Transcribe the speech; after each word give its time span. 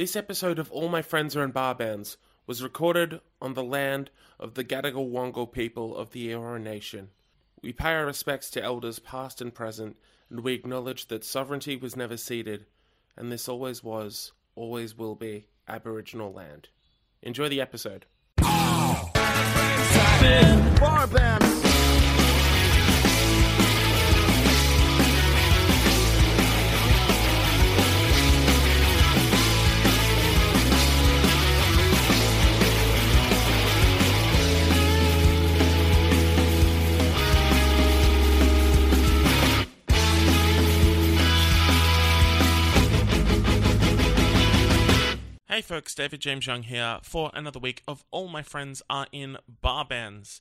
This 0.00 0.16
episode 0.16 0.58
of 0.58 0.72
All 0.72 0.88
My 0.88 1.02
Friends 1.02 1.36
Are 1.36 1.44
in 1.44 1.50
Bar 1.50 1.74
Bands 1.74 2.16
was 2.46 2.62
recorded 2.62 3.20
on 3.42 3.52
the 3.52 3.62
land 3.62 4.08
of 4.38 4.54
the 4.54 4.64
Gadigal 4.64 5.10
Wangal 5.10 5.52
people 5.52 5.94
of 5.94 6.12
the 6.12 6.30
Eora 6.30 6.58
Nation. 6.58 7.10
We 7.60 7.74
pay 7.74 7.92
our 7.92 8.06
respects 8.06 8.48
to 8.52 8.62
elders 8.62 8.98
past 8.98 9.42
and 9.42 9.52
present, 9.52 9.98
and 10.30 10.40
we 10.40 10.54
acknowledge 10.54 11.08
that 11.08 11.22
sovereignty 11.22 11.76
was 11.76 11.96
never 11.96 12.16
ceded, 12.16 12.64
and 13.14 13.30
this 13.30 13.46
always 13.46 13.84
was, 13.84 14.32
always 14.54 14.96
will 14.96 15.16
be, 15.16 15.44
Aboriginal 15.68 16.32
land. 16.32 16.70
Enjoy 17.20 17.50
the 17.50 17.60
episode. 17.60 18.06
Bar 18.38 19.10
Hey 45.52 45.62
folks, 45.62 45.96
David 45.96 46.20
James 46.20 46.46
Young 46.46 46.62
here 46.62 47.00
for 47.02 47.32
another 47.34 47.58
week 47.58 47.82
of 47.88 48.04
All 48.12 48.28
My 48.28 48.40
Friends 48.40 48.82
Are 48.88 49.08
in 49.10 49.36
Bar 49.60 49.84
Bands. 49.84 50.40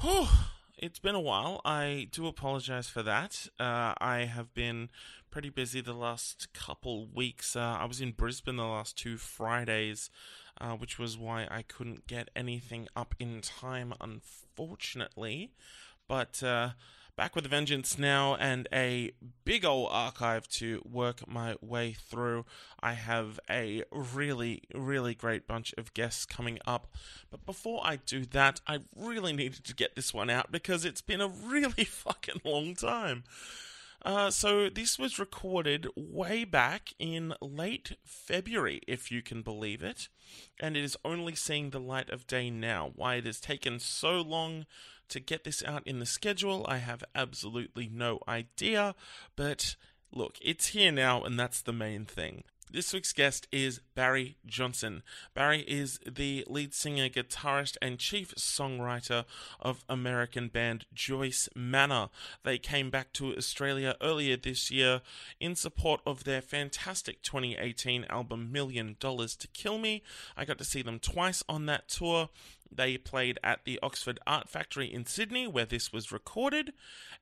Whew, 0.00 0.28
it's 0.76 1.00
been 1.00 1.16
a 1.16 1.20
while. 1.20 1.60
I 1.64 2.06
do 2.12 2.28
apologize 2.28 2.88
for 2.88 3.02
that. 3.02 3.48
Uh, 3.58 3.94
I 3.98 4.30
have 4.32 4.54
been 4.54 4.90
pretty 5.32 5.50
busy 5.50 5.80
the 5.80 5.94
last 5.94 6.52
couple 6.52 7.08
weeks. 7.12 7.56
Uh, 7.56 7.76
I 7.80 7.86
was 7.86 8.00
in 8.00 8.12
Brisbane 8.12 8.54
the 8.54 8.66
last 8.66 8.96
two 8.96 9.16
Fridays, 9.16 10.10
uh, 10.60 10.74
which 10.74 11.00
was 11.00 11.18
why 11.18 11.48
I 11.50 11.62
couldn't 11.62 12.06
get 12.06 12.30
anything 12.36 12.86
up 12.94 13.16
in 13.18 13.40
time, 13.40 13.92
unfortunately. 14.00 15.50
But 16.06 16.40
uh, 16.40 16.70
back 17.18 17.34
with 17.34 17.44
a 17.44 17.48
vengeance 17.48 17.98
now 17.98 18.36
and 18.36 18.68
a 18.72 19.10
big 19.44 19.64
old 19.64 19.88
archive 19.90 20.46
to 20.46 20.80
work 20.88 21.26
my 21.26 21.56
way 21.60 21.92
through. 21.92 22.46
I 22.78 22.92
have 22.92 23.40
a 23.50 23.82
really, 23.90 24.62
really 24.72 25.16
great 25.16 25.48
bunch 25.48 25.74
of 25.76 25.92
guests 25.94 26.24
coming 26.24 26.60
up. 26.64 26.86
But 27.28 27.44
before 27.44 27.80
I 27.82 27.96
do 27.96 28.24
that, 28.26 28.60
I 28.68 28.82
really 28.94 29.32
needed 29.32 29.64
to 29.64 29.74
get 29.74 29.96
this 29.96 30.14
one 30.14 30.30
out 30.30 30.52
because 30.52 30.84
it's 30.84 31.00
been 31.00 31.20
a 31.20 31.26
really 31.26 31.84
fucking 31.84 32.40
long 32.44 32.76
time. 32.76 33.24
Uh, 34.04 34.30
so 34.30 34.68
this 34.68 34.96
was 34.96 35.18
recorded 35.18 35.88
way 35.96 36.44
back 36.44 36.90
in 37.00 37.34
late 37.40 37.96
February, 38.04 38.80
if 38.86 39.10
you 39.10 39.22
can 39.22 39.42
believe 39.42 39.82
it, 39.82 40.08
and 40.60 40.76
it 40.76 40.84
is 40.84 40.96
only 41.04 41.34
seeing 41.34 41.70
the 41.70 41.80
light 41.80 42.10
of 42.10 42.28
day 42.28 42.48
now. 42.48 42.92
Why 42.94 43.16
it 43.16 43.26
has 43.26 43.40
taken 43.40 43.80
so 43.80 44.20
long 44.20 44.66
to 45.08 45.20
get 45.20 45.44
this 45.44 45.62
out 45.64 45.86
in 45.86 45.98
the 45.98 46.06
schedule, 46.06 46.64
I 46.68 46.78
have 46.78 47.04
absolutely 47.14 47.88
no 47.92 48.20
idea, 48.28 48.94
but 49.36 49.76
look, 50.12 50.38
it's 50.40 50.68
here 50.68 50.92
now, 50.92 51.22
and 51.22 51.38
that's 51.38 51.60
the 51.60 51.72
main 51.72 52.04
thing. 52.04 52.44
This 52.70 52.92
week's 52.92 53.14
guest 53.14 53.48
is 53.50 53.80
Barry 53.94 54.36
Johnson. 54.44 55.02
Barry 55.32 55.62
is 55.62 55.98
the 56.06 56.44
lead 56.46 56.74
singer, 56.74 57.08
guitarist, 57.08 57.78
and 57.80 57.98
chief 57.98 58.34
songwriter 58.34 59.24
of 59.58 59.86
American 59.88 60.48
band 60.48 60.84
Joyce 60.92 61.48
Manor. 61.56 62.10
They 62.44 62.58
came 62.58 62.90
back 62.90 63.14
to 63.14 63.34
Australia 63.34 63.96
earlier 64.02 64.36
this 64.36 64.70
year 64.70 65.00
in 65.40 65.56
support 65.56 66.02
of 66.04 66.24
their 66.24 66.42
fantastic 66.42 67.22
2018 67.22 68.04
album 68.10 68.52
Million 68.52 68.96
Dollars 69.00 69.34
to 69.36 69.48
Kill 69.48 69.78
Me. 69.78 70.02
I 70.36 70.44
got 70.44 70.58
to 70.58 70.64
see 70.64 70.82
them 70.82 70.98
twice 70.98 71.42
on 71.48 71.64
that 71.66 71.88
tour. 71.88 72.28
They 72.70 72.98
played 72.98 73.38
at 73.42 73.64
the 73.64 73.78
Oxford 73.82 74.18
Art 74.26 74.48
Factory 74.48 74.92
in 74.92 75.06
Sydney, 75.06 75.46
where 75.46 75.64
this 75.64 75.92
was 75.92 76.12
recorded, 76.12 76.72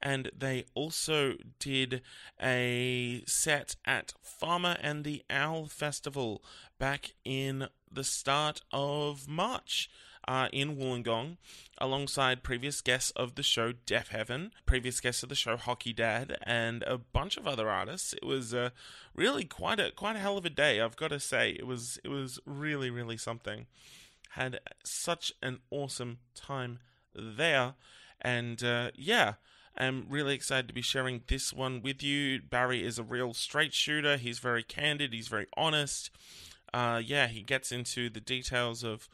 and 0.02 0.30
they 0.36 0.64
also 0.74 1.34
did 1.58 2.02
a 2.42 3.22
set 3.26 3.76
at 3.84 4.12
Farmer 4.20 4.76
and 4.80 5.04
the 5.04 5.22
Owl 5.30 5.66
Festival 5.66 6.42
back 6.78 7.14
in 7.24 7.68
the 7.90 8.04
start 8.04 8.62
of 8.72 9.28
March. 9.28 9.90
Uh, 10.28 10.48
in 10.52 10.76
Wollongong, 10.76 11.36
alongside 11.78 12.42
previous 12.42 12.80
guests 12.80 13.12
of 13.12 13.36
the 13.36 13.44
show 13.44 13.72
Deafheaven, 13.72 14.50
previous 14.66 14.98
guests 14.98 15.22
of 15.22 15.28
the 15.28 15.36
show 15.36 15.56
Hockey 15.56 15.92
Dad, 15.92 16.36
and 16.42 16.82
a 16.82 16.98
bunch 16.98 17.36
of 17.36 17.46
other 17.46 17.70
artists. 17.70 18.12
It 18.12 18.24
was 18.24 18.52
uh, 18.52 18.70
really 19.14 19.44
quite 19.44 19.78
a 19.78 19.92
quite 19.92 20.16
a 20.16 20.18
hell 20.18 20.36
of 20.36 20.44
a 20.44 20.50
day. 20.50 20.80
I've 20.80 20.96
got 20.96 21.10
to 21.10 21.20
say, 21.20 21.50
it 21.50 21.64
was 21.64 22.00
it 22.02 22.08
was 22.08 22.40
really 22.44 22.90
really 22.90 23.16
something 23.16 23.66
had 24.30 24.60
such 24.84 25.32
an 25.42 25.58
awesome 25.70 26.18
time 26.34 26.78
there. 27.14 27.74
And 28.20 28.62
uh, 28.62 28.90
yeah, 28.94 29.34
I'm 29.76 30.06
really 30.08 30.34
excited 30.34 30.68
to 30.68 30.74
be 30.74 30.82
sharing 30.82 31.22
this 31.26 31.52
one 31.52 31.82
with 31.82 32.02
you. 32.02 32.40
Barry 32.40 32.84
is 32.84 32.98
a 32.98 33.02
real 33.02 33.34
straight 33.34 33.74
shooter. 33.74 34.16
He's 34.16 34.38
very 34.38 34.62
candid, 34.62 35.12
he's 35.12 35.28
very 35.28 35.46
honest. 35.56 36.10
Uh, 36.72 37.00
yeah, 37.04 37.26
he 37.26 37.42
gets 37.42 37.72
into 37.72 38.10
the 38.10 38.20
details 38.20 38.82
of 38.82 39.08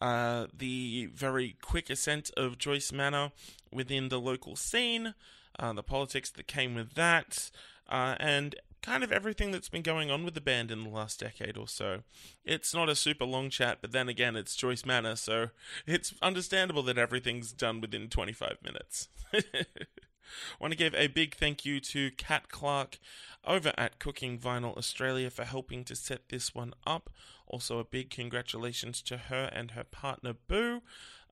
uh, 0.00 0.46
the 0.56 1.08
very 1.14 1.56
quick 1.62 1.90
ascent 1.90 2.30
of 2.36 2.58
Joyce 2.58 2.92
Manor 2.92 3.32
within 3.72 4.08
the 4.08 4.20
local 4.20 4.56
scene, 4.56 5.14
uh, 5.58 5.72
the 5.72 5.82
politics 5.82 6.30
that 6.30 6.46
came 6.46 6.74
with 6.74 6.94
that, 6.94 7.50
uh, 7.88 8.16
and 8.18 8.56
kind 8.84 9.02
of 9.02 9.10
everything 9.10 9.50
that's 9.50 9.70
been 9.70 9.82
going 9.82 10.10
on 10.10 10.24
with 10.24 10.34
the 10.34 10.40
band 10.42 10.70
in 10.70 10.84
the 10.84 10.90
last 10.90 11.20
decade 11.20 11.56
or 11.56 11.66
so. 11.66 12.02
It's 12.44 12.74
not 12.74 12.90
a 12.90 12.94
super 12.94 13.24
long 13.24 13.48
chat, 13.48 13.78
but 13.80 13.92
then 13.92 14.10
again, 14.10 14.36
it's 14.36 14.54
Joyce 14.54 14.84
Manor, 14.84 15.16
so 15.16 15.48
it's 15.86 16.12
understandable 16.20 16.82
that 16.82 16.98
everything's 16.98 17.52
done 17.52 17.80
within 17.80 18.08
25 18.08 18.58
minutes. 18.62 19.08
Want 20.60 20.72
to 20.72 20.76
give 20.76 20.94
a 20.94 21.06
big 21.06 21.34
thank 21.34 21.64
you 21.64 21.80
to 21.80 22.10
Kat 22.12 22.50
Clark 22.50 22.98
over 23.46 23.72
at 23.78 23.98
Cooking 23.98 24.38
Vinyl 24.38 24.76
Australia 24.76 25.30
for 25.30 25.44
helping 25.44 25.84
to 25.84 25.96
set 25.96 26.28
this 26.28 26.54
one 26.54 26.74
up. 26.86 27.08
Also, 27.46 27.78
a 27.78 27.84
big 27.84 28.10
congratulations 28.10 29.00
to 29.02 29.16
her 29.16 29.50
and 29.52 29.70
her 29.70 29.84
partner 29.84 30.34
Boo 30.46 30.82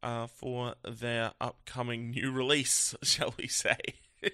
uh, 0.02 0.26
for 0.26 0.74
their 0.88 1.32
upcoming 1.40 2.10
new 2.10 2.30
release, 2.30 2.94
shall 3.02 3.34
we 3.36 3.46
say. 3.46 3.76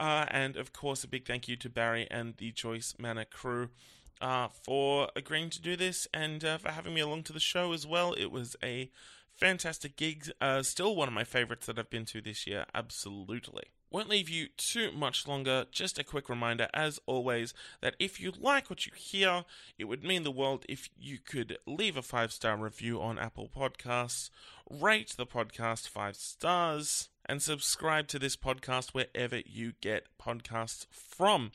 Uh, 0.00 0.24
and 0.30 0.56
of 0.56 0.72
course, 0.72 1.04
a 1.04 1.08
big 1.08 1.26
thank 1.26 1.46
you 1.46 1.56
to 1.56 1.68
Barry 1.68 2.08
and 2.10 2.34
the 2.38 2.50
Joyce 2.52 2.94
Manor 2.98 3.26
crew 3.26 3.68
uh, 4.22 4.48
for 4.48 5.10
agreeing 5.14 5.50
to 5.50 5.60
do 5.60 5.76
this 5.76 6.08
and 6.14 6.42
uh, 6.42 6.56
for 6.56 6.70
having 6.70 6.94
me 6.94 7.02
along 7.02 7.24
to 7.24 7.34
the 7.34 7.38
show 7.40 7.74
as 7.74 7.86
well. 7.86 8.14
It 8.14 8.32
was 8.32 8.56
a 8.64 8.90
fantastic 9.34 9.96
gig. 9.96 10.30
Uh, 10.40 10.62
still 10.62 10.96
one 10.96 11.06
of 11.06 11.12
my 11.12 11.24
favorites 11.24 11.66
that 11.66 11.78
I've 11.78 11.90
been 11.90 12.06
to 12.06 12.22
this 12.22 12.46
year, 12.46 12.64
absolutely. 12.74 13.64
Won't 13.90 14.08
leave 14.08 14.30
you 14.30 14.46
too 14.56 14.90
much 14.92 15.28
longer. 15.28 15.66
Just 15.70 15.98
a 15.98 16.04
quick 16.04 16.30
reminder, 16.30 16.68
as 16.72 16.98
always, 17.04 17.52
that 17.82 17.96
if 17.98 18.20
you 18.20 18.32
like 18.38 18.70
what 18.70 18.86
you 18.86 18.92
hear, 18.96 19.44
it 19.78 19.84
would 19.84 20.02
mean 20.02 20.22
the 20.22 20.30
world 20.30 20.64
if 20.66 20.88
you 20.98 21.18
could 21.18 21.58
leave 21.66 21.96
a 21.98 22.02
five 22.02 22.32
star 22.32 22.56
review 22.56 23.02
on 23.02 23.18
Apple 23.18 23.50
Podcasts, 23.54 24.30
rate 24.70 25.14
the 25.16 25.26
podcast 25.26 25.88
five 25.88 26.16
stars, 26.16 27.08
and 27.30 27.40
subscribe 27.40 28.08
to 28.08 28.18
this 28.18 28.34
podcast 28.34 28.90
wherever 28.90 29.40
you 29.46 29.72
get 29.80 30.08
podcasts 30.20 30.86
from. 30.90 31.52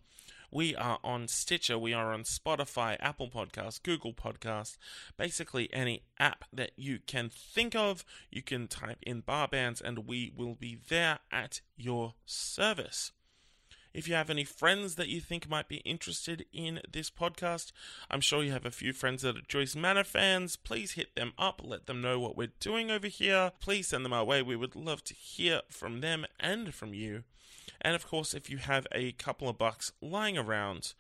We 0.50 0.74
are 0.74 1.00
on 1.03 1.28
Stitcher, 1.28 1.78
we 1.78 1.91
are 1.94 2.13
on 2.13 2.24
Spotify, 2.24 2.96
Apple 3.02 3.30
Podcasts, 3.30 3.84
Google 3.84 4.14
Podcasts, 4.14 4.78
basically 5.18 5.68
any 5.74 6.03
app 6.18 6.46
that 6.53 6.72
you 6.78 7.00
can 7.06 7.30
think 7.30 7.75
of. 7.75 8.06
You 8.31 8.41
can 8.41 8.69
type 8.69 9.00
in 9.02 9.19
bar 9.19 9.50
bands 9.50 9.81
and 9.81 10.08
we 10.08 10.31
will 10.34 10.56
be 10.56 10.78
there 10.88 11.19
at 11.30 11.59
your 11.75 12.14
service. 12.25 13.12
If 13.96 14.10
you 14.10 14.16
have 14.16 14.30
any 14.30 14.44
friends 14.44 14.96
that 14.96 15.08
you 15.08 15.22
think 15.22 15.50
might 15.50 15.70
be 15.70 15.78
interested 15.78 16.46
in 16.52 16.82
this 16.92 17.10
podcast, 17.10 17.72
I'm 18.12 18.20
sure 18.20 18.44
you 18.44 18.52
have 18.52 18.66
a 18.66 18.72
few 18.72 18.92
friends 18.92 19.22
that 19.22 19.38
are 19.38 19.42
Joyce 19.47 19.74
Manor 19.74 20.03
fans. 20.03 20.58
Please 20.58 20.92
hit 20.92 21.16
them 21.16 21.32
up, 21.38 21.62
let 21.64 21.86
them 21.86 22.02
know 22.02 22.20
what 22.20 22.36
we're 22.36 22.52
doing 22.59 22.92
over 22.92 23.08
here. 23.08 23.53
Please 23.62 23.88
send 23.88 24.03
them 24.03 24.12
our 24.12 24.26
way. 24.26 24.42
We 24.42 24.58
would 24.58 24.76
love 24.76 25.02
to 25.06 25.14
hear 25.14 25.62
from 25.70 26.02
them 26.02 26.26
and 26.42 26.74
from 26.74 26.94
you. 26.94 27.24
And 27.80 27.96
of 27.96 28.06
course, 28.06 28.34
if 28.34 28.50
you 28.50 28.58
have 28.58 28.86
a 28.92 29.14
couple 29.14 29.47
of 29.47 29.58
bucks 29.58 29.94
lying 30.02 30.38
around, 30.38 30.94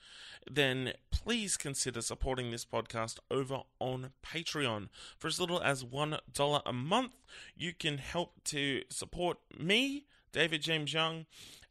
then 0.49 0.93
please 1.11 1.57
consider 1.57 2.01
supporting 2.01 2.49
this 2.51 2.63
podcast 2.63 3.19
over 3.29 3.63
on 3.77 4.11
Patreon. 4.25 4.87
For 5.19 5.27
as 5.27 5.37
little 5.37 5.61
as 5.61 5.83
$1 5.83 6.61
a 6.65 6.73
month, 6.73 7.13
you 7.57 7.73
can 7.73 7.97
help 7.97 8.41
to 8.45 8.83
support 8.89 9.39
me, 9.59 10.05
David 10.31 10.61
James 10.61 10.93
Young, 10.93 11.25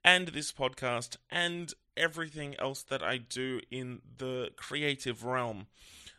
and 0.05 0.29
this 0.29 0.53
podcast 0.53 1.17
and 1.31 1.73
everything 1.97 2.55
else 2.59 2.83
that 2.83 3.03
I 3.03 3.19
do 3.19 3.61
in 3.71 4.03
the 4.19 4.51
creative 4.57 5.25
realm. 5.25 5.67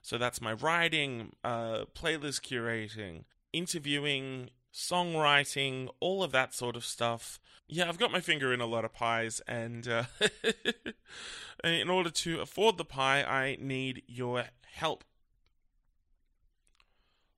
So 0.01 0.17
that's 0.17 0.41
my 0.41 0.53
writing, 0.53 1.33
uh, 1.43 1.85
playlist 1.95 2.41
curating, 2.41 3.23
interviewing, 3.53 4.49
songwriting, 4.73 5.89
all 5.99 6.23
of 6.23 6.31
that 6.31 6.53
sort 6.53 6.75
of 6.75 6.85
stuff. 6.85 7.39
Yeah, 7.67 7.89
I've 7.89 7.97
got 7.97 8.11
my 8.11 8.19
finger 8.19 8.53
in 8.53 8.61
a 8.61 8.67
lot 8.67 8.85
of 8.85 8.93
pies, 8.93 9.41
and 9.47 9.87
uh, 9.87 10.03
in 11.63 11.89
order 11.89 12.11
to 12.11 12.41
afford 12.41 12.77
the 12.77 12.85
pie, 12.85 13.23
I 13.23 13.57
need 13.59 14.03
your 14.07 14.45
help. 14.73 15.03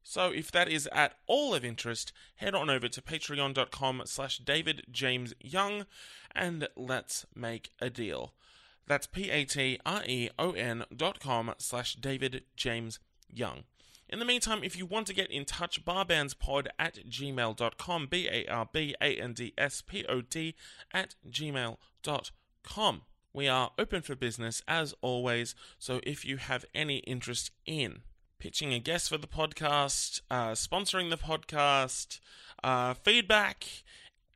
So 0.09 0.31
if 0.31 0.53
that 0.53 0.69
is 0.69 0.87
at 0.93 1.15
all 1.27 1.53
of 1.53 1.65
interest, 1.65 2.13
head 2.35 2.55
on 2.55 2.69
over 2.69 2.87
to 2.87 3.01
patreon.com 3.01 4.03
slash 4.05 4.37
David 4.37 4.85
James 4.89 5.33
Young 5.41 5.85
and 6.33 6.69
let's 6.77 7.25
make 7.35 7.71
a 7.81 7.89
deal. 7.89 8.31
That's 8.87 9.05
P-A-T-R-E-O-N 9.05 10.85
dot 10.95 11.19
com 11.19 11.53
slash 11.57 11.95
David 11.95 12.45
James 12.55 12.99
Young. 13.29 13.65
In 14.07 14.19
the 14.19 14.25
meantime, 14.25 14.63
if 14.63 14.77
you 14.77 14.85
want 14.85 15.07
to 15.07 15.13
get 15.13 15.29
in 15.29 15.43
touch, 15.43 15.83
barbandspod 15.83 16.67
at 16.79 16.99
gmail.com, 17.09 18.07
B-A-R-B-A-N-D-S-P-O-D 18.07 20.55
at 20.93 21.15
gmail.com. 21.29 23.01
We 23.33 23.47
are 23.49 23.71
open 23.77 24.01
for 24.01 24.15
business 24.15 24.61
as 24.69 24.95
always, 25.01 25.53
so 25.77 25.99
if 26.03 26.23
you 26.23 26.37
have 26.37 26.63
any 26.73 26.99
interest 26.99 27.51
in 27.65 28.03
pitching 28.39 28.73
a 28.73 28.79
guest 28.79 29.09
for 29.09 29.17
the 29.17 29.27
podcast, 29.27 30.21
uh, 30.29 30.51
sponsoring 30.51 31.09
the 31.09 31.17
podcast, 31.17 32.19
uh, 32.63 32.93
feedback, 32.93 33.65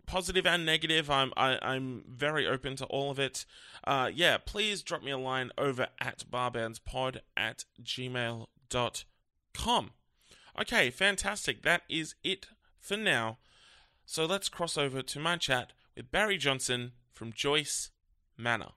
positive 0.05 0.45
and 0.45 0.65
negative. 0.65 1.09
I'm 1.09 1.31
I, 1.37 1.53
am 1.53 1.59
i 1.61 1.75
am 1.75 2.03
very 2.07 2.47
open 2.47 2.75
to 2.77 2.85
all 2.85 3.11
of 3.11 3.19
it. 3.19 3.45
Uh, 3.83 4.09
yeah, 4.13 4.37
please 4.37 4.81
drop 4.81 5.03
me 5.03 5.11
a 5.11 5.17
line 5.17 5.51
over 5.57 5.87
at 5.99 6.23
barbandspod 6.29 7.19
at 7.37 7.65
gmail.com. 7.81 8.47
Okay, 10.59 10.89
fantastic. 10.89 11.63
That 11.63 11.83
is 11.89 12.15
it 12.23 12.47
for 12.79 12.97
now. 12.97 13.37
So 14.05 14.25
let's 14.25 14.49
cross 14.49 14.77
over 14.77 15.01
to 15.01 15.19
my 15.19 15.37
chat 15.37 15.71
with 15.95 16.11
Barry 16.11 16.37
Johnson 16.37 16.91
from 17.13 17.31
Joyce 17.31 17.91
Manor. 18.37 18.71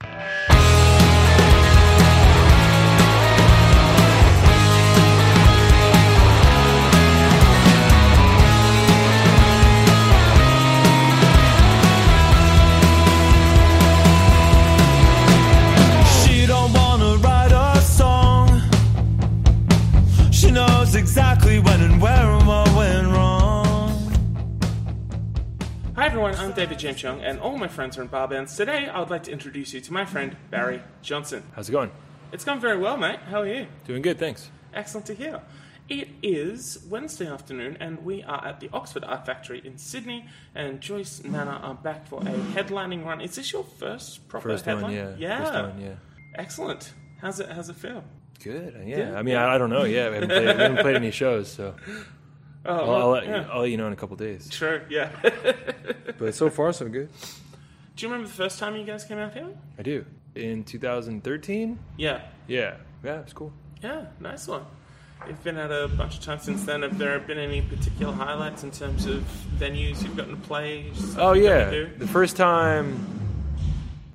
David 26.54 26.78
James 26.78 27.02
Young, 27.02 27.20
and 27.20 27.40
all 27.40 27.58
my 27.58 27.66
friends 27.66 27.98
are 27.98 28.02
in 28.02 28.06
bar 28.06 28.28
bands. 28.28 28.56
Today, 28.56 28.86
I 28.86 29.00
would 29.00 29.10
like 29.10 29.24
to 29.24 29.32
introduce 29.32 29.74
you 29.74 29.80
to 29.80 29.92
my 29.92 30.04
friend 30.04 30.36
Barry 30.50 30.80
Johnson. 31.02 31.42
How's 31.56 31.68
it 31.68 31.72
going? 31.72 31.90
It's 32.30 32.44
gone 32.44 32.60
very 32.60 32.78
well, 32.78 32.96
mate. 32.96 33.18
How 33.28 33.40
are 33.40 33.46
you? 33.46 33.66
Doing 33.86 34.02
good, 34.02 34.20
thanks. 34.20 34.50
Excellent 34.72 35.04
to 35.06 35.14
hear. 35.14 35.42
It 35.88 36.08
is 36.22 36.86
Wednesday 36.88 37.26
afternoon, 37.26 37.76
and 37.80 38.04
we 38.04 38.22
are 38.22 38.46
at 38.46 38.60
the 38.60 38.70
Oxford 38.72 39.02
Art 39.02 39.26
Factory 39.26 39.62
in 39.64 39.78
Sydney. 39.78 40.28
And 40.54 40.80
Joyce 40.80 41.24
Manor 41.24 41.58
are 41.60 41.74
back 41.74 42.06
for 42.06 42.20
a 42.20 42.24
headlining 42.24 43.04
run. 43.04 43.20
Is 43.20 43.34
this 43.34 43.52
your 43.52 43.64
first 43.64 44.28
proper 44.28 44.50
first 44.50 44.64
headline? 44.64 44.84
One, 44.84 44.92
yeah. 44.92 45.14
Yeah. 45.18 45.38
First 45.44 45.54
one, 45.54 45.80
yeah. 45.80 45.94
Excellent. 46.36 46.92
How's 47.20 47.40
it? 47.40 47.48
How's 47.50 47.68
it 47.68 47.76
feel? 47.76 48.04
Good. 48.44 48.80
Yeah. 48.86 49.18
I 49.18 49.22
mean, 49.22 49.34
I, 49.34 49.56
I, 49.56 49.58
don't 49.58 49.70
know. 49.70 49.84
Yeah, 49.84 50.08
we 50.08 50.14
haven't, 50.14 50.28
played, 50.28 50.56
we 50.56 50.62
haven't 50.62 50.78
played 50.82 50.96
any 50.96 51.10
shows, 51.10 51.50
so 51.50 51.74
oh, 52.64 52.72
I'll, 52.72 52.94
I'll, 52.94 53.10
let, 53.10 53.26
yeah. 53.26 53.48
I'll 53.50 53.62
let 53.62 53.70
you 53.70 53.76
know 53.76 53.86
in 53.86 53.92
a 53.92 53.96
couple 53.96 54.16
days. 54.16 54.48
Sure. 54.52 54.82
Yeah. 54.88 55.10
but 56.18 56.34
so 56.34 56.50
far, 56.50 56.72
so 56.72 56.88
good. 56.88 57.08
Do 57.96 58.06
you 58.06 58.12
remember 58.12 58.28
the 58.28 58.34
first 58.34 58.58
time 58.58 58.76
you 58.76 58.84
guys 58.84 59.04
came 59.04 59.18
out 59.18 59.34
here? 59.34 59.48
I 59.78 59.82
do. 59.82 60.04
In 60.34 60.64
2013. 60.64 61.78
Yeah. 61.96 62.22
Yeah. 62.46 62.76
Yeah. 63.02 63.20
It's 63.20 63.32
cool. 63.32 63.52
Yeah. 63.82 64.06
Nice 64.20 64.48
one. 64.48 64.64
You've 65.26 65.42
been 65.42 65.56
at 65.56 65.70
a 65.70 65.88
bunch 65.88 66.18
of 66.18 66.24
times 66.24 66.42
since 66.42 66.64
then. 66.64 66.82
Have 66.82 66.98
there 66.98 67.18
been 67.18 67.38
any 67.38 67.62
particular 67.62 68.12
highlights 68.12 68.62
in 68.62 68.70
terms 68.70 69.06
of 69.06 69.22
venues 69.56 70.02
you've 70.02 70.16
gotten 70.16 70.38
to 70.38 70.40
play? 70.42 70.92
Oh 71.16 71.32
yeah, 71.32 71.86
the 71.96 72.06
first 72.06 72.36
time 72.36 73.06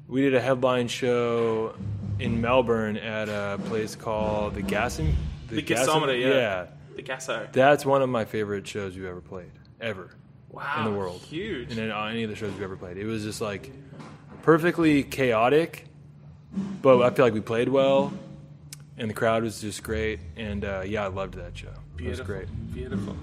we 0.08 0.22
did 0.22 0.36
a 0.36 0.42
headline 0.42 0.88
show 0.88 1.74
in 2.20 2.42
Melbourne 2.42 2.98
at 2.98 3.28
a 3.28 3.60
place 3.66 3.96
called 3.96 4.56
the 4.56 4.62
Gas 4.62 4.98
the, 4.98 5.14
the 5.48 5.64
Gasometer, 5.64 6.20
yeah. 6.20 6.28
yeah. 6.28 6.66
That's 7.52 7.86
one 7.86 8.02
of 8.02 8.10
my 8.10 8.26
favorite 8.26 8.68
shows 8.68 8.96
you've 8.96 9.06
ever 9.06 9.22
played, 9.22 9.52
ever. 9.80 10.12
Wow. 10.50 10.76
In 10.80 10.92
the 10.92 10.98
world. 10.98 11.22
Huge. 11.22 11.78
And 11.78 11.92
on 11.92 12.12
any 12.12 12.24
of 12.24 12.30
the 12.30 12.36
shows 12.36 12.52
you've 12.54 12.64
ever 12.64 12.76
played. 12.76 12.98
It 12.98 13.06
was 13.06 13.24
just 13.24 13.40
like 13.42 13.72
perfectly 14.42 15.04
chaotic, 15.04 15.86
but 16.82 17.02
I 17.02 17.10
feel 17.12 17.26
like 17.26 17.34
we 17.34 17.42
played 17.42 17.70
well, 17.70 18.12
and 18.98 19.10
the 19.10 19.14
crowd 19.14 19.44
was 19.44 19.62
just 19.62 19.84
great. 19.84 20.20
And 20.36 20.66
uh, 20.66 20.84
yeah, 20.86 21.04
I 21.04 21.08
loved 21.08 21.36
that 21.36 21.58
show. 21.58 21.74
Beautiful. 21.96 22.06
It 22.06 22.10
was 22.10 22.22
great. 22.22 22.74
Beautiful. 22.74 23.16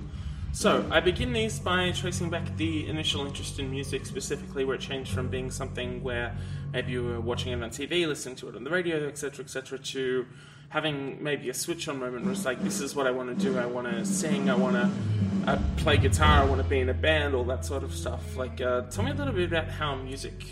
So, 0.52 0.88
I 0.90 1.00
begin 1.00 1.34
these 1.34 1.58
by 1.58 1.92
tracing 1.92 2.30
back 2.30 2.56
the 2.56 2.88
initial 2.88 3.26
interest 3.26 3.58
in 3.58 3.70
music, 3.70 4.06
specifically 4.06 4.64
where 4.64 4.76
it 4.76 4.80
changed 4.80 5.12
from 5.12 5.28
being 5.28 5.50
something 5.50 6.02
where 6.02 6.34
maybe 6.72 6.92
you 6.92 7.04
were 7.04 7.20
watching 7.20 7.52
it 7.52 7.62
on 7.62 7.68
TV, 7.68 8.06
listening 8.08 8.36
to 8.36 8.48
it 8.48 8.56
on 8.56 8.64
the 8.64 8.70
radio, 8.70 9.06
etc., 9.06 9.44
etc., 9.44 9.78
to 9.78 10.24
having 10.68 11.22
maybe 11.22 11.48
a 11.48 11.54
switch 11.54 11.88
on 11.88 11.98
moment 11.98 12.24
where 12.24 12.32
it's 12.32 12.44
like, 12.44 12.62
this 12.62 12.80
is 12.80 12.94
what 12.94 13.06
I 13.06 13.10
want 13.10 13.38
to 13.38 13.44
do. 13.44 13.58
I 13.58 13.66
want 13.66 13.88
to 13.88 14.04
sing. 14.04 14.50
I 14.50 14.54
want 14.54 14.76
to 14.76 14.90
uh, 15.50 15.58
play 15.76 15.96
guitar. 15.96 16.42
I 16.42 16.44
want 16.44 16.62
to 16.62 16.68
be 16.68 16.80
in 16.80 16.88
a 16.88 16.94
band. 16.94 17.34
All 17.34 17.44
that 17.44 17.64
sort 17.64 17.82
of 17.82 17.94
stuff. 17.94 18.36
Like, 18.36 18.60
uh, 18.60 18.82
tell 18.82 19.04
me 19.04 19.10
a 19.10 19.14
little 19.14 19.34
bit 19.34 19.48
about 19.48 19.68
how 19.68 19.94
music 19.94 20.44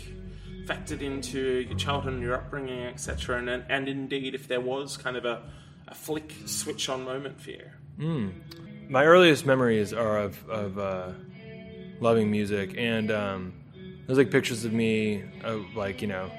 factored 0.65 1.01
into 1.01 1.65
your 1.67 1.77
childhood 1.77 2.13
and 2.13 2.23
your 2.23 2.35
upbringing, 2.35 2.85
etc., 2.85 3.37
and 3.37 3.63
and 3.69 3.87
indeed 3.87 4.33
if 4.33 4.47
there 4.47 4.61
was 4.61 4.97
kind 4.97 5.15
of 5.15 5.23
a, 5.23 5.43
a 5.87 5.93
flick 5.93 6.33
switch 6.47 6.89
on 6.89 7.03
moment 7.03 7.39
for 7.39 7.51
you. 7.51 7.65
Mm 7.99 8.31
my 8.89 9.05
earliest 9.05 9.45
memories 9.45 9.93
are 9.93 10.19
of, 10.19 10.49
of 10.49 10.77
uh, 10.77 11.09
loving 11.99 12.29
music, 12.29 12.75
and 12.77 13.11
um, 13.11 13.53
there's 14.05 14.17
like 14.17 14.31
pictures 14.31 14.65
of 14.65 14.73
me, 14.73 15.23
of, 15.43 15.75
like 15.75 16.01
you 16.01 16.07
know, 16.07 16.29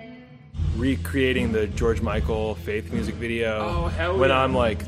recreating 0.76 1.52
the 1.52 1.66
George 1.66 2.00
Michael 2.00 2.54
Faith 2.56 2.92
music 2.92 3.14
video. 3.16 3.58
Oh 3.60 3.86
hell 3.88 4.18
When 4.18 4.30
yeah. 4.30 4.40
I'm 4.40 4.54
like 4.54 4.84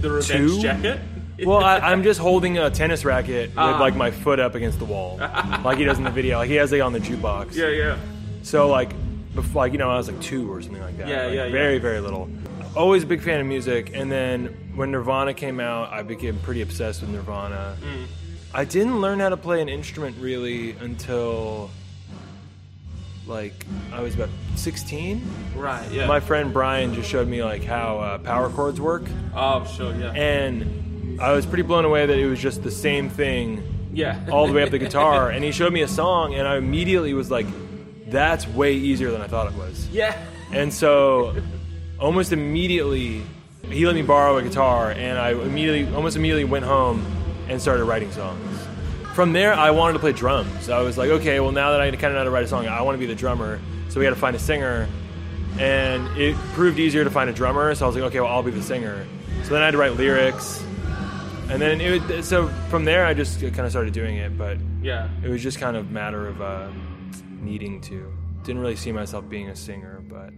the 0.00 0.10
revenge 0.10 0.50
two? 0.50 0.60
jacket. 0.62 1.00
well, 1.44 1.62
I, 1.62 1.92
am 1.92 2.02
just 2.02 2.18
holding 2.20 2.58
a 2.58 2.70
tennis 2.70 3.04
racket 3.04 3.50
with 3.50 3.58
Ah. 3.58 3.78
like 3.78 3.94
my 3.96 4.10
foot 4.10 4.40
up 4.40 4.54
against 4.54 4.78
the 4.78 4.84
wall, 4.86 5.16
like 5.18 5.78
he 5.78 5.84
does 5.84 5.98
in 5.98 6.04
the 6.04 6.10
video. 6.10 6.38
Like 6.38 6.48
he 6.48 6.56
has 6.56 6.72
it 6.72 6.80
on 6.80 6.92
the 6.92 7.00
jukebox. 7.00 7.54
yeah, 7.54 7.68
yeah. 7.68 7.98
So 8.42 8.68
like, 8.68 8.90
before, 9.34 9.62
like 9.64 9.72
you 9.72 9.78
know, 9.78 9.90
I 9.90 9.96
was 9.96 10.08
like 10.08 10.20
two 10.20 10.50
or 10.50 10.62
something 10.62 10.80
like 10.82 10.96
that. 10.98 11.08
Yeah, 11.08 11.24
like, 11.26 11.34
yeah, 11.34 11.44
yeah. 11.46 11.52
Very, 11.52 11.78
very 11.78 12.00
little. 12.00 12.28
Always 12.74 13.02
a 13.04 13.06
big 13.06 13.22
fan 13.22 13.40
of 13.40 13.46
music, 13.46 13.90
and 13.94 14.10
then 14.12 14.46
when 14.74 14.90
Nirvana 14.92 15.32
came 15.34 15.60
out, 15.60 15.92
I 15.92 16.02
became 16.02 16.38
pretty 16.40 16.60
obsessed 16.62 17.00
with 17.00 17.10
Nirvana. 17.10 17.76
Mm. 17.80 18.06
I 18.54 18.64
didn't 18.64 19.00
learn 19.00 19.18
how 19.20 19.30
to 19.30 19.36
play 19.36 19.60
an 19.62 19.68
instrument 19.68 20.16
really 20.20 20.72
until 20.72 21.70
like 23.26 23.66
I 23.92 24.00
was 24.00 24.14
about 24.14 24.28
16. 24.56 25.22
Right. 25.56 25.90
Yeah. 25.90 26.06
My 26.06 26.20
friend 26.20 26.52
Brian 26.52 26.94
just 26.94 27.08
showed 27.08 27.28
me 27.28 27.42
like 27.42 27.64
how 27.64 27.98
uh, 27.98 28.18
power 28.18 28.48
chords 28.50 28.80
work, 28.80 29.04
oh 29.34 29.66
sure. 29.66 29.94
Yeah. 29.94 30.12
and 30.12 31.20
I 31.20 31.32
was 31.32 31.46
pretty 31.46 31.62
blown 31.62 31.84
away 31.84 32.06
that 32.06 32.18
it 32.18 32.26
was 32.26 32.40
just 32.40 32.62
the 32.62 32.70
same 32.70 33.08
thing 33.08 33.62
yeah. 33.92 34.26
all 34.30 34.46
the 34.46 34.52
way 34.52 34.62
up 34.62 34.70
the 34.70 34.78
guitar. 34.86 35.30
And 35.30 35.42
he 35.42 35.52
showed 35.52 35.72
me 35.72 35.82
a 35.82 35.88
song, 35.88 36.34
and 36.34 36.46
I 36.46 36.56
immediately 36.56 37.14
was 37.14 37.30
like, 37.30 37.46
"That's 38.08 38.46
way 38.48 38.74
easier 38.74 39.10
than 39.10 39.20
I 39.20 39.26
thought 39.26 39.50
it 39.52 39.58
was." 39.58 39.88
yeah. 39.88 40.16
And 40.52 40.72
so, 40.72 41.34
almost 41.98 42.32
immediately, 42.32 43.22
he 43.68 43.84
let 43.84 43.96
me 43.96 44.02
borrow 44.02 44.36
a 44.36 44.42
guitar, 44.42 44.92
and 44.92 45.18
I 45.18 45.30
immediately, 45.30 45.92
almost 45.94 46.16
immediately, 46.16 46.44
went 46.44 46.64
home 46.64 47.04
and 47.48 47.60
started 47.60 47.84
writing 47.84 48.12
songs. 48.12 48.55
From 49.16 49.32
there, 49.32 49.54
I 49.54 49.70
wanted 49.70 49.94
to 49.94 49.98
play 49.98 50.12
drums. 50.12 50.68
I 50.68 50.82
was 50.82 50.98
like, 50.98 51.08
okay, 51.08 51.40
well, 51.40 51.50
now 51.50 51.70
that 51.70 51.80
I 51.80 51.90
kind 51.92 52.04
of 52.04 52.12
know 52.12 52.18
how 52.18 52.24
to 52.24 52.30
write 52.30 52.44
a 52.44 52.48
song, 52.48 52.66
I 52.66 52.82
want 52.82 52.96
to 52.96 52.98
be 52.98 53.06
the 53.06 53.14
drummer. 53.14 53.58
So 53.88 53.98
we 53.98 54.04
had 54.04 54.12
to 54.12 54.20
find 54.20 54.36
a 54.36 54.38
singer, 54.38 54.86
and 55.58 56.06
it 56.18 56.36
proved 56.52 56.78
easier 56.78 57.02
to 57.02 57.08
find 57.08 57.30
a 57.30 57.32
drummer. 57.32 57.74
So 57.74 57.86
I 57.86 57.88
was 57.88 57.96
like, 57.96 58.04
okay, 58.04 58.20
well, 58.20 58.30
I'll 58.30 58.42
be 58.42 58.50
the 58.50 58.62
singer. 58.62 59.06
So 59.44 59.54
then 59.54 59.62
I 59.62 59.64
had 59.64 59.70
to 59.70 59.78
write 59.78 59.94
lyrics, 59.94 60.62
and 61.48 61.62
then 61.62 61.80
it 61.80 62.06
would, 62.06 62.24
so 62.26 62.48
from 62.68 62.84
there, 62.84 63.06
I 63.06 63.14
just 63.14 63.40
kind 63.40 63.60
of 63.60 63.70
started 63.70 63.94
doing 63.94 64.16
it. 64.16 64.36
But 64.36 64.58
Yeah. 64.82 65.08
it 65.24 65.30
was 65.30 65.42
just 65.42 65.58
kind 65.58 65.78
of 65.78 65.88
a 65.88 65.90
matter 65.90 66.28
of 66.28 66.42
uh, 66.42 66.68
needing 67.40 67.80
to. 67.82 68.12
Didn't 68.44 68.60
really 68.60 68.76
see 68.76 68.92
myself 68.92 69.26
being 69.30 69.48
a 69.48 69.56
singer, 69.56 70.02
but 70.10 70.28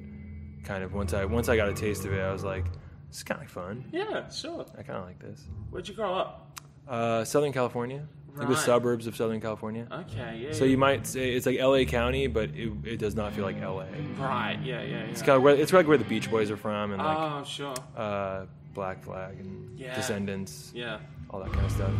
kind 0.62 0.84
of 0.84 0.94
once 0.94 1.12
I 1.14 1.24
once 1.24 1.48
I 1.48 1.56
got 1.56 1.68
a 1.68 1.74
taste 1.74 2.04
of 2.04 2.12
it, 2.12 2.20
I 2.20 2.32
was 2.32 2.44
like, 2.44 2.64
it's 3.08 3.24
kind 3.24 3.42
of 3.42 3.50
fun. 3.50 3.86
Yeah. 3.92 4.28
Sure. 4.30 4.64
I 4.78 4.82
kind 4.84 4.98
of 5.00 5.04
like 5.04 5.18
this." 5.18 5.42
Where'd 5.70 5.88
you 5.88 5.94
grow 5.94 6.14
up? 6.14 6.60
Uh, 6.88 7.24
Southern 7.24 7.52
California, 7.52 8.06
like 8.36 8.48
the 8.48 8.56
suburbs 8.56 9.06
of 9.06 9.16
Southern 9.16 9.40
California. 9.40 9.86
Okay. 9.90 10.44
Yeah. 10.46 10.52
So 10.52 10.64
yeah. 10.64 10.70
you 10.70 10.78
might 10.78 11.06
say 11.06 11.32
it's 11.32 11.46
like 11.46 11.58
L.A. 11.58 11.84
County, 11.86 12.26
but 12.28 12.50
it, 12.50 12.72
it 12.84 12.96
does 12.98 13.14
not 13.14 13.32
feel 13.32 13.44
like 13.44 13.60
L.A. 13.60 13.86
Right. 14.20 14.58
Yeah. 14.62 14.82
Yeah. 14.82 14.88
yeah. 14.88 14.96
It's 15.04 15.20
kind 15.22 15.36
of 15.36 15.42
where 15.42 15.54
it's 15.54 15.72
like 15.72 15.88
where 15.88 15.98
the 15.98 16.04
Beach 16.04 16.30
Boys 16.30 16.50
are 16.50 16.56
from, 16.56 16.92
and 16.92 17.02
like 17.02 17.16
oh 17.18 17.44
sure. 17.44 17.74
uh, 17.96 18.46
Black 18.74 19.02
Flag 19.02 19.40
and 19.40 19.78
Yeah. 19.78 19.94
Descendents, 19.94 20.70
Yeah. 20.74 20.98
all 21.30 21.40
that 21.40 21.52
kind 21.52 21.64
of 21.66 21.72
stuff. 21.72 21.90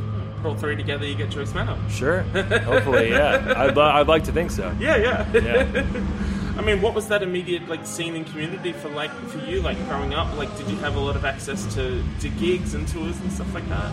Put 0.43 0.49
all 0.49 0.55
three 0.57 0.77
together, 0.77 1.05
you 1.07 1.17
get 1.17 1.31
Joyce 1.31 1.53
Manor. 1.55 1.77
Sure, 1.91 2.21
hopefully, 2.23 3.11
yeah. 3.11 3.55
I'd, 3.57 3.77
li- 3.77 3.83
I'd 3.83 4.07
like 4.07 4.23
to 4.25 4.33
think 4.33 4.51
so. 4.53 4.73
Yeah, 4.79 4.97
yeah. 4.97 5.33
Yeah. 5.33 5.87
I 6.59 6.61
mean, 6.61 6.83
what 6.83 6.93
was 6.95 7.07
that 7.09 7.23
immediate 7.23 7.69
like 7.69 7.87
scene 7.87 8.17
and 8.17 8.27
community 8.27 8.73
for 8.73 8.89
like 8.91 9.11
for 9.29 9.39
you 9.45 9.61
like 9.63 9.77
growing 9.89 10.13
up? 10.15 10.37
Like, 10.37 10.55
did 10.57 10.69
you 10.69 10.77
have 10.79 10.97
a 10.97 11.01
lot 11.01 11.15
of 11.17 11.25
access 11.25 11.73
to, 11.75 12.03
to 12.21 12.29
gigs 12.31 12.75
and 12.75 12.87
tours 12.89 13.19
and 13.21 13.33
stuff 13.33 13.53
like 13.55 13.69
that? 13.69 13.93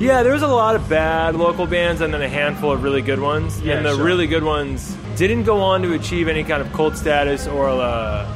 Yeah, 0.00 0.22
there 0.22 0.32
was 0.32 0.42
a 0.42 0.48
lot 0.48 0.76
of 0.76 0.88
bad 0.88 1.36
local 1.36 1.66
bands 1.66 2.00
and 2.00 2.12
then 2.12 2.22
a 2.22 2.28
handful 2.28 2.72
of 2.72 2.82
really 2.82 3.02
good 3.02 3.20
ones. 3.20 3.60
Yeah, 3.60 3.76
and 3.76 3.84
the 3.84 3.94
sure. 3.94 4.04
really 4.04 4.26
good 4.26 4.42
ones 4.42 4.96
didn't 5.16 5.44
go 5.44 5.60
on 5.60 5.82
to 5.82 5.92
achieve 5.92 6.26
any 6.26 6.42
kind 6.42 6.62
of 6.62 6.72
cult 6.72 6.96
status 6.96 7.46
or 7.46 7.68
uh, 7.68 8.26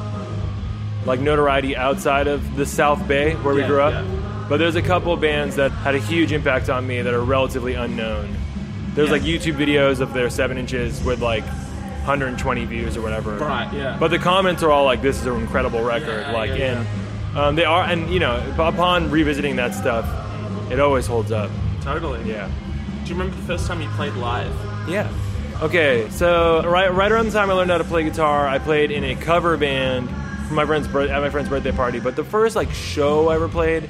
like 1.06 1.20
notoriety 1.20 1.74
outside 1.74 2.26
of 2.26 2.56
the 2.56 2.66
South 2.66 3.06
Bay 3.08 3.34
where 3.36 3.54
we 3.54 3.62
grew 3.64 3.80
up. 3.80 3.94
yeah. 3.94 4.46
But 4.48 4.58
there's 4.58 4.76
a 4.76 4.82
couple 4.82 5.10
of 5.12 5.22
bands 5.22 5.56
that 5.56 5.70
had 5.72 5.94
a 5.94 5.98
huge 5.98 6.32
impact 6.32 6.68
on 6.68 6.86
me 6.86 7.00
that 7.00 7.14
are 7.14 7.22
relatively 7.24 7.72
unknown. 7.74 8.36
There's 8.94 9.08
Yeah. 9.08 9.12
like 9.14 9.22
YouTube 9.22 9.56
videos 9.56 10.00
of 10.00 10.12
their 10.12 10.28
seven 10.28 10.58
inches 10.58 11.02
with 11.02 11.22
like 11.22 11.44
120 12.04 12.66
views 12.66 12.96
or 12.98 13.00
whatever. 13.00 13.38
Right, 13.38 13.72
yeah. 13.72 13.96
But 13.98 14.10
the 14.10 14.18
comments 14.18 14.62
are 14.62 14.70
all 14.70 14.84
like, 14.84 15.00
"This 15.00 15.18
is 15.18 15.24
an 15.26 15.36
incredible 15.40 15.82
record." 15.82 16.20
Yeah, 16.20 16.32
like, 16.32 16.50
yeah, 16.50 16.84
and 17.32 17.38
um, 17.38 17.54
they 17.56 17.64
are, 17.64 17.82
and 17.84 18.10
you 18.10 18.20
know, 18.20 18.36
upon 18.58 19.10
revisiting 19.10 19.56
that 19.56 19.74
stuff, 19.74 20.04
it 20.74 20.80
always 20.80 21.06
holds 21.06 21.32
up. 21.32 21.50
Totally. 21.80 22.28
Yeah. 22.28 22.50
Do 23.04 23.08
you 23.08 23.14
remember 23.14 23.36
the 23.36 23.46
first 23.46 23.66
time 23.66 23.80
you 23.80 23.88
played 23.90 24.14
live? 24.14 24.52
Yeah. 24.88 25.12
Okay, 25.62 26.08
so 26.10 26.68
right 26.68 26.92
right 26.92 27.12
around 27.12 27.26
the 27.26 27.32
time 27.32 27.48
I 27.48 27.52
learned 27.52 27.70
how 27.70 27.78
to 27.78 27.84
play 27.84 28.02
guitar, 28.02 28.46
I 28.46 28.58
played 28.58 28.90
in 28.90 29.04
a 29.04 29.14
cover 29.14 29.56
band 29.56 30.08
for 30.48 30.54
my 30.54 30.66
friend's 30.66 30.88
at 30.88 31.20
my 31.20 31.30
friend's 31.30 31.48
birthday 31.48 31.70
party. 31.70 32.00
But 32.00 32.16
the 32.16 32.24
first 32.24 32.56
like 32.56 32.70
show 32.72 33.28
I 33.28 33.36
ever 33.36 33.48
played 33.48 33.88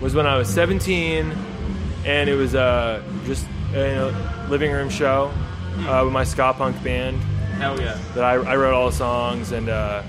was 0.00 0.14
when 0.14 0.26
I 0.26 0.36
was 0.36 0.48
17, 0.52 1.32
and 2.04 2.28
it 2.28 2.34
was 2.34 2.54
uh, 2.54 3.02
just 3.24 3.46
a 3.74 4.46
living 4.50 4.70
room 4.72 4.90
show 4.90 5.32
uh, 5.88 6.02
with 6.04 6.12
my 6.12 6.24
ska 6.24 6.52
punk 6.52 6.82
band 6.84 7.18
Hell 7.58 7.80
yeah. 7.80 7.98
that 8.14 8.24
I, 8.24 8.34
I 8.34 8.56
wrote 8.56 8.74
all 8.74 8.90
the 8.90 8.96
songs 8.96 9.52
and 9.52 9.70
uh, 9.70 10.02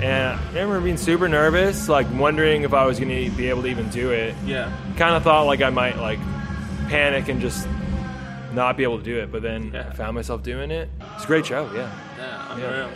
and 0.00 0.38
I 0.38 0.48
remember 0.48 0.80
being 0.80 0.96
super 0.96 1.28
nervous, 1.28 1.88
like 1.88 2.06
wondering 2.14 2.62
if 2.62 2.72
I 2.72 2.86
was 2.86 2.98
gonna 2.98 3.30
be 3.30 3.48
able 3.48 3.62
to 3.62 3.68
even 3.68 3.88
do 3.90 4.10
it. 4.12 4.34
Yeah. 4.44 4.72
Kind 5.00 5.14
of 5.16 5.22
thought 5.22 5.46
like 5.46 5.62
I 5.62 5.70
might 5.70 5.96
like 5.96 6.18
panic 6.90 7.28
and 7.28 7.40
just 7.40 7.66
not 8.52 8.76
be 8.76 8.82
able 8.82 8.98
to 8.98 9.02
do 9.04 9.16
it, 9.18 9.32
but 9.32 9.40
then 9.40 9.70
Yeah. 9.72 9.88
I 9.88 9.94
found 9.94 10.14
myself 10.14 10.42
doing 10.42 10.70
it. 10.70 10.90
It's 11.14 11.24
a 11.24 11.26
great 11.26 11.46
show, 11.46 11.70
yeah. 11.74 11.90
Yeah, 12.18 12.54
unreal. 12.54 12.88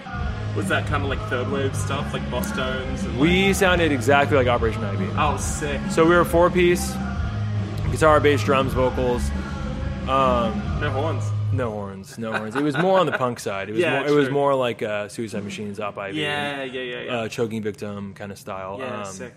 Was 0.54 0.68
that 0.68 0.86
kind 0.86 1.02
of 1.02 1.08
like 1.08 1.18
third 1.30 1.50
wave 1.50 1.74
stuff, 1.74 2.12
like 2.12 2.20
Bosstones? 2.30 3.04
And 3.04 3.12
like- 3.14 3.20
We 3.22 3.54
sounded 3.54 3.90
exactly 3.90 4.36
like 4.36 4.48
Operation 4.48 4.84
Ivy. 4.84 5.08
Oh, 5.16 5.38
sick. 5.38 5.80
So 5.88 6.04
we 6.04 6.14
were 6.14 6.26
four 6.26 6.50
piece, 6.50 6.92
guitar, 7.90 8.20
bass, 8.20 8.44
drums, 8.44 8.74
vocals. 8.74 9.22
Um, 10.06 10.60
No 10.82 10.90
horns. 10.90 11.24
no 11.52 11.70
horns, 11.70 12.18
no 12.18 12.32
horns. 12.34 12.54
It 12.54 12.62
was 12.62 12.76
more 12.76 12.98
on 12.98 13.06
the 13.06 13.12
punk 13.16 13.40
side. 13.40 13.70
It 13.70 13.72
was 13.72 13.80
Yeah, 13.80 14.00
more, 14.00 14.08
it 14.08 14.12
was 14.12 14.28
more 14.28 14.54
like 14.54 14.82
uh, 14.82 15.08
Suicide 15.08 15.42
Machines, 15.42 15.80
Op 15.80 15.96
Ivy, 15.96 16.18
Yeah, 16.18 16.64
yeah, 16.64 16.82
yeah, 16.82 17.00
yeah. 17.00 17.12
uh, 17.20 17.28
choking 17.28 17.62
victim 17.62 18.12
kind 18.12 18.30
of 18.30 18.36
style. 18.38 18.76
yeah, 18.78 18.98
Um, 19.00 19.04
sick. 19.06 19.32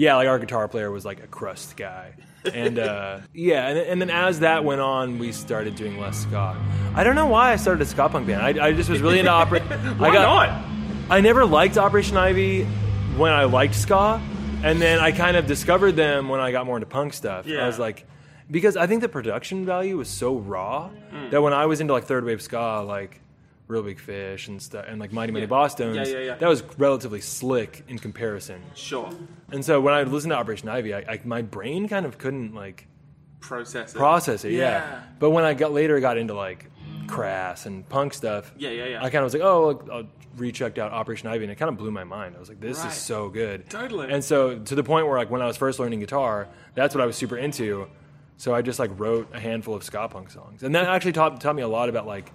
Yeah, 0.00 0.16
like 0.16 0.28
our 0.28 0.38
guitar 0.38 0.66
player 0.66 0.90
was 0.90 1.04
like 1.04 1.22
a 1.22 1.26
crust 1.26 1.76
guy. 1.76 2.14
And 2.54 2.78
uh, 2.78 3.18
yeah, 3.34 3.68
and, 3.68 3.78
and 3.78 4.00
then 4.00 4.08
as 4.08 4.40
that 4.40 4.64
went 4.64 4.80
on, 4.80 5.18
we 5.18 5.30
started 5.30 5.74
doing 5.76 6.00
less 6.00 6.20
ska. 6.20 6.56
I 6.94 7.04
don't 7.04 7.16
know 7.16 7.26
why 7.26 7.52
I 7.52 7.56
started 7.56 7.82
a 7.82 7.84
ska 7.84 8.08
punk 8.08 8.26
band. 8.26 8.40
I, 8.40 8.68
I 8.68 8.72
just 8.72 8.88
was 8.88 9.02
really 9.02 9.18
into 9.18 9.30
opera. 9.30 9.60
Why 9.98 10.08
I 10.08 10.12
got, 10.14 10.22
not? 10.22 10.64
I 11.10 11.20
never 11.20 11.44
liked 11.44 11.76
Operation 11.76 12.16
Ivy 12.16 12.64
when 13.18 13.30
I 13.32 13.44
liked 13.44 13.74
ska, 13.74 14.22
and 14.64 14.80
then 14.80 15.00
I 15.00 15.12
kind 15.12 15.36
of 15.36 15.46
discovered 15.46 15.92
them 15.96 16.30
when 16.30 16.40
I 16.40 16.50
got 16.50 16.64
more 16.64 16.76
into 16.78 16.86
punk 16.86 17.12
stuff. 17.12 17.46
Yeah. 17.46 17.64
I 17.64 17.66
was 17.66 17.78
like, 17.78 18.06
because 18.50 18.78
I 18.78 18.86
think 18.86 19.02
the 19.02 19.08
production 19.10 19.66
value 19.66 19.98
was 19.98 20.08
so 20.08 20.36
raw 20.38 20.88
Mm. 21.12 21.30
that 21.32 21.42
when 21.42 21.52
I 21.52 21.66
was 21.66 21.80
into 21.82 21.92
like 21.92 22.04
third 22.04 22.24
wave 22.24 22.40
ska, 22.40 22.84
like 22.86 23.20
Real 23.70 23.82
Big 23.82 23.98
Fish 24.00 24.48
and 24.48 24.60
stuff, 24.60 24.84
and 24.88 25.00
like 25.00 25.12
Mighty 25.12 25.32
Mighty 25.32 25.46
Yeah. 25.46 25.50
Bosstones, 25.50 25.94
Yeah, 25.94 26.04
yeah, 26.06 26.18
yeah. 26.26 26.34
that 26.34 26.48
was 26.48 26.62
relatively 26.76 27.20
slick 27.20 27.84
in 27.88 27.98
comparison. 27.98 28.60
Sure. 28.74 29.08
And 29.52 29.64
so 29.64 29.80
when 29.80 29.94
I 29.94 30.02
listened 30.02 30.32
to 30.32 30.36
Operation 30.36 30.68
Ivy, 30.68 30.94
I, 30.94 30.98
I, 30.98 31.20
my 31.24 31.40
brain 31.42 31.88
kind 31.88 32.04
of 32.04 32.18
couldn't 32.18 32.54
like 32.54 32.86
Process 33.40 33.94
it. 33.94 33.96
process 33.96 34.44
it. 34.44 34.52
Yeah. 34.52 34.58
Yeah. 34.58 35.00
But 35.18 35.30
when 35.30 35.44
I 35.44 35.54
got 35.54 35.72
later 35.72 35.98
got 36.00 36.18
into 36.18 36.34
like 36.34 36.70
crass 37.06 37.66
and 37.66 37.88
punk 37.88 38.12
stuff, 38.14 38.52
Yeah, 38.58 38.70
yeah, 38.70 38.84
yeah. 38.86 38.98
I 38.98 39.10
kind 39.10 39.16
of 39.16 39.24
was 39.24 39.34
like, 39.34 39.42
oh, 39.42 39.66
look, 39.68 39.88
I'll 39.90 40.06
rechecked 40.36 40.78
out 40.78 40.92
Operation 40.92 41.28
Ivy, 41.28 41.44
and 41.44 41.52
it 41.52 41.56
kind 41.56 41.68
of 41.68 41.76
blew 41.76 41.90
my 41.90 42.04
mind. 42.04 42.36
I 42.36 42.38
was 42.38 42.48
like, 42.48 42.60
this 42.60 42.78
Right. 42.78 42.88
is 42.88 42.94
so 42.94 43.28
good. 43.28 43.68
Totally. 43.68 44.10
And 44.12 44.22
so 44.22 44.58
to 44.58 44.74
the 44.74 44.84
point 44.84 45.06
where 45.06 45.18
like 45.18 45.30
when 45.30 45.42
I 45.42 45.46
was 45.46 45.56
first 45.56 45.78
learning 45.80 46.00
guitar, 46.00 46.48
that's 46.74 46.94
what 46.94 47.02
I 47.02 47.06
was 47.06 47.16
super 47.16 47.36
into. 47.36 47.88
So 48.36 48.54
I 48.54 48.62
just 48.62 48.78
like 48.78 48.90
wrote 48.98 49.28
a 49.34 49.40
handful 49.40 49.74
of 49.74 49.82
ska 49.84 50.08
punk 50.08 50.30
songs, 50.30 50.62
and 50.62 50.74
that 50.74 50.86
actually 50.86 51.12
taught 51.12 51.40
taught 51.40 51.56
me 51.56 51.62
a 51.62 51.68
lot 51.68 51.88
about 51.90 52.06
like 52.06 52.32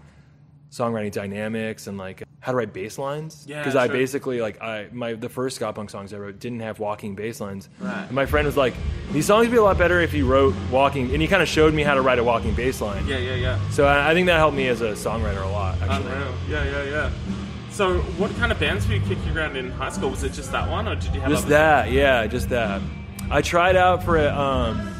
songwriting 0.71 1.11
dynamics 1.11 1.87
and 1.87 1.97
like 1.97 2.23
how 2.39 2.51
to 2.51 2.57
write 2.57 2.73
bass 2.73 2.97
lines. 2.97 3.45
Yeah, 3.47 3.59
Because 3.59 3.75
I 3.75 3.87
basically 3.87 4.41
like 4.41 4.61
I 4.61 4.87
my 4.91 5.13
the 5.13 5.29
first 5.29 5.55
ska 5.55 5.71
punk 5.73 5.89
songs 5.89 6.13
I 6.13 6.17
wrote 6.17 6.39
didn't 6.39 6.59
have 6.59 6.79
walking 6.79 7.15
bass 7.15 7.39
lines. 7.39 7.69
Right. 7.79 8.03
And 8.03 8.11
my 8.11 8.25
friend 8.25 8.45
was 8.45 8.57
like, 8.57 8.73
these 9.11 9.25
songs 9.25 9.47
would 9.47 9.51
be 9.51 9.57
a 9.57 9.63
lot 9.63 9.77
better 9.77 10.01
if 10.01 10.13
you 10.13 10.25
wrote 10.27 10.53
walking, 10.71 11.11
and 11.11 11.21
he 11.21 11.27
kind 11.27 11.41
of 11.41 11.47
showed 11.47 11.73
me 11.73 11.83
how 11.83 11.93
to 11.93 12.01
write 12.01 12.19
a 12.19 12.23
walking 12.23 12.53
bass 12.53 12.81
line. 12.81 13.07
Yeah, 13.07 13.17
yeah, 13.17 13.35
yeah. 13.35 13.69
So 13.69 13.85
I, 13.85 14.11
I 14.11 14.13
think 14.13 14.27
that 14.27 14.37
helped 14.37 14.57
me 14.57 14.67
as 14.67 14.81
a 14.81 14.91
songwriter 14.91 15.43
a 15.43 15.47
lot. 15.49 15.81
Actually. 15.81 16.11
Unreal. 16.11 16.35
Yeah, 16.49 16.63
yeah, 16.63 16.83
yeah. 16.83 17.11
So, 17.71 17.99
what 18.17 18.33
kind 18.37 18.53
of 18.53 18.59
bands 18.59 18.87
were 18.87 18.93
you 18.93 19.01
kicking 19.01 19.35
around 19.35 19.57
in 19.57 19.69
high 19.71 19.89
school? 19.89 20.09
Was 20.09 20.23
it 20.23 20.31
just 20.31 20.49
that 20.53 20.69
one, 20.69 20.87
or 20.87 20.95
did 20.95 21.13
you 21.13 21.19
have 21.19 21.29
Just 21.29 21.49
that, 21.49 21.91
yeah, 21.91 22.25
just 22.25 22.47
that. 22.47 22.81
I 23.29 23.41
tried 23.41 23.75
out 23.75 24.01
for 24.01 24.15
a 24.17 24.27
um, 24.33 24.94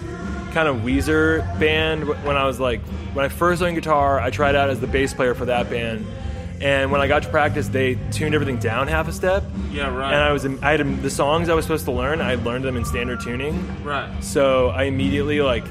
kind 0.56 0.68
of 0.68 0.78
Weezer 0.78 1.44
band 1.60 2.08
when 2.08 2.36
I 2.38 2.46
was 2.46 2.60
like 2.60 2.82
when 3.14 3.26
I 3.26 3.28
first 3.30 3.62
learned 3.62 3.76
guitar. 3.76 4.20
I 4.20 4.30
tried 4.32 4.56
out 4.56 4.70
as 4.72 4.80
the 4.80 4.88
bass 4.88 5.14
player 5.14 5.36
for 5.36 5.46
that 5.46 5.70
band, 5.70 6.08
and 6.62 6.92
when 6.92 7.02
I 7.02 7.08
got 7.08 7.24
to 7.24 7.30
practice, 7.30 7.68
they 7.68 7.96
tuned 8.12 8.34
everything 8.34 8.58
down 8.58 8.88
half 8.88 9.08
a 9.08 9.12
step. 9.12 9.44
Yeah, 9.72 9.94
right. 9.94 10.14
And 10.14 10.24
I 10.24 10.32
was 10.32 10.46
I 10.46 10.72
had 10.72 11.02
the 11.04 11.10
songs 11.10 11.50
I 11.50 11.54
was 11.54 11.66
supposed 11.66 11.86
to 11.86 11.92
learn. 11.92 12.22
I 12.22 12.36
learned 12.36 12.64
them 12.66 12.78
in 12.78 12.86
standard 12.86 13.20
tuning. 13.20 13.56
right. 13.84 14.10
So 14.24 14.70
I 14.70 14.84
immediately 14.84 15.42
like 15.42 15.66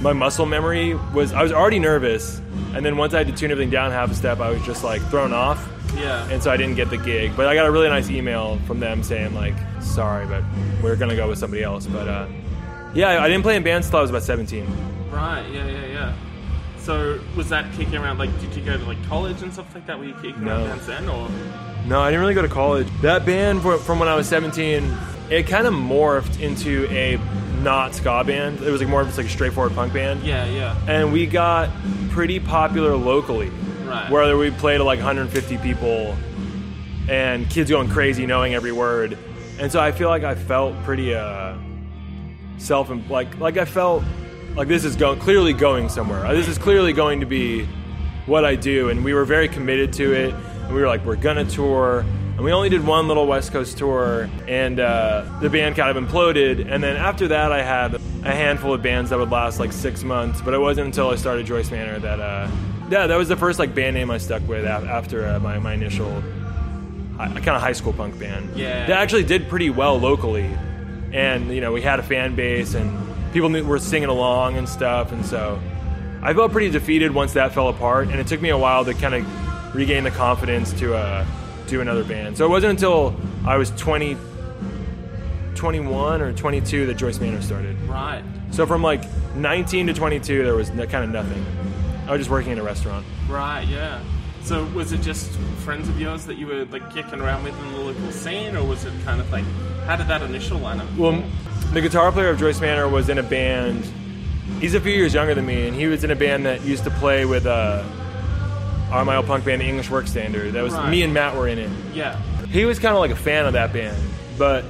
my 0.00 0.14
muscle 0.14 0.46
memory 0.46 0.94
was 1.12 1.32
I 1.34 1.42
was 1.42 1.52
already 1.52 1.78
nervous, 1.78 2.40
and 2.74 2.84
then 2.84 2.96
once 2.96 3.12
I 3.14 3.18
had 3.18 3.26
to 3.26 3.34
tune 3.34 3.50
everything 3.50 3.70
down 3.70 3.90
half 3.92 4.10
a 4.10 4.14
step, 4.14 4.40
I 4.40 4.48
was 4.50 4.62
just 4.62 4.82
like 4.82 5.02
thrown 5.10 5.34
off 5.34 5.60
Yeah. 5.96 6.26
and 6.30 6.42
so 6.42 6.50
I 6.50 6.56
didn't 6.56 6.76
get 6.76 6.88
the 6.88 6.96
gig. 6.96 7.36
But 7.36 7.46
I 7.46 7.54
got 7.54 7.66
a 7.66 7.70
really 7.70 7.88
nice 7.90 8.08
email 8.10 8.58
from 8.66 8.80
them 8.80 9.02
saying 9.02 9.34
like, 9.34 9.54
"Sorry, 9.82 10.24
but 10.26 10.42
we're 10.82 10.96
gonna 10.96 11.14
go 11.16 11.28
with 11.28 11.38
somebody 11.38 11.62
else." 11.62 11.86
But 11.86 12.08
uh, 12.08 12.26
yeah, 12.94 13.22
I 13.22 13.28
didn't 13.28 13.42
play 13.42 13.56
in 13.56 13.62
bands 13.62 13.88
till 13.90 13.98
I 13.98 14.02
was 14.02 14.10
about 14.10 14.22
17. 14.22 14.66
right. 15.10 15.44
Yeah, 15.52 15.66
yeah, 15.66 15.86
yeah. 15.86 16.12
So, 16.78 17.18
was 17.34 17.48
that 17.48 17.72
kicking 17.74 17.96
around? 17.96 18.18
Like, 18.18 18.38
did 18.40 18.54
you 18.54 18.62
go 18.62 18.76
to 18.76 18.84
like 18.84 19.02
college 19.06 19.40
and 19.42 19.52
stuff 19.52 19.74
like 19.74 19.86
that? 19.86 19.98
Were 19.98 20.04
you 20.04 20.14
kicking 20.14 20.44
No. 20.44 20.56
around 20.56 20.68
bands 20.68 20.86
then, 20.86 21.08
or? 21.08 21.28
No, 21.86 22.00
I 22.00 22.10
didn't 22.10 22.20
really 22.20 22.34
go 22.34 22.42
to 22.42 22.48
college. 22.48 22.86
That 23.02 23.24
band 23.24 23.62
from 23.62 23.98
when 23.98 24.08
I 24.08 24.14
was 24.14 24.28
17, 24.28 24.84
it 25.30 25.46
kind 25.46 25.66
of 25.66 25.72
morphed 25.72 26.40
into 26.40 26.86
a 26.90 27.18
not 27.62 27.94
ska 27.94 28.22
band. 28.24 28.60
It 28.60 28.70
was 28.70 28.80
like 28.82 28.90
more 28.90 29.00
of 29.00 29.06
just 29.06 29.16
like 29.18 29.26
a 29.26 29.30
straightforward 29.30 29.74
punk 29.74 29.94
band. 29.94 30.22
Yeah, 30.24 30.44
yeah. 30.46 30.76
And 30.86 31.10
we 31.12 31.24
got 31.26 31.70
pretty 32.10 32.38
popular 32.38 32.94
locally. 32.96 33.50
Right. 33.86 34.10
Where 34.10 34.36
we 34.36 34.50
played 34.50 34.78
to 34.78 34.84
like 34.84 34.98
150 34.98 35.56
people 35.58 36.14
and 37.08 37.48
kids 37.50 37.70
going 37.70 37.88
crazy 37.88 38.26
knowing 38.26 38.54
every 38.54 38.72
word. 38.72 39.16
And 39.58 39.70
so 39.72 39.80
I 39.80 39.92
feel 39.92 40.08
like 40.08 40.24
I 40.24 40.34
felt 40.34 40.74
pretty 40.84 41.14
uh 41.14 41.54
self 42.58 42.90
like 43.08 43.38
like 43.38 43.56
I 43.56 43.64
felt 43.64 44.04
like 44.56 44.68
this 44.68 44.84
is 44.84 44.96
going 44.96 45.18
clearly 45.20 45.52
going 45.52 45.88
somewhere. 45.88 46.32
This 46.34 46.48
is 46.48 46.58
clearly 46.58 46.92
going 46.92 47.20
to 47.20 47.26
be 47.26 47.66
what 48.26 48.44
I 48.44 48.56
do 48.56 48.88
and 48.88 49.04
we 49.04 49.12
were 49.14 49.24
very 49.24 49.48
committed 49.48 49.92
to 49.94 50.12
it. 50.12 50.34
And 50.34 50.74
we 50.74 50.80
were 50.80 50.86
like 50.86 51.04
we're 51.04 51.16
to 51.16 51.44
tour 51.44 52.04
and 52.36 52.44
we 52.44 52.52
only 52.52 52.68
did 52.68 52.84
one 52.84 53.06
little 53.06 53.28
West 53.28 53.52
Coast 53.52 53.78
tour, 53.78 54.28
and 54.48 54.80
uh, 54.80 55.24
the 55.40 55.48
band 55.48 55.76
kind 55.76 55.96
of 55.96 56.04
imploded. 56.04 56.68
And 56.68 56.82
then 56.82 56.96
after 56.96 57.28
that, 57.28 57.52
I 57.52 57.62
had 57.62 57.94
a 57.94 58.32
handful 58.32 58.74
of 58.74 58.82
bands 58.82 59.10
that 59.10 59.20
would 59.20 59.30
last 59.30 59.60
like 59.60 59.72
six 59.72 60.02
months. 60.02 60.40
But 60.40 60.52
it 60.52 60.58
wasn't 60.58 60.86
until 60.86 61.10
I 61.10 61.14
started 61.14 61.46
Joyce 61.46 61.70
Manor 61.70 62.00
that, 62.00 62.18
uh, 62.18 62.50
yeah, 62.90 63.06
that 63.06 63.16
was 63.16 63.28
the 63.28 63.36
first 63.36 63.60
like 63.60 63.72
band 63.72 63.94
name 63.94 64.10
I 64.10 64.18
stuck 64.18 64.46
with 64.48 64.64
after 64.64 65.28
uh, 65.28 65.38
my, 65.38 65.60
my 65.60 65.74
initial 65.74 66.10
kind 67.16 67.38
of 67.38 67.62
high 67.62 67.72
school 67.72 67.92
punk 67.92 68.18
band. 68.18 68.56
Yeah. 68.56 68.86
that 68.86 68.98
actually 68.98 69.22
did 69.22 69.48
pretty 69.48 69.70
well 69.70 69.96
locally, 70.00 70.50
and 71.14 71.54
you 71.54 71.60
know 71.60 71.72
we 71.72 71.80
had 71.80 72.00
a 72.00 72.02
fan 72.02 72.34
base 72.34 72.74
and 72.74 72.92
people 73.32 73.48
knew, 73.48 73.64
were 73.64 73.78
singing 73.78 74.08
along 74.10 74.58
and 74.58 74.68
stuff. 74.68 75.12
And 75.12 75.24
so 75.24 75.58
I 76.22 76.34
felt 76.34 76.52
pretty 76.52 76.70
defeated 76.70 77.14
once 77.14 77.32
that 77.34 77.54
fell 77.54 77.68
apart, 77.68 78.08
and 78.08 78.20
it 78.20 78.26
took 78.26 78.42
me 78.42 78.50
a 78.50 78.58
while 78.58 78.84
to 78.84 78.92
kind 78.92 79.14
of 79.14 79.74
regain 79.74 80.04
the 80.04 80.10
confidence 80.10 80.72
to 80.74 80.94
uh, 80.94 81.24
do 81.68 81.80
another 81.80 82.04
band. 82.04 82.36
So 82.36 82.44
it 82.44 82.48
wasn't 82.48 82.70
until 82.70 83.16
I 83.46 83.56
was 83.56 83.70
20, 83.70 84.16
21 85.54 86.20
or 86.20 86.32
22 86.32 86.86
that 86.86 86.94
Joyce 86.94 87.18
Manor 87.20 87.42
started. 87.42 87.80
Right. 87.82 88.22
So 88.50 88.66
from 88.66 88.82
like 88.82 89.04
19 89.34 89.88
to 89.88 89.94
22, 89.94 90.44
there 90.44 90.54
was 90.54 90.70
no, 90.70 90.86
kind 90.86 91.04
of 91.04 91.10
nothing. 91.10 91.44
I 92.06 92.12
was 92.12 92.20
just 92.20 92.30
working 92.30 92.52
in 92.52 92.58
a 92.58 92.62
restaurant. 92.62 93.04
Right. 93.28 93.66
Yeah. 93.66 94.02
So, 94.44 94.64
was 94.74 94.92
it 94.92 95.00
just 95.00 95.30
friends 95.64 95.88
of 95.88 95.98
yours 95.98 96.26
that 96.26 96.36
you 96.36 96.46
were 96.46 96.64
like 96.66 96.92
kicking 96.92 97.20
around 97.20 97.44
with 97.44 97.58
in 97.58 97.72
the 97.72 97.78
local 97.78 98.12
scene, 98.12 98.54
or 98.56 98.62
was 98.62 98.84
it 98.84 98.92
kind 99.04 99.20
of 99.20 99.30
like, 99.32 99.44
how 99.86 99.96
did 99.96 100.06
that 100.08 100.20
initial 100.22 100.58
lineup? 100.60 100.94
Well, 100.96 101.22
the 101.72 101.80
guitar 101.80 102.12
player 102.12 102.28
of 102.28 102.38
Joyce 102.38 102.60
Manor 102.60 102.88
was 102.88 103.08
in 103.08 103.16
a 103.18 103.22
band. 103.22 103.84
He's 104.60 104.74
a 104.74 104.80
few 104.80 104.92
years 104.92 105.14
younger 105.14 105.34
than 105.34 105.46
me, 105.46 105.66
and 105.66 105.74
he 105.74 105.86
was 105.86 106.04
in 106.04 106.10
a 106.10 106.16
band 106.16 106.44
that 106.44 106.60
used 106.62 106.84
to 106.84 106.90
play 106.90 107.24
with 107.24 107.46
uh, 107.46 107.82
our 108.92 109.04
my 109.04 109.16
old 109.16 109.26
punk 109.26 109.46
band, 109.46 109.62
the 109.62 109.66
English 109.66 109.88
Work 109.90 110.06
Standard. 110.06 110.52
That 110.52 110.62
was 110.62 110.74
Right. 110.74 110.90
me 110.90 111.02
and 111.02 111.14
Matt 111.14 111.34
were 111.36 111.48
in 111.48 111.58
it. 111.58 111.70
Yeah. 111.94 112.18
He 112.50 112.66
was 112.66 112.78
kind 112.78 112.94
of 112.94 113.00
like 113.00 113.10
a 113.10 113.16
fan 113.16 113.46
of 113.46 113.54
that 113.54 113.72
band, 113.72 113.96
but 114.38 114.62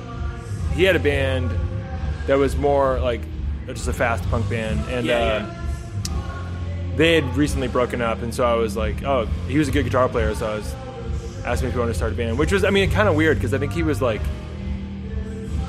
he 0.75 0.85
had 0.85 0.95
a 0.95 1.01
band 1.01 1.51
that 2.29 2.39
was 2.39 2.57
more 2.57 3.01
like 3.01 3.21
just 3.67 3.89
a 3.89 3.93
fast 3.93 4.23
punk 4.31 4.49
band, 4.49 4.79
and 4.89 5.05
Yeah, 5.05 5.17
uh, 5.51 5.64
they 6.97 7.15
had 7.15 7.37
recently 7.37 7.69
broken 7.69 8.01
up, 8.01 8.23
and 8.23 8.35
so 8.35 8.45
I 8.45 8.55
was 8.55 8.77
like, 8.77 9.03
oh, 9.05 9.27
he 9.49 9.59
was 9.59 9.69
a 9.69 9.73
good 9.73 9.85
guitar 9.85 10.09
player, 10.09 10.35
so 10.35 10.47
I 10.51 10.55
was 10.57 10.75
asking 11.45 11.69
if 11.69 11.75
he 11.75 11.79
wanted 11.81 11.93
to 11.93 11.97
start 11.97 12.13
a 12.13 12.17
band, 12.17 12.39
which 12.39 12.53
was, 12.53 12.65
I 12.65 12.71
mean, 12.71 12.91
kind 12.91 13.09
of 13.09 13.15
weird 13.17 13.37
because 13.37 13.53
I 13.53 13.59
think 13.59 13.73
he 13.73 13.83
was 13.83 14.01
like 14.01 14.21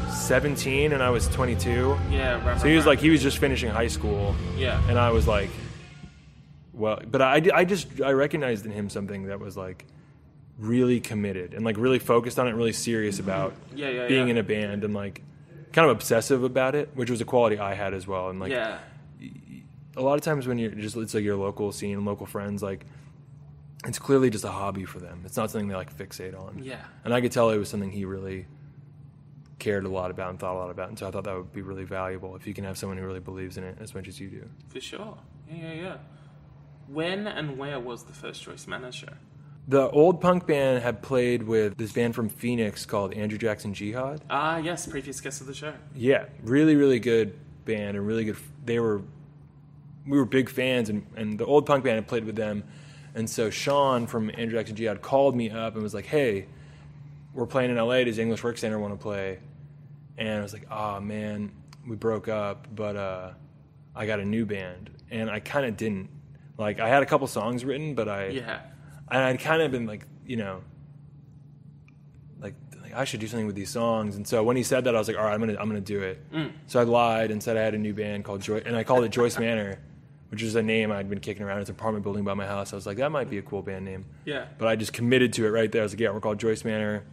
17 0.09 0.93
and 0.93 1.03
I 1.03 1.09
was 1.09 1.27
22, 1.29 1.97
Yeah. 2.09 2.45
Right, 2.47 2.59
so 2.59 2.67
he 2.67 2.75
was 2.75 2.85
like 2.85 2.99
he 2.99 3.09
was 3.09 3.21
just 3.21 3.37
finishing 3.37 3.69
high 3.69 3.87
school, 3.87 4.35
Yeah. 4.57 4.81
and 4.89 4.97
I 4.97 5.11
was 5.11 5.27
like, 5.27 5.49
well, 6.73 6.99
but 7.09 7.21
I, 7.21 7.41
I 7.53 7.63
just 7.65 8.01
I 8.01 8.11
recognized 8.11 8.65
in 8.65 8.71
him 8.71 8.89
something 8.89 9.27
that 9.27 9.39
was 9.39 9.55
like 9.55 9.85
really 10.57 10.99
committed 10.99 11.53
and 11.53 11.63
like 11.65 11.77
really 11.77 11.99
focused 11.99 12.39
on 12.39 12.47
it, 12.47 12.51
really 12.55 12.73
serious 12.73 13.19
about 13.19 13.53
Yeah, 13.75 13.89
yeah, 13.89 14.07
being 14.07 14.27
yeah. 14.27 14.31
in 14.31 14.37
a 14.37 14.43
band 14.43 14.83
and 14.83 14.93
like 14.93 15.21
kind 15.73 15.89
of 15.89 15.95
obsessive 15.95 16.43
about 16.43 16.75
it, 16.75 16.89
which 16.95 17.09
was 17.11 17.21
a 17.21 17.25
quality 17.25 17.59
I 17.59 17.73
had 17.75 17.93
as 17.93 18.07
well. 18.07 18.29
And 18.29 18.39
like 18.39 18.51
yeah. 18.51 18.79
A 19.97 20.01
lot 20.01 20.15
of 20.15 20.21
times 20.21 20.47
when 20.47 20.57
you're 20.57 20.71
just 20.71 20.95
it's 20.97 21.13
like 21.13 21.23
your 21.23 21.37
local 21.37 21.71
scene 21.71 22.03
local 22.05 22.25
friends, 22.25 22.61
like 22.61 22.85
it's 23.85 23.99
clearly 23.99 24.29
just 24.29 24.43
a 24.43 24.49
hobby 24.49 24.85
for 24.85 24.99
them. 24.99 25.21
It's 25.25 25.37
not 25.37 25.51
something 25.51 25.67
they 25.67 25.75
like 25.75 25.95
fixate 25.95 26.37
on. 26.39 26.61
Yeah. 26.63 26.83
And 27.03 27.13
I 27.13 27.21
could 27.21 27.31
tell 27.31 27.49
it 27.51 27.57
was 27.57 27.69
something 27.69 27.91
he 27.91 28.05
really 28.05 28.47
cared 29.59 29.85
a 29.85 29.89
lot 29.89 30.11
about 30.11 30.31
and 30.31 30.39
thought 30.39 30.55
a 30.55 30.59
lot 30.59 30.69
about. 30.69 30.89
And 30.89 30.99
so 30.99 31.07
I 31.07 31.11
thought 31.11 31.23
that 31.23 31.35
would 31.35 31.53
be 31.53 31.61
really 31.61 31.85
valuable 31.85 32.35
if 32.35 32.45
you 32.45 32.53
can 32.53 32.63
have 32.65 32.77
someone 32.77 32.97
who 32.97 33.05
really 33.05 33.19
believes 33.19 33.57
in 33.57 33.63
it 33.63 33.77
as 33.79 33.95
much 33.95 34.07
as 34.07 34.19
you 34.19 34.29
do. 34.29 34.49
For 34.69 34.81
sure. 34.81 35.17
Yeah, 35.49 35.55
yeah, 35.55 35.73
yeah. 35.73 35.97
When 36.87 37.27
and 37.27 37.57
where 37.57 37.79
was 37.79 38.03
the 38.03 38.13
first 38.13 38.43
Joyce 38.43 38.67
Manor? 38.67 38.91
The 39.67 39.89
old 39.89 40.21
punk 40.21 40.45
band 40.45 40.83
had 40.83 41.01
played 41.01 41.43
with 41.43 41.77
this 41.77 41.91
band 41.91 42.13
from 42.13 42.29
Phoenix 42.29 42.85
called 42.85 43.13
Andrew 43.15 43.39
Jackson 43.39 43.73
Jihad. 43.73 44.21
Ah, 44.29 44.57
yes, 44.57 44.85
previous 44.85 45.19
guest 45.19 45.41
of 45.41 45.47
the 45.47 45.55
show. 45.55 45.73
Yeah, 45.95 46.25
really, 46.43 46.75
really 46.75 46.99
good 46.99 47.35
band 47.65 47.97
and 47.97 48.05
really 48.05 48.25
good. 48.25 48.37
They 48.63 48.79
were, 48.79 49.01
we 50.07 50.17
were 50.17 50.25
big 50.25 50.49
fans, 50.49 50.89
and, 50.89 51.05
and 51.15 51.37
the 51.39 51.45
old 51.45 51.65
punk 51.65 51.83
band 51.83 51.95
had 51.95 52.07
played 52.07 52.25
with 52.25 52.35
them, 52.35 52.63
and 53.15 53.29
so 53.29 53.49
Sean 53.49 54.05
from 54.07 54.29
Andrew 54.31 54.57
Jackson 54.57 54.75
Jihad 54.75 55.01
called 55.01 55.35
me 55.35 55.49
up 55.49 55.73
and 55.73 55.83
was 55.83 55.93
like, 55.93 56.05
"Hey, 56.05 56.47
we're 57.33 57.45
playing 57.47 57.71
in 57.71 57.77
LA. 57.77 58.03
Does 58.03 58.19
English 58.19 58.43
Work 58.43 58.57
Center 58.57 58.77
want 58.79 58.93
to 58.93 58.97
play?" 59.01 59.39
And 60.17 60.39
I 60.39 60.41
was 60.41 60.53
like, 60.53 60.67
"Oh 60.71 60.99
man, 60.99 61.51
we 61.87 61.95
broke 61.95 62.27
up, 62.27 62.67
but 62.75 62.95
uh, 62.95 63.31
I 63.95 64.05
got 64.05 64.19
a 64.19 64.25
new 64.25 64.45
band," 64.45 64.89
and 65.11 65.29
I 65.29 65.39
kind 65.39 65.65
of 65.65 65.75
didn't. 65.77 66.09
Like, 66.57 66.79
I 66.79 66.87
had 66.87 67.03
a 67.03 67.05
couple 67.05 67.27
songs 67.27 67.65
written, 67.65 67.95
but 67.95 68.07
I 68.07 68.27
Yeah. 68.27 68.59
and 69.11 69.19
I'd 69.21 69.39
kind 69.41 69.61
of 69.61 69.71
been 69.71 69.85
like, 69.85 70.05
you 70.25 70.37
know, 70.37 70.61
like, 72.39 72.53
like 72.81 72.93
I 72.93 73.03
should 73.03 73.19
do 73.19 73.27
something 73.27 73.45
with 73.47 73.55
these 73.55 73.69
songs. 73.69 74.15
And 74.15 74.25
so 74.27 74.43
when 74.43 74.55
he 74.55 74.63
said 74.63 74.83
that, 74.85 74.95
I 74.95 74.99
was 74.99 75.07
like, 75.07 75.17
all 75.17 75.23
right, 75.25 75.33
I'm 75.33 75.39
gonna 75.39 75.57
I'm 75.59 75.67
gonna 75.67 75.81
do 75.81 76.01
it. 76.01 76.23
So 76.67 76.79
I 76.79 76.83
lied 76.83 77.31
and 77.31 77.41
said 77.41 77.57
I 77.57 77.61
had 77.61 77.73
a 77.75 77.77
new 77.77 77.93
band 77.93 78.23
called 78.23 78.41
Joy, 78.41 78.61
and 78.65 78.75
I 78.75 78.83
called 78.83 79.03
it 79.03 79.09
Joyce 79.09 79.37
Manor, 79.45 79.79
which 80.29 80.41
is 80.41 80.55
a 80.55 80.63
name 80.63 80.91
I'd 80.91 81.09
been 81.09 81.19
kicking 81.19 81.43
around. 81.43 81.61
It's 81.61 81.69
an 81.69 81.75
apartment 81.75 82.03
building 82.03 82.23
by 82.23 82.33
my 82.33 82.45
house. 82.45 82.73
I 82.73 82.75
was 82.75 82.85
like, 82.85 82.97
that 82.97 83.11
might 83.11 83.29
be 83.29 83.37
a 83.37 83.41
cool 83.41 83.61
band 83.61 83.85
name. 83.85 84.05
Yeah. 84.25 84.45
But 84.57 84.67
I 84.67 84.75
just 84.75 84.93
committed 84.93 85.33
to 85.33 85.45
it 85.45 85.49
right 85.49 85.71
there. 85.71 85.81
I 85.81 85.83
was 85.83 85.93
like, 85.93 85.99
yeah, 85.99 86.11
we're 86.11 86.19
called 86.19 86.39
Joyce 86.39 86.63
Manor. 86.63 87.03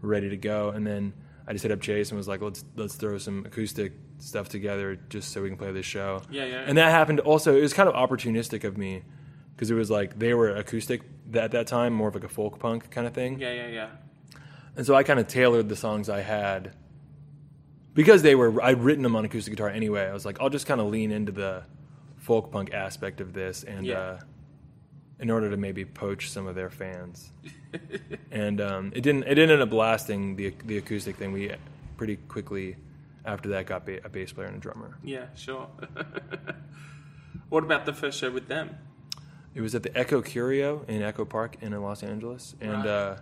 We're 0.00 0.08
ready 0.08 0.30
to 0.30 0.36
go. 0.36 0.70
And 0.70 0.86
then 0.86 1.12
I 1.46 1.52
just 1.52 1.62
hit 1.62 1.72
up 1.72 1.80
Chase 1.80 2.10
and 2.10 2.16
was 2.16 2.28
like, 2.28 2.40
let's 2.40 2.64
let's 2.76 2.94
throw 2.94 3.18
some 3.18 3.44
acoustic 3.46 3.92
stuff 4.18 4.48
together 4.48 4.96
just 5.08 5.32
so 5.32 5.42
we 5.42 5.48
can 5.48 5.58
play 5.58 5.72
this 5.72 5.86
show. 5.86 6.22
Yeah, 6.30 6.44
yeah. 6.44 6.64
And 6.66 6.78
that 6.78 6.90
happened 6.90 7.20
also. 7.20 7.56
It 7.56 7.60
was 7.60 7.74
kind 7.74 7.88
of 7.88 7.94
opportunistic 7.94 8.64
of 8.64 8.78
me 8.78 9.02
because 9.54 9.70
it 9.70 9.74
was 9.74 9.90
like 9.90 10.18
they 10.18 10.34
were 10.34 10.54
acoustic 10.54 11.02
at 11.34 11.50
that 11.52 11.66
time, 11.66 11.92
more 11.92 12.08
of 12.08 12.14
like 12.14 12.24
a 12.24 12.28
folk 12.28 12.58
punk 12.58 12.90
kind 12.90 13.06
of 13.06 13.12
thing. 13.12 13.38
Yeah, 13.38 13.52
yeah, 13.52 13.68
yeah. 13.68 13.88
And 14.76 14.86
so 14.86 14.94
I 14.94 15.02
kind 15.02 15.20
of 15.20 15.28
tailored 15.28 15.68
the 15.68 15.76
songs 15.76 16.08
I 16.08 16.20
had 16.20 16.72
because 17.92 18.22
they 18.22 18.34
were 18.34 18.62
I'd 18.62 18.82
written 18.82 19.02
them 19.02 19.14
on 19.14 19.24
acoustic 19.24 19.52
guitar 19.52 19.68
anyway. 19.68 20.06
I 20.06 20.12
was 20.12 20.24
like, 20.24 20.40
I'll 20.40 20.50
just 20.50 20.66
kind 20.66 20.80
of 20.80 20.88
lean 20.88 21.12
into 21.12 21.32
the 21.32 21.62
folk 22.24 22.50
punk 22.50 22.72
aspect 22.72 23.20
of 23.20 23.32
this, 23.34 23.62
and 23.64 23.84
Yeah. 23.86 23.98
uh, 23.98 24.20
in 25.20 25.30
order 25.30 25.48
to 25.50 25.56
maybe 25.56 25.84
poach 25.84 26.30
some 26.30 26.46
of 26.46 26.54
their 26.54 26.70
fans. 26.70 27.30
and 28.32 28.60
um, 28.60 28.92
it 28.96 29.02
didn't. 29.02 29.24
It 29.24 29.34
didn't 29.36 29.50
end 29.50 29.62
up 29.62 29.72
lasting 29.72 30.36
the 30.36 30.54
the 30.64 30.78
acoustic 30.78 31.16
thing. 31.16 31.32
We 31.32 31.52
pretty 31.96 32.16
quickly 32.16 32.76
after 33.24 33.50
that 33.50 33.66
got 33.66 33.86
ba- 33.86 34.04
a 34.04 34.08
bass 34.08 34.32
player 34.32 34.48
and 34.48 34.56
a 34.56 34.60
drummer. 34.60 34.98
Yeah, 35.04 35.26
sure. 35.36 35.68
what 37.48 37.62
about 37.64 37.84
the 37.86 37.92
first 37.92 38.18
show 38.18 38.30
with 38.30 38.48
them? 38.48 38.76
It 39.54 39.60
was 39.60 39.74
at 39.74 39.82
the 39.82 39.96
Echo 39.96 40.20
Curio 40.20 40.84
in 40.88 41.00
Echo 41.02 41.24
Park 41.24 41.56
in 41.60 41.70
Los 41.80 42.02
Angeles, 42.02 42.54
and 42.60 42.72
Right. 42.84 42.86
uh, 42.86 43.16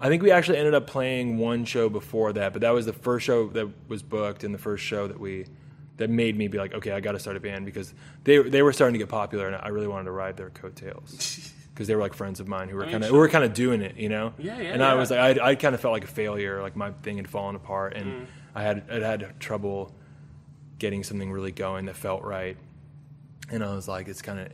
I 0.00 0.08
think 0.08 0.22
we 0.22 0.30
actually 0.30 0.58
ended 0.58 0.74
up 0.74 0.86
playing 0.86 1.38
one 1.38 1.64
show 1.64 1.88
before 1.88 2.32
that, 2.32 2.52
but 2.52 2.62
that 2.62 2.70
was 2.70 2.86
the 2.86 2.92
first 2.92 3.24
show 3.26 3.48
that 3.50 3.68
was 3.88 4.02
booked 4.02 4.42
and 4.44 4.52
the 4.54 4.58
first 4.58 4.82
show 4.84 5.06
that 5.06 5.20
we 5.20 5.46
that 5.96 6.10
made 6.10 6.36
me 6.36 6.48
be 6.48 6.58
like, 6.58 6.74
okay, 6.74 6.90
I 6.92 7.00
got 7.00 7.12
to 7.12 7.18
start 7.18 7.36
a 7.36 7.40
band 7.40 7.64
because 7.66 7.94
they 8.24 8.38
they 8.38 8.62
were 8.62 8.72
starting 8.72 8.94
to 8.94 8.98
get 8.98 9.08
popular, 9.08 9.46
and 9.46 9.56
I 9.56 9.68
really 9.68 9.86
wanted 9.88 10.04
to 10.04 10.10
ride 10.12 10.36
their 10.36 10.50
coattails 10.50 11.52
because 11.74 11.86
they 11.86 11.94
were 11.94 12.00
like 12.02 12.14
friends 12.14 12.40
of 12.40 12.48
mine 12.48 12.68
who 12.68 12.76
were 12.76 12.82
I 12.82 12.86
mean, 12.86 12.92
kind 12.92 13.04
of 13.04 13.08
sure. 13.08 13.14
who 13.16 13.20
were 13.20 13.28
kind 13.28 13.44
of 13.44 13.54
doing 13.54 13.80
it, 13.82 13.96
you 13.96 14.08
know. 14.08 14.32
Yeah, 14.38 14.58
yeah, 14.60 14.72
And 14.72 14.82
I 14.82 14.94
was 14.94 15.10
like, 15.10 15.38
I 15.40 15.50
I 15.50 15.54
kind 15.54 15.74
of 15.74 15.80
felt 15.80 15.92
like 15.92 16.04
a 16.04 16.08
failure, 16.08 16.60
like 16.62 16.74
my 16.76 16.90
thing 17.02 17.16
had 17.18 17.28
fallen 17.28 17.54
apart, 17.56 17.94
and 17.94 18.06
Mm. 18.06 18.26
I 18.56 18.62
had 18.62 18.84
I 18.90 18.94
had 19.06 19.40
trouble 19.40 19.94
getting 20.78 21.02
something 21.04 21.30
really 21.30 21.52
going 21.52 21.86
that 21.86 21.96
felt 21.96 22.22
right. 22.22 22.56
And 23.50 23.62
I 23.64 23.74
was 23.74 23.86
like, 23.88 24.08
it's 24.08 24.22
kind 24.22 24.38
of, 24.40 24.48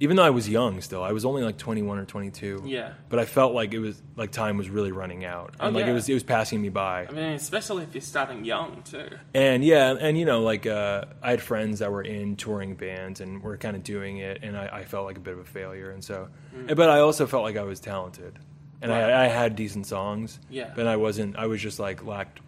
even 0.00 0.16
though 0.16 0.24
I 0.24 0.30
was 0.30 0.48
young 0.48 0.80
still, 0.80 1.02
I 1.02 1.12
was 1.12 1.24
only 1.24 1.42
like 1.42 1.56
21 1.56 1.98
or 1.98 2.04
22. 2.04 2.64
Yeah. 2.66 2.94
But 3.08 3.20
I 3.20 3.24
felt 3.24 3.54
like 3.54 3.72
it 3.74 3.78
was 3.78 4.02
like 4.16 4.32
time 4.32 4.56
was 4.58 4.68
really 4.68 4.90
running 4.92 5.24
out, 5.24 5.54
Oh, 5.60 5.66
and 5.66 5.76
like 5.76 5.84
yeah. 5.86 5.92
it 5.92 5.94
was 5.94 6.08
it 6.08 6.14
was 6.14 6.22
passing 6.24 6.60
me 6.60 6.68
by. 6.68 7.06
I 7.06 7.12
mean, 7.12 7.24
especially 7.32 7.84
if 7.84 7.94
you're 7.94 8.00
starting 8.02 8.44
young 8.44 8.82
too. 8.82 9.08
And 9.34 9.64
yeah, 9.64 9.94
and 9.98 10.18
you 10.18 10.24
know, 10.24 10.40
like 10.42 10.66
uh, 10.66 11.04
I 11.22 11.30
had 11.30 11.40
friends 11.42 11.78
that 11.78 11.92
were 11.92 12.02
in 12.02 12.36
touring 12.36 12.74
bands 12.74 13.20
and 13.20 13.42
were 13.42 13.56
kind 13.56 13.76
of 13.76 13.84
doing 13.84 14.18
it, 14.18 14.40
and 14.42 14.56
I, 14.56 14.66
I 14.80 14.84
felt 14.84 15.06
like 15.06 15.16
a 15.16 15.20
bit 15.20 15.34
of 15.34 15.38
a 15.40 15.44
failure. 15.44 15.90
And 15.90 16.02
so, 16.02 16.28
but 16.66 16.90
I 16.90 16.98
also 16.98 17.26
felt 17.26 17.44
like 17.44 17.56
I 17.56 17.62
was 17.64 17.78
talented, 17.80 18.38
and 18.82 18.90
Mm. 18.90 18.94
Right. 18.94 19.12
I, 19.12 19.24
I 19.24 19.28
had 19.28 19.54
decent 19.56 19.86
songs. 19.86 20.40
Yeah. 20.50 20.72
But 20.74 20.86
I 20.88 20.96
wasn't. 20.96 21.36
I 21.36 21.46
was 21.46 21.60
just 21.62 21.78
like 21.78 22.04
lacked 22.04 22.40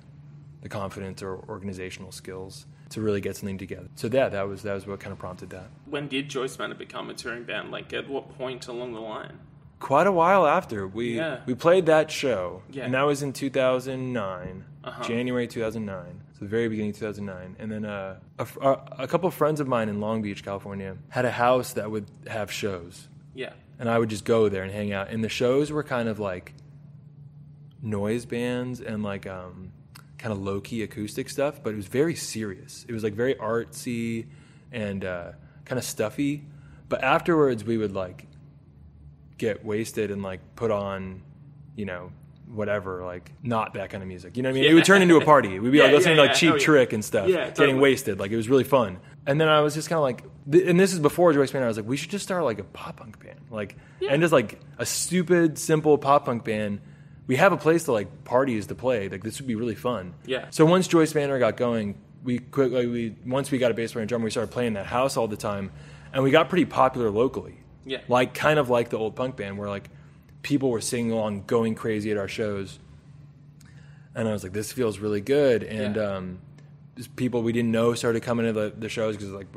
the 0.63 0.69
confidence 0.69 1.23
or 1.23 1.37
organizational 1.49 2.11
skills 2.11 2.67
to 2.91 3.01
really 3.01 3.21
get 3.21 3.37
something 3.37 3.59
together. 3.59 3.89
So 3.97 4.09
yeah, 4.13 4.29
that 4.29 4.49
was 4.49 4.63
that 4.63 4.75
was 4.75 4.87
what 4.87 5.01
kind 5.01 5.13
of 5.13 5.19
prompted 5.19 5.51
that. 5.51 5.69
When 5.87 6.09
did 6.09 6.29
Joyce 6.29 6.59
Manor 6.59 6.75
become 6.77 7.11
a 7.11 7.15
touring 7.15 7.45
band? 7.45 7.71
Like, 7.71 7.93
at 7.93 8.09
what 8.09 8.37
point 8.39 8.67
along 8.69 8.93
the 8.95 9.01
line? 9.01 9.39
quite 9.79 10.07
a 10.07 10.13
while 10.13 10.47
after 10.47 10.89
we 10.89 11.17
Yeah. 11.17 11.41
we 11.45 11.55
played 11.55 11.85
that 11.87 12.11
show, 12.11 12.63
Yeah. 12.71 12.85
and 12.87 12.95
that 12.95 13.03
was 13.03 13.23
in 13.23 13.35
2009, 13.35 14.65
Uh-huh. 14.83 15.03
January 15.05 15.47
2009, 15.47 16.23
so 16.33 16.39
the 16.41 16.47
very 16.49 16.69
beginning 16.69 16.93
of 16.93 16.97
2009. 16.97 17.57
And 17.59 17.71
then 17.71 17.85
uh, 17.85 18.17
a, 18.39 18.47
a- 18.63 18.83
a 19.01 19.07
couple 19.07 19.29
of 19.29 19.35
friends 19.35 19.61
of 19.61 19.69
mine 19.69 19.91
in 19.91 20.01
Long 20.01 20.23
Beach, 20.23 20.43
California, 20.43 20.97
had 21.11 21.27
a 21.27 21.31
house 21.31 21.75
that 21.75 21.91
would 21.91 22.07
have 22.27 22.51
shows, 22.51 23.09
Yeah. 23.35 23.53
and 23.79 23.91
I 23.91 23.99
would 23.99 24.09
just 24.09 24.25
go 24.25 24.49
there 24.49 24.63
and 24.63 24.73
hang 24.73 24.93
out. 24.93 25.11
And 25.11 25.23
the 25.23 25.29
shows 25.29 25.71
were 25.71 25.83
kind 25.83 26.09
of 26.09 26.19
like 26.19 26.55
noise 27.83 28.25
bands 28.25 28.81
and 28.81 29.03
like 29.03 29.27
um, 29.27 29.73
kind 30.27 30.37
of 30.37 30.45
low 30.45 30.61
key 30.61 30.83
acoustic 30.83 31.31
stuff, 31.31 31.63
but 31.63 31.73
it 31.73 31.77
was 31.77 31.87
very 31.87 32.17
serious. 32.17 32.85
It 32.89 32.93
was 32.93 33.05
like 33.05 33.15
very 33.15 33.37
artsy 33.37 34.27
and 34.73 35.05
uh, 35.05 35.31
kind 35.65 35.79
of 35.79 35.85
stuffy. 35.85 36.45
But 36.89 37.05
afterwards, 37.05 37.63
we 37.63 37.77
would 37.77 37.93
like 37.93 38.27
get 39.39 39.65
wasted 39.65 40.11
and 40.11 40.25
like 40.25 40.41
put 40.57 40.73
on, 40.73 41.23
you 41.77 41.85
know, 41.85 42.11
whatever, 42.49 43.05
like 43.05 43.31
not 43.45 43.75
that 43.75 43.91
kind 43.91 44.03
of 44.03 44.09
music. 44.09 44.37
You 44.37 44.43
know 44.43 44.49
what 44.49 44.57
I 44.59 44.61
mean? 44.63 44.69
It 44.69 44.75
would 44.75 44.85
turn 44.85 45.01
into 45.01 45.17
a 45.17 45.25
party. 45.25 45.61
We'd 45.61 45.71
be 45.71 45.79
Yeah, 45.79 45.85
like 45.85 45.93
listening 45.93 46.17
yeah, 46.17 46.23
to 46.25 46.29
like 46.31 46.35
yeah. 46.35 46.41
Cheap 46.41 46.51
Oh, 46.51 46.57
yeah. 46.57 46.65
Trick 46.65 46.93
and 46.93 47.05
stuff, 47.05 47.29
Yeah, 47.29 47.51
getting 47.51 47.79
wasted. 47.79 48.19
Like 48.19 48.33
it 48.33 48.37
was 48.37 48.49
really 48.49 48.65
fun. 48.65 48.99
And 49.29 49.41
then 49.41 49.47
I 49.49 49.61
was 49.61 49.75
just 49.75 49.89
kind 49.89 49.99
of 49.99 50.03
like, 50.03 50.25
th- 50.51 50.67
and 50.67 50.81
this 50.81 50.93
is 50.93 50.99
before 50.99 51.33
Joyce 51.35 51.53
Manor. 51.55 51.67
I 51.67 51.69
was 51.69 51.77
like, 51.77 51.87
we 51.87 51.97
should 51.97 52.11
just 52.11 52.25
start 52.25 52.43
like 52.43 52.59
a 52.59 52.65
pop 52.65 52.97
punk 52.97 53.23
band, 53.23 53.39
like, 53.49 53.77
and 54.11 54.21
just 54.21 54.33
like 54.33 54.59
a 54.79 54.87
stupid, 54.87 55.57
simple 55.57 55.97
pop 55.99 56.25
punk 56.25 56.43
band. 56.45 56.81
We 57.27 57.37
have 57.37 57.53
a 57.53 57.57
place 57.57 57.85
to 57.85 57.93
like 57.93 58.25
parties 58.25 58.67
to 58.69 58.75
play. 58.75 59.09
Like 59.09 59.23
this 59.23 59.41
would 59.41 59.47
be 59.49 59.55
really 59.57 59.75
fun. 59.75 60.15
Yeah. 60.27 60.47
So 60.51 60.65
once 60.65 60.87
Joyce 60.87 61.15
Manor 61.15 61.39
got 61.39 61.57
going, 61.57 61.97
we 62.23 62.39
quit. 62.39 62.71
Like, 62.73 62.87
we 62.87 63.15
once 63.25 63.51
we 63.51 63.59
got 63.59 63.71
a 63.71 63.75
bass 63.75 63.93
player 63.93 64.03
and 64.03 64.09
drummer, 64.09 64.25
we 64.25 64.31
started 64.31 64.53
playing 64.53 64.75
that 64.75 64.87
house 64.87 65.17
all 65.17 65.29
the 65.29 65.37
time, 65.37 65.73
and 66.13 66.23
we 66.23 66.31
got 66.31 66.49
pretty 66.49 66.65
popular 66.67 67.11
locally. 67.11 67.59
Yeah. 67.85 67.99
Like 68.09 68.35
kind 68.35 68.59
of 68.59 68.69
like 68.71 68.91
the 68.91 68.99
old 68.99 69.17
punk 69.17 69.37
band, 69.37 69.59
where 69.59 69.69
like 69.69 69.91
people 70.43 70.71
were 70.71 70.81
singing 70.81 71.13
along, 71.13 71.45
going 71.47 71.75
crazy 71.75 72.11
at 72.11 72.17
our 72.17 72.29
shows, 72.29 72.79
and 74.15 74.29
I 74.29 74.33
was 74.33 74.43
like, 74.43 74.53
this 74.53 74.73
feels 74.73 74.99
really 74.99 75.21
good. 75.21 75.63
And 75.63 75.97
Yeah. 75.97 76.17
um, 76.17 76.39
people 77.17 77.43
we 77.43 77.53
didn't 77.53 77.73
know 77.73 77.93
started 77.95 78.23
coming 78.23 78.47
to 78.47 78.53
the, 78.53 78.73
the 78.77 78.89
shows 78.89 79.17
because 79.17 79.33
like 79.33 79.49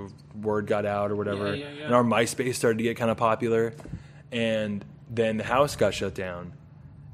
word 0.41 0.67
got 0.67 0.85
out 0.85 1.11
or 1.11 1.15
whatever, 1.15 1.55
yeah, 1.55 1.69
yeah. 1.71 1.85
and 1.85 1.93
our 1.95 2.03
MySpace 2.03 2.55
started 2.55 2.77
to 2.79 2.83
get 2.83 2.97
kind 2.97 3.09
of 3.11 3.17
popular, 3.17 3.73
and 4.31 4.83
then 5.09 5.37
the 5.37 5.43
house 5.43 5.75
got 5.75 5.93
shut 5.93 6.13
down, 6.13 6.53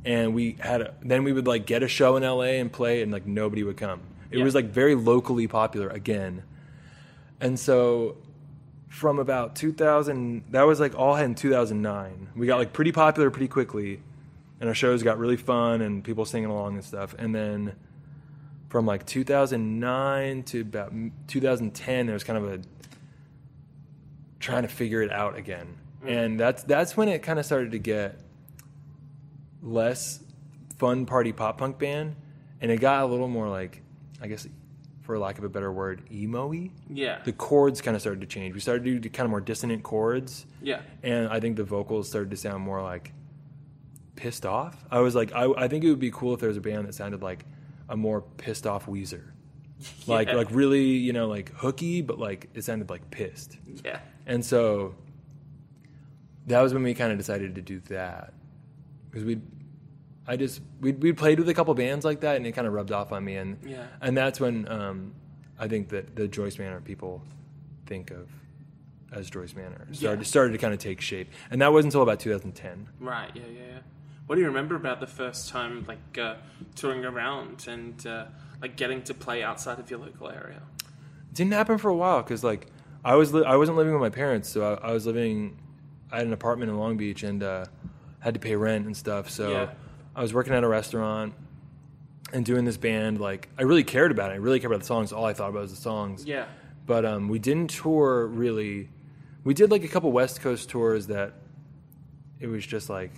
and 0.06 0.36
we 0.36 0.56
had 0.60 0.82
a, 0.82 0.94
then 1.02 1.24
we 1.24 1.34
would 1.34 1.48
like 1.48 1.66
get 1.66 1.84
a 1.84 1.88
show 1.88 2.16
in 2.16 2.24
LA 2.24 2.60
and 2.62 2.72
play, 2.72 3.02
and 3.02 3.12
like 3.12 3.26
nobody 3.26 3.64
would 3.64 3.78
come. 3.78 4.02
It 4.32 4.38
Yeah. 4.38 4.44
was 4.44 4.56
like 4.56 4.66
very 4.66 4.96
locally 4.96 5.48
popular 5.48 5.90
again. 5.90 6.44
And 7.42 7.60
so 7.60 8.18
from 8.88 9.20
about 9.20 9.56
2000, 9.56 10.44
that 10.52 10.64
was 10.64 10.80
like 10.80 10.98
all 10.98 11.16
had 11.16 11.26
in 11.26 11.36
2009. 11.36 12.30
We 12.36 12.48
got 12.48 12.58
like 12.58 12.72
pretty 12.72 12.92
popular 12.92 13.30
pretty 13.30 13.48
quickly, 13.50 14.00
and 14.60 14.70
our 14.70 14.76
shows 14.76 15.04
got 15.04 15.18
really 15.18 15.38
fun 15.38 15.82
and 15.82 16.04
people 16.04 16.24
singing 16.24 16.50
along 16.50 16.76
and 16.76 16.84
stuff. 16.84 17.16
And 17.18 17.34
then 17.34 17.74
from 18.70 18.86
like 18.86 19.06
2009 19.06 20.44
to 20.44 20.62
about 20.62 20.94
2010, 21.28 22.06
there 22.06 22.14
was 22.14 22.24
kind 22.24 22.38
of 22.38 22.54
a 22.54 22.62
trying 24.40 24.62
to 24.62 24.68
figure 24.68 25.02
it 25.02 25.12
out 25.12 25.36
again, 25.38 25.76
mm. 26.04 26.10
and 26.10 26.40
that's 26.40 26.64
that's 26.64 26.96
when 26.96 27.08
it 27.08 27.24
kind 27.24 27.40
of 27.40 27.46
started 27.46 27.72
to 27.72 27.80
get 27.80 28.20
less 29.66 30.22
fun 30.78 31.06
party 31.06 31.34
pop 31.34 31.58
punk 31.58 31.78
band, 31.80 32.16
and 32.62 32.72
it 32.72 32.80
got 32.80 33.04
a 33.04 33.06
little 33.06 33.28
more 33.28 33.50
like, 33.50 33.82
I 34.22 34.28
guess, 34.28 34.48
for 35.02 35.20
lack 35.20 35.38
of 35.38 35.44
a 35.44 35.50
better 35.50 35.72
word, 35.72 36.02
emo-y. 36.12 36.72
Yeah. 36.90 37.20
The 37.24 37.34
chords 37.34 37.82
kind 37.82 37.96
of 37.96 38.02
started 38.02 38.22
to 38.22 38.28
change. 38.28 38.54
We 38.54 38.60
started 38.62 38.84
to 38.86 39.00
do 39.00 39.10
kind 39.10 39.26
of 39.26 39.32
more 39.32 39.42
dissonant 39.42 39.84
chords, 39.84 40.46
yeah. 40.62 40.82
and 41.04 41.28
I 41.28 41.40
think 41.40 41.58
the 41.58 41.64
vocals 41.64 42.08
started 42.08 42.32
to 42.32 42.38
sound 42.38 42.64
more 42.64 42.82
like 42.82 43.12
pissed 44.16 44.46
off. 44.46 44.86
I 44.90 45.00
was 45.00 45.14
like, 45.16 45.34
I, 45.34 45.52
I 45.58 45.68
think 45.68 45.84
it 45.84 45.90
would 45.90 46.00
be 46.00 46.12
cool 46.12 46.34
if 46.34 46.40
there 46.40 46.48
was 46.50 46.58
a 46.58 46.62
band 46.62 46.88
that 46.88 46.94
sounded 46.96 47.22
like 47.22 47.46
a 47.90 47.98
more 47.98 48.22
pissed 48.22 48.66
off 48.66 48.86
Weezer. 48.86 49.24
Like, 50.08 50.30
Yeah. 50.30 50.36
like 50.36 50.48
really, 50.52 50.84
you 50.86 51.12
know, 51.14 51.28
like 51.28 51.52
hooky, 51.54 52.02
but 52.02 52.18
like 52.18 52.50
it 52.54 52.64
sounded 52.64 52.90
like 52.90 53.12
pissed. 53.12 53.58
Yeah. 53.84 54.00
And 54.26 54.44
so 54.44 54.96
that 56.48 56.62
was 56.62 56.74
when 56.74 56.82
we 56.82 56.94
kind 56.94 57.12
of 57.12 57.18
decided 57.18 57.56
to 57.56 57.62
do 57.62 57.82
that 57.90 58.34
because 59.10 59.26
we, 59.26 59.42
I 60.28 60.38
just 60.38 60.62
we 60.82 60.92
we 60.92 61.14
played 61.14 61.40
with 61.40 61.50
a 61.50 61.54
couple 61.54 61.74
bands 61.76 62.04
like 62.06 62.22
that, 62.22 62.36
and 62.38 62.46
it 62.48 62.54
kind 62.54 62.66
of 62.68 62.74
rubbed 62.74 62.92
off 62.92 63.12
on 63.12 63.24
me, 63.24 63.36
and 63.36 63.58
Yeah. 63.66 63.86
and 64.02 64.18
that's 64.18 64.40
when 64.40 64.68
um, 64.68 65.14
I 65.60 65.68
think 65.68 65.90
that 65.90 66.16
the 66.16 66.28
Joyce 66.28 66.58
Manor 66.58 66.82
people 66.82 67.22
think 67.86 68.12
of 68.12 68.30
as 69.12 69.30
Joyce 69.30 69.56
Manor 69.56 69.88
started 69.94 70.20
Yeah. 70.22 70.26
started 70.26 70.52
to 70.54 70.58
kind 70.58 70.74
of 70.74 70.80
take 70.80 71.00
shape, 71.02 71.30
and 71.52 71.62
that 71.62 71.72
wasn't 71.72 71.94
until 71.94 72.02
about 72.02 72.20
2010. 72.20 72.88
Right. 73.00 73.30
Yeah. 73.36 73.44
Yeah. 73.52 73.60
Yeah. 73.60 73.80
What 74.26 74.36
do 74.36 74.42
you 74.42 74.48
remember 74.48 74.76
about 74.76 75.00
the 75.00 75.06
first 75.08 75.50
time, 75.50 75.86
like 75.88 76.18
uh, 76.18 76.36
touring 76.74 77.06
around 77.06 77.68
and 77.70 78.06
uh, 78.08 78.26
like 78.60 78.76
getting 78.76 79.04
to 79.04 79.14
play 79.14 79.44
outside 79.44 79.78
of 79.78 79.92
your 79.92 80.00
local 80.00 80.30
area? 80.30 80.64
It 81.30 81.36
didn't 81.36 81.54
happen 81.54 81.78
for 81.78 81.90
a 81.90 81.96
while 81.96 82.24
because 82.24 82.44
like 82.44 82.66
I 83.04 83.14
was 83.14 83.32
li- 83.32 83.46
I 83.46 83.56
wasn't 83.58 83.78
living 83.78 83.94
with 83.94 84.02
my 84.02 84.10
parents, 84.10 84.50
so 84.50 84.74
I, 84.74 84.90
I 84.90 84.92
was 84.94 85.06
living. 85.06 85.60
I 86.12 86.18
had 86.18 86.26
an 86.28 86.34
apartment 86.34 86.72
in 86.72 86.78
Long 86.80 86.98
Beach 86.98 87.22
and 87.22 87.44
uh, 87.44 87.66
had 88.20 88.34
to 88.34 88.40
pay 88.40 88.56
rent 88.56 88.88
and 88.88 88.98
stuff. 88.98 89.30
So 89.30 89.52
Yeah. 89.52 89.70
I 90.16 90.22
was 90.22 90.34
working 90.34 90.54
at 90.54 90.64
a 90.64 90.68
restaurant 90.68 91.34
and 92.34 92.46
doing 92.46 92.66
this 92.66 92.78
band. 92.78 93.20
Like 93.20 93.50
I 93.58 93.64
really 93.64 93.84
cared 93.84 94.12
about 94.12 94.32
it. 94.32 94.36
I 94.36 94.38
really 94.38 94.60
cared 94.60 94.72
about 94.72 94.82
the 94.82 94.88
songs. 94.88 95.12
All 95.12 95.26
I 95.26 95.34
thought 95.34 95.50
about 95.50 95.64
was 95.64 95.72
the 95.72 95.82
songs. 95.82 96.26
Yeah. 96.26 96.46
But 96.86 97.06
um, 97.06 97.30
we 97.30 97.40
didn't 97.40 97.70
tour 97.72 98.26
really. 98.28 98.90
We 99.44 99.54
did 99.54 99.72
like 99.72 99.84
a 99.84 99.88
couple 99.88 100.12
West 100.12 100.42
Coast 100.42 100.70
tours 100.70 101.08
that 101.08 101.34
it 102.40 102.48
was 102.48 102.66
just 102.66 102.90
like 102.90 103.12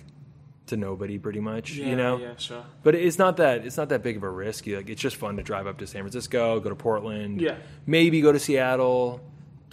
to 0.66 0.76
nobody 0.76 1.18
pretty 1.18 1.40
much. 1.40 1.72
Yeah. 1.72 1.86
you 1.86 1.96
know. 1.96 2.18
Yeah. 2.18 2.36
Sure. 2.36 2.64
But 2.82 2.94
it's 2.94 3.18
not 3.18 3.36
that 3.38 3.64
it's 3.66 3.76
not 3.76 3.88
that 3.90 4.02
big 4.02 4.16
of 4.16 4.22
a 4.22 4.30
risk. 4.30 4.66
You- 4.66 4.76
Like 4.78 4.90
it's 4.90 5.00
just 5.00 5.16
fun 5.16 5.36
to 5.36 5.42
drive 5.42 5.66
up 5.66 5.78
to 5.78 5.86
San 5.86 6.02
Francisco, 6.02 6.60
go 6.60 6.68
to 6.68 6.74
Portland, 6.76 7.40
Yeah. 7.40 7.56
maybe 7.86 8.20
go 8.20 8.32
to 8.32 8.38
Seattle. 8.38 9.20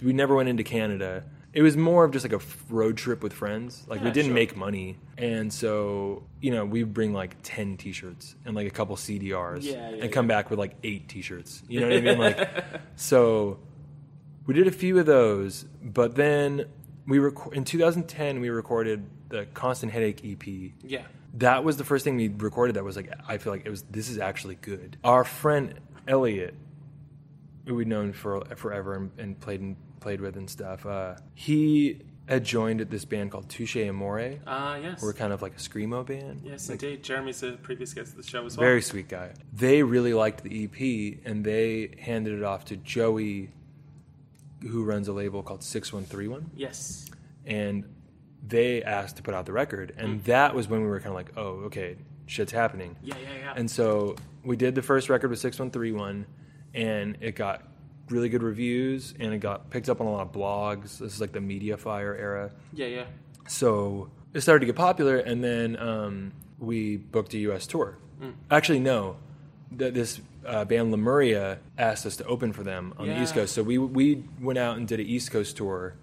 We 0.02 0.12
never 0.12 0.34
went 0.34 0.48
into 0.48 0.62
Canada. 0.62 1.24
It 1.56 1.62
was 1.62 1.74
more 1.74 2.04
of 2.04 2.10
just 2.12 2.22
like 2.30 2.34
a 2.38 2.44
road 2.68 2.98
trip 2.98 3.22
with 3.22 3.32
friends. 3.32 3.82
Like 3.88 4.02
we 4.04 4.10
didn't 4.10 4.26
sure. 4.26 4.34
make 4.34 4.54
money, 4.56 4.98
and 5.16 5.50
so 5.50 6.22
you 6.42 6.50
know 6.50 6.66
we 6.66 6.82
bring 6.82 7.14
like 7.14 7.34
ten 7.42 7.78
T-shirts 7.78 8.36
and 8.44 8.54
like 8.54 8.66
a 8.66 8.70
couple 8.70 8.94
CDRs, 8.96 9.62
Yeah, 9.62 9.88
yeah, 9.90 10.02
and 10.04 10.12
come 10.12 10.26
back 10.26 10.50
with 10.50 10.58
like 10.58 10.74
eight 10.84 11.08
T-shirts. 11.08 11.62
You 11.66 11.80
know 11.80 11.88
what 11.88 11.96
I 11.96 12.00
mean? 12.02 12.18
Like 12.18 12.64
so, 12.96 13.58
we 14.46 14.52
did 14.52 14.66
a 14.66 14.70
few 14.70 14.98
of 14.98 15.06
those, 15.06 15.64
but 15.82 16.14
then 16.14 16.66
we 17.06 17.18
rec- 17.20 17.52
in 17.54 17.64
2010 17.64 18.40
we 18.40 18.50
recorded 18.50 19.06
the 19.30 19.46
Constant 19.54 19.92
Headache 19.92 20.20
EP 20.24 20.72
Yeah. 20.84 21.04
that 21.34 21.64
was 21.64 21.78
the 21.78 21.84
first 21.84 22.04
thing 22.04 22.16
we 22.16 22.28
recorded 22.28 22.76
that 22.76 22.84
was 22.84 22.96
like 22.96 23.10
I 23.26 23.38
feel 23.38 23.52
like 23.52 23.64
it 23.64 23.70
was 23.70 23.82
this 23.90 24.10
is 24.10 24.18
actually 24.18 24.56
good. 24.56 24.98
Our 25.02 25.24
friend 25.24 25.72
Elliot, 26.06 26.54
who 27.64 27.76
we'd 27.76 27.88
known 27.88 28.12
for 28.12 28.44
forever 28.56 28.94
and, 28.94 29.10
and 29.18 29.40
played 29.40 29.60
and 29.62 29.76
played 30.00 30.20
with 30.20 30.36
and 30.36 30.48
stuff, 30.48 30.84
uh, 30.86 31.16
he 31.34 32.02
had 32.28 32.44
joined 32.44 32.80
this 32.80 33.04
band 33.04 33.30
called 33.30 33.48
Touche 33.48 33.76
Amore. 33.76 34.34
Ah. 34.46 34.76
yes. 34.76 35.00
We're 35.00 35.12
kind 35.12 35.32
of 35.32 35.42
like 35.42 35.52
a 35.54 35.58
screamo 35.58 36.04
band. 36.04 36.42
Yes, 36.44 36.68
Like, 36.68 36.82
indeed. 36.82 37.04
Jeremy's 37.04 37.42
a 37.44 37.52
previous 37.52 37.94
guest 37.94 38.10
of 38.10 38.16
the 38.16 38.28
show 38.28 38.44
as 38.44 38.56
well. 38.56 38.64
very 38.66 38.82
sweet 38.82 39.08
guy. 39.08 39.30
They 39.52 39.82
really 39.84 40.12
liked 40.12 40.42
the 40.42 40.64
EP 40.64 41.20
and 41.24 41.44
they 41.44 41.94
handed 42.00 42.34
it 42.34 42.42
off 42.42 42.64
to 42.66 42.76
Joey, 42.76 43.50
who 44.62 44.82
runs 44.84 45.06
a 45.08 45.12
label 45.12 45.42
called 45.42 45.62
Six 45.62 45.92
One 45.92 46.04
Three 46.04 46.28
One. 46.28 46.50
Yes. 46.56 47.06
and 47.44 47.84
they 48.48 48.82
asked 48.82 49.16
to 49.16 49.22
put 49.22 49.34
out 49.34 49.44
the 49.46 49.52
record 49.52 49.92
Mm. 49.96 50.04
and 50.04 50.24
that 50.24 50.54
was 50.54 50.68
when 50.68 50.80
we 50.82 50.86
were 50.88 50.98
kind 51.00 51.08
of 51.10 51.14
like 51.14 51.32
oh 51.36 51.64
okay 51.66 51.96
shit's 52.26 52.52
happening 52.52 52.94
Yeah. 53.02 53.14
Yeah. 53.22 53.28
Yeah. 53.38 53.52
and 53.56 53.68
so 53.70 54.14
we 54.44 54.56
did 54.56 54.74
the 54.76 54.82
first 54.82 55.08
record 55.08 55.30
with 55.30 55.38
6131 55.40 56.26
and 56.74 57.16
it 57.20 57.34
got 57.36 57.62
really 58.10 58.28
good 58.28 58.42
reviews 58.42 59.14
and 59.18 59.32
it 59.34 59.38
got 59.38 59.70
picked 59.70 59.88
up 59.88 60.00
on 60.00 60.06
a 60.06 60.10
lot 60.12 60.22
of 60.22 60.32
blogs. 60.32 60.98
This 60.98 61.14
is 61.14 61.20
like 61.20 61.32
the 61.32 61.40
MediaFire 61.40 62.18
era. 62.18 62.50
Yeah. 62.72 62.86
Yeah. 62.86 63.04
so 63.48 64.10
it 64.34 64.40
started 64.42 64.60
to 64.60 64.66
get 64.66 64.76
popular 64.76 65.16
and 65.16 65.42
then 65.42 65.76
um, 65.78 66.32
we 66.58 66.96
booked 66.98 67.34
a 67.34 67.38
us 67.38 67.66
tour. 67.66 67.98
Actually 68.50 68.80
no. 68.80 69.16
Th- 69.76 69.92
this 69.92 70.20
uh, 70.46 70.64
band 70.64 70.90
lemuria 70.92 71.58
asked 71.76 72.06
us 72.06 72.16
to 72.16 72.24
open 72.26 72.52
for 72.52 72.62
them 72.62 72.94
on 72.98 73.08
the 73.08 73.20
east 73.20 73.34
coast. 73.34 73.52
So 73.54 73.62
we, 73.62 73.78
we 73.78 74.22
went 74.40 74.58
out 74.58 74.76
and 74.76 74.86
did 74.86 75.00
an 75.00 75.06
east 75.06 75.30
coast 75.32 75.56
tour 75.56 75.94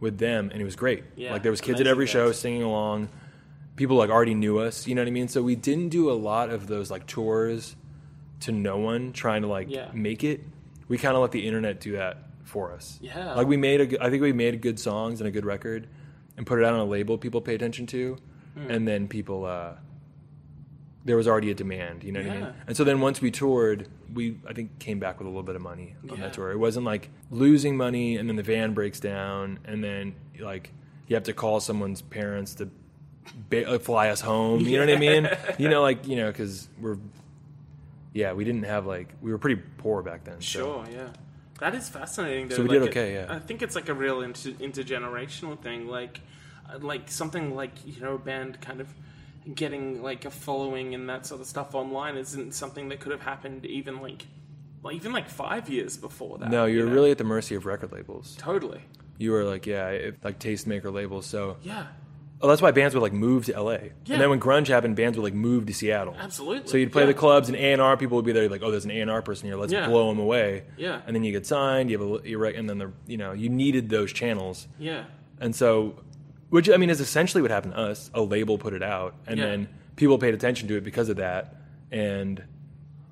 with 0.00 0.18
them 0.18 0.50
and 0.52 0.60
it 0.60 0.64
was 0.64 0.76
great. 0.76 1.04
Yeah, 1.16 1.32
like 1.32 1.42
there 1.42 1.50
was 1.50 1.60
kids 1.62 1.80
at 1.80 1.86
every 1.86 2.06
show 2.06 2.30
singing 2.32 2.62
along. 2.62 3.08
People 3.76 3.96
like 3.96 4.10
already 4.10 4.34
knew 4.34 4.58
us 4.58 4.86
you 4.86 4.94
know 4.94 5.00
what 5.02 5.08
i 5.08 5.10
mean? 5.10 5.28
So 5.28 5.42
we 5.42 5.54
didn't 5.56 5.88
do 5.90 6.10
a 6.10 6.14
lot 6.14 6.50
of 6.50 6.66
those 6.66 6.90
like 6.90 7.06
tours 7.06 7.76
to 8.40 8.52
no 8.52 8.76
one 8.78 9.12
trying 9.12 9.42
to 9.42 9.48
like 9.48 9.70
Yeah. 9.70 9.90
make 9.94 10.22
it 10.24 10.42
we 10.88 10.98
kind 10.98 11.14
of 11.16 11.22
let 11.22 11.32
the 11.32 11.46
internet 11.46 11.80
do 11.80 11.92
that 11.92 12.18
for 12.44 12.72
us. 12.72 12.98
Yeah. 13.02 13.34
like 13.34 13.46
we 13.48 13.56
made 13.56 13.80
a 13.80 13.86
good- 13.86 14.00
i 14.00 14.08
think 14.10 14.22
we 14.22 14.32
made 14.32 14.60
good 14.60 14.78
songs 14.78 15.20
and 15.20 15.26
a 15.26 15.30
good 15.32 15.44
record 15.44 15.88
and 16.36 16.46
put 16.46 16.58
it 16.60 16.64
out 16.64 16.74
on 16.74 16.80
a 16.80 16.84
label 16.84 17.18
people 17.18 17.40
pay 17.40 17.54
attention 17.54 17.86
to. 17.88 18.18
Hmm. 18.54 18.70
and 18.70 18.88
then 18.88 19.08
people 19.08 19.44
uh 19.44 19.72
there 21.04 21.16
was 21.16 21.28
already 21.28 21.50
a 21.50 21.54
demand 21.54 22.02
you 22.04 22.10
know 22.12 22.20
what 22.22 22.30
i 22.30 22.34
mean? 22.40 22.54
And 22.68 22.76
so 22.76 22.82
then 22.84 23.00
once 23.00 23.20
we 23.20 23.30
toured 23.30 23.88
we 24.14 24.38
i 24.48 24.52
think 24.52 24.78
came 24.78 24.98
back 24.98 25.18
with 25.18 25.26
a 25.26 25.30
little 25.30 25.42
bit 25.42 25.56
of 25.56 25.62
money 25.62 25.94
on 26.10 26.16
Yeah. 26.18 26.24
that 26.24 26.32
tour. 26.34 26.50
It 26.52 26.58
wasn't 26.58 26.86
like 26.86 27.10
losing 27.30 27.76
money 27.76 28.16
and 28.16 28.28
then 28.28 28.36
the 28.36 28.42
van 28.42 28.72
breaks 28.74 29.00
down 29.00 29.58
and 29.64 29.82
then 29.84 30.14
like 30.40 30.72
you 31.08 31.14
have 31.16 31.24
to 31.24 31.32
call 31.32 31.60
someone's 31.60 32.02
parents 32.02 32.54
to 32.56 32.68
ba- 33.50 33.68
uh, 33.68 33.78
fly 33.78 34.08
us 34.08 34.20
home 34.20 34.60
you 34.60 34.78
know 34.78 34.86
what 34.86 34.94
i 34.94 34.98
mean? 34.98 35.28
You 35.58 35.68
know 35.68 35.82
like 35.82 36.06
you 36.06 36.16
know 36.16 36.28
because 36.28 36.68
we're 36.80 36.98
yeah 38.16 38.32
we 38.32 38.44
didn't 38.44 38.64
have 38.64 38.86
like 38.86 39.08
we 39.20 39.30
were 39.30 39.38
pretty 39.38 39.60
poor 39.78 40.02
back 40.02 40.24
then 40.24 40.40
so. 40.40 40.58
Sure, 40.60 40.84
yeah. 40.90 41.08
That 41.58 41.74
is 41.74 41.88
fascinating. 41.88 42.48
Though. 42.48 42.56
So 42.56 42.62
we 42.62 42.68
like, 42.68 42.78
did 42.78 42.82
it- 42.82 42.90
okay, 42.90 43.14
yeah. 43.14 43.26
I 43.36 43.38
think 43.38 43.62
it's 43.62 43.74
like 43.74 43.88
a 43.88 43.94
real 43.94 44.20
inter- 44.20 44.50
intergenerational 44.68 45.58
thing. 45.58 45.86
Like, 45.88 46.20
like 46.80 47.10
something 47.10 47.54
like 47.54 47.72
you 47.86 48.00
know, 48.02 48.14
a 48.14 48.18
band 48.18 48.60
kind 48.60 48.80
of 48.82 48.88
getting 49.54 50.02
like 50.02 50.24
a 50.24 50.30
following 50.30 50.94
and 50.94 51.08
that 51.08 51.24
sort 51.24 51.40
of 51.40 51.46
stuff 51.46 51.74
online 51.74 52.16
isn't 52.16 52.52
something 52.52 52.88
that 52.90 53.00
could 53.00 53.12
have 53.12 53.22
happened 53.22 53.64
even 53.64 54.00
like, 54.02 54.26
well, 54.82 54.92
even 54.92 55.12
like 55.12 55.28
five 55.30 55.68
years 55.70 55.96
before 55.96 56.36
that. 56.38 56.50
no 56.50 56.64
you 56.66 56.78
you're 56.78 56.86
know? 56.88 56.92
really 56.94 57.10
at 57.12 57.18
the 57.18 57.24
mercy 57.24 57.54
of 57.54 57.64
record 57.64 57.92
labels 57.92 58.34
totally. 58.38 58.82
you 59.18 59.30
were 59.30 59.44
like 59.44 59.64
yeah 59.64 59.88
if, 59.90 60.22
like 60.24 60.38
tastemaker 60.40 60.92
labels 60.92 61.26
so 61.26 61.56
Yeah, 61.62 61.86
Oh, 62.42 62.48
that's 62.48 62.60
why 62.60 62.70
bands 62.70 62.94
would 62.94 63.00
like 63.00 63.14
move 63.14 63.46
to 63.46 63.52
LA. 63.58 63.70
Yeah. 63.72 63.78
And 64.10 64.20
then 64.20 64.28
when 64.30 64.40
grunge 64.40 64.66
happened, 64.68 64.94
bands 64.94 65.16
would 65.16 65.24
like 65.24 65.32
move 65.32 65.64
to 65.66 65.72
Seattle. 65.72 66.14
Absolutely. 66.18 66.68
So 66.68 66.76
you'd 66.76 66.92
play 66.92 67.02
Yeah. 67.02 67.06
the 67.06 67.14
clubs 67.14 67.48
and 67.48 67.56
A 67.56 67.72
and 67.72 67.80
R 67.80 67.96
people 67.96 68.16
would 68.16 68.26
be 68.26 68.32
there 68.32 68.46
like, 68.50 68.62
oh, 68.62 68.70
there's 68.70 68.84
an 68.84 68.90
A 68.90 69.00
and 69.00 69.10
R 69.10 69.22
person 69.22 69.48
here. 69.48 69.56
Let's 69.56 69.72
Yeah. 69.72 69.88
blow 69.88 70.08
them 70.10 70.18
away. 70.18 70.64
Yeah. 70.76 71.00
And 71.06 71.16
then 71.16 71.24
you 71.24 71.32
get 71.32 71.46
signed. 71.46 71.90
You 71.90 71.98
have 71.98 72.24
a 72.24 72.28
You're 72.28 72.38
right. 72.38 72.54
and 72.54 72.68
then 72.68 72.76
the 72.78 72.92
you 73.06 73.16
know 73.16 73.32
you 73.32 73.48
needed 73.48 73.88
those 73.88 74.12
channels. 74.12 74.68
yeah, 74.78 75.04
And 75.40 75.54
so, 75.56 75.94
which 76.50 76.68
I 76.68 76.76
mean 76.76 76.90
is 76.90 77.00
essentially 77.00 77.40
what 77.40 77.50
happened 77.50 77.72
to 77.72 77.80
us. 77.80 78.10
A 78.12 78.20
label 78.20 78.58
put 78.58 78.74
it 78.74 78.82
out, 78.82 79.14
and 79.26 79.40
then 79.40 79.68
people 79.96 80.18
paid 80.18 80.34
attention 80.34 80.68
to 80.68 80.76
it 80.76 80.84
because 80.84 81.08
of 81.08 81.16
that. 81.16 81.54
And 81.90 82.42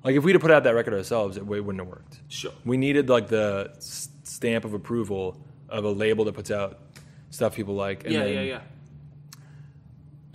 like 0.03 0.15
if 0.15 0.23
we'd 0.23 0.33
have 0.33 0.41
put 0.43 0.51
out 0.51 0.63
that 0.65 0.75
record 0.75 0.93
ourselves, 0.93 1.35
it, 1.37 1.41
it 1.41 1.45
wouldn't 1.45 1.79
have 1.79 1.87
worked. 1.87 2.19
sure. 2.27 2.51
We 2.63 2.77
needed 2.77 3.09
like 3.09 3.27
the 3.29 3.71
stamp 3.79 4.65
of 4.65 4.75
approval 4.75 5.37
of 5.67 5.83
a 5.83 5.89
label 5.89 6.25
that 6.25 6.33
puts 6.35 6.51
out 6.51 6.79
stuff 7.31 7.55
people 7.55 7.73
like. 7.73 8.03
And 8.05 8.13
Yeah, 8.13 8.23
then, 8.25 8.33
yeah, 8.35 8.41
yeah. 8.41 8.59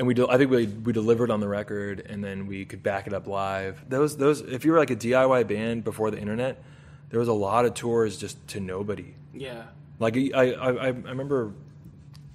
And 0.01 0.07
we 0.09 0.15
del- 0.15 0.31
I 0.31 0.39
think 0.39 0.51
we 0.51 0.67
we 0.67 0.93
delivered 0.93 1.31
on 1.31 1.39
the 1.41 1.47
record, 1.47 2.05
and 2.09 2.25
then 2.25 2.47
we 2.49 2.65
could 2.65 2.83
back 2.83 3.07
it 3.07 3.13
up 3.13 3.27
live. 3.29 3.85
Those 3.89 4.17
those 4.17 4.41
if 4.41 4.65
you 4.65 4.73
were 4.73 4.79
like 4.79 4.91
a 4.91 4.97
DIY 4.97 5.47
band 5.47 5.85
before 5.85 6.11
the 6.11 6.19
internet, 6.19 6.61
there 7.11 7.21
was 7.21 7.29
a 7.29 7.33
lot 7.35 7.67
of 7.67 7.75
tours 7.75 8.17
just 8.17 8.37
to 8.49 8.61
nobody. 8.61 9.15
Yeah, 9.35 9.65
Like 10.01 10.17
I 10.17 10.31
I, 10.35 10.45
I 10.53 10.87
I 10.87 10.89
remember 10.89 11.53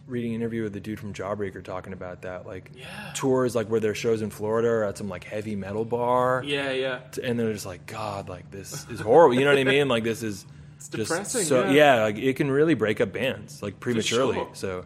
reading 0.08 0.36
an 0.36 0.42
interview 0.42 0.62
with 0.62 0.74
the 0.74 0.80
dude 0.80 1.00
from 1.00 1.14
Jawbreaker 1.14 1.64
talking 1.64 1.92
about 1.92 2.22
that, 2.22 2.46
like 2.46 2.70
Yeah. 2.76 2.86
tours, 3.16 3.56
like 3.56 3.68
where 3.68 3.80
their 3.80 3.96
shows 3.96 4.22
in 4.22 4.30
Florida 4.30 4.68
are 4.68 4.84
at 4.84 5.00
some 5.00 5.10
like 5.10 5.24
heavy 5.24 5.56
metal 5.56 5.84
bar, 5.84 6.44
Yeah, 6.46 6.72
yeah. 6.72 7.00
and 7.24 7.40
they're 7.40 7.52
just 7.52 7.66
like, 7.66 7.88
God, 7.88 8.30
like 8.30 8.52
this 8.52 8.86
is 8.92 9.00
horrible. 9.00 9.34
You 9.34 9.44
know 9.46 9.50
what 9.52 9.58
I 9.60 9.64
mean? 9.64 9.88
Like 9.88 10.04
this 10.04 10.22
is 10.22 10.46
just 10.78 10.92
depressing, 10.92 11.46
so 11.46 11.64
yeah. 11.66 11.96
yeah. 11.98 12.04
like 12.04 12.18
it 12.18 12.36
can 12.36 12.52
really 12.52 12.76
break 12.76 13.02
up 13.02 13.12
bands 13.14 13.64
like 13.64 13.80
prematurely. 13.80 14.36
sure. 14.36 14.50
So 14.54 14.86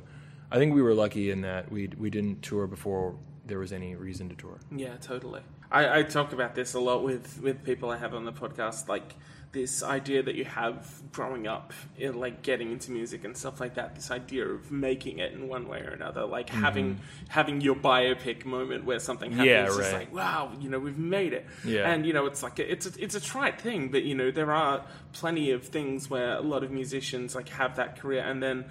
I 0.51 0.57
think 0.57 0.73
we 0.73 0.81
were 0.81 0.93
lucky 0.93 1.31
in 1.31 1.41
that 1.41 1.71
we 1.71 1.89
we 1.97 2.09
didn't 2.09 2.41
tour 2.41 2.67
before 2.67 3.15
there 3.45 3.59
was 3.59 3.73
any 3.73 3.95
reason 3.95 4.29
to 4.29 4.35
tour. 4.35 4.59
Yeah, 4.71 4.95
totally. 4.97 5.41
I, 5.71 5.99
I 5.99 6.03
talk 6.03 6.33
about 6.33 6.55
this 6.55 6.73
a 6.73 6.79
lot 6.79 7.03
with, 7.03 7.41
with 7.41 7.63
people 7.63 7.89
I 7.89 7.97
have 7.97 8.13
on 8.13 8.25
the 8.25 8.31
podcast, 8.31 8.88
like 8.88 9.15
this 9.51 9.81
idea 9.83 10.21
that 10.23 10.35
you 10.35 10.45
have 10.45 11.01
growing 11.12 11.47
up, 11.47 11.73
in, 11.97 12.19
like 12.19 12.41
getting 12.43 12.71
into 12.71 12.91
music 12.91 13.23
and 13.23 13.35
stuff 13.35 13.59
like 13.59 13.75
that. 13.75 13.95
This 13.95 14.12
idea 14.12 14.47
of 14.47 14.71
making 14.71 15.19
it 15.19 15.33
in 15.33 15.47
one 15.47 15.67
way 15.67 15.81
or 15.81 15.89
another, 15.89 16.25
like 16.25 16.47
mm-hmm. 16.47 16.62
having 16.62 16.99
having 17.27 17.62
your 17.62 17.75
biopic 17.75 18.45
moment 18.45 18.85
where 18.85 18.99
something 18.99 19.31
happens. 19.31 19.47
Yeah, 19.47 19.65
it's 19.65 19.77
just 19.77 19.93
like 19.93 20.13
wow, 20.13 20.51
you 20.59 20.69
know, 20.69 20.79
we've 20.79 20.97
made 20.97 21.33
it. 21.33 21.45
Yeah. 21.65 21.89
and 21.91 22.05
you 22.05 22.13
know, 22.13 22.25
it's 22.25 22.43
like 22.43 22.59
a, 22.59 22.71
it's 22.71 22.85
a, 22.85 22.91
it's 23.03 23.15
a 23.15 23.21
trite 23.21 23.59
thing, 23.59 23.89
but 23.89 24.03
you 24.03 24.15
know, 24.15 24.31
there 24.31 24.51
are 24.51 24.85
plenty 25.13 25.51
of 25.51 25.65
things 25.65 26.09
where 26.09 26.35
a 26.35 26.41
lot 26.41 26.63
of 26.63 26.71
musicians 26.71 27.35
like 27.35 27.49
have 27.49 27.75
that 27.77 27.99
career, 27.99 28.23
and 28.23 28.41
then 28.41 28.65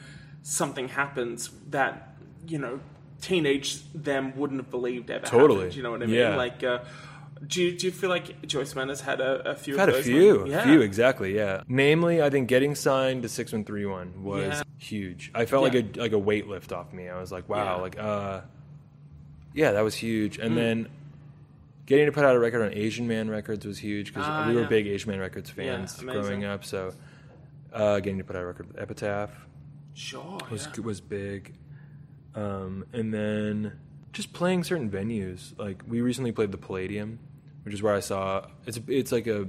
something 0.48 0.88
happens 0.88 1.50
that 1.68 2.14
you 2.46 2.58
know 2.58 2.80
teenage 3.20 3.80
them 3.92 4.34
wouldn't 4.36 4.60
have 4.60 4.70
believed 4.70 5.10
ever 5.10 5.26
Totally. 5.26 5.58
happened. 5.60 5.76
You 5.76 5.82
know 5.82 5.90
what 5.90 6.02
I 6.02 6.06
mean? 6.06 6.14
Yeah. 6.14 6.36
Like, 6.36 6.62
uh, 6.64 6.78
do 7.46 7.62
you, 7.62 7.76
do 7.76 7.86
you 7.86 7.92
feel 7.92 8.08
like 8.10 8.46
Joyce 8.46 8.74
Manor 8.74 8.92
has 8.92 9.00
had 9.00 9.20
a, 9.20 9.50
a 9.50 9.54
few? 9.56 9.74
I've 9.74 9.80
had 9.80 9.88
a 9.90 10.02
few, 10.02 10.38
moments? 10.38 10.56
a 10.56 10.62
few 10.62 10.80
exactly, 10.80 11.36
yeah. 11.36 11.62
Namely, 11.68 12.22
I 12.22 12.30
think 12.30 12.48
getting 12.48 12.74
signed 12.74 13.22
to 13.24 13.28
six 13.28 13.52
one 13.52 13.64
three 13.64 13.84
one 13.86 14.22
was 14.24 14.44
Yeah. 14.54 14.62
huge. 14.78 15.30
I 15.34 15.44
felt 15.46 15.62
Yeah. 15.72 15.80
like 15.80 15.96
a 15.96 16.00
like 16.00 16.12
a 16.12 16.18
weight 16.18 16.46
lift 16.48 16.72
off 16.72 16.92
me. 16.92 17.08
I 17.08 17.20
was 17.20 17.30
like, 17.30 17.48
wow, 17.48 17.64
Yeah. 17.64 17.78
Mm. 17.78 17.82
like 17.82 17.98
uh, 17.98 18.40
yeah, 19.54 19.72
that 19.72 19.82
was 19.82 19.94
huge. 19.96 20.38
And 20.38 20.56
then 20.56 20.88
getting 21.86 22.06
to 22.06 22.12
put 22.12 22.24
out 22.24 22.34
a 22.36 22.38
record 22.38 22.62
on 22.62 22.72
Asian 22.74 23.06
Man 23.08 23.28
Records 23.28 23.66
was 23.66 23.78
huge 23.78 24.08
because 24.14 24.24
Ah, 24.26 24.46
we 24.48 24.54
were 24.54 24.62
yeah. 24.62 24.68
big 24.68 24.86
Asian 24.86 25.10
Man 25.10 25.20
Records 25.20 25.50
fans 25.50 25.94
growing 26.00 26.44
up. 26.44 26.64
So 26.64 26.92
uh, 27.72 27.98
getting 28.00 28.18
to 28.18 28.24
put 28.24 28.36
out 28.36 28.42
a 28.42 28.46
record 28.46 28.68
with 28.68 28.78
Epitaph 28.78 29.30
Sure. 29.98 30.38
was 30.50 30.68
yeah. 30.76 30.84
was 30.84 31.00
big. 31.00 31.54
Um, 32.34 32.84
and 32.92 33.12
then 33.12 33.72
just 34.12 34.32
playing 34.32 34.62
certain 34.62 34.88
venues. 34.90 35.58
Like 35.58 35.82
we 35.88 36.00
recently 36.02 36.30
played 36.30 36.52
the 36.52 36.58
Palladium, 36.58 37.18
which 37.64 37.74
is 37.74 37.82
where 37.82 37.94
I 37.94 38.00
saw 38.00 38.46
it's 38.64 38.78
it's 38.86 39.10
like 39.10 39.26
a 39.26 39.48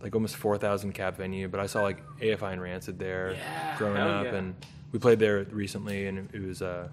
like 0.00 0.14
almost 0.14 0.36
four 0.36 0.58
thousand 0.58 0.92
cap 0.92 1.16
venue, 1.16 1.48
but 1.48 1.58
I 1.58 1.66
saw 1.66 1.82
like 1.82 2.02
AFI 2.20 2.52
and 2.52 2.62
Rancid 2.62 2.98
there 3.00 3.32
Yeah, 3.32 3.76
growing 3.78 3.96
up, 3.96 4.24
yeah. 4.26 4.34
and 4.34 4.54
we 4.92 4.98
played 5.00 5.18
there 5.18 5.42
recently, 5.50 6.06
and 6.06 6.28
it 6.32 6.40
was 6.40 6.62
uh 6.62 6.88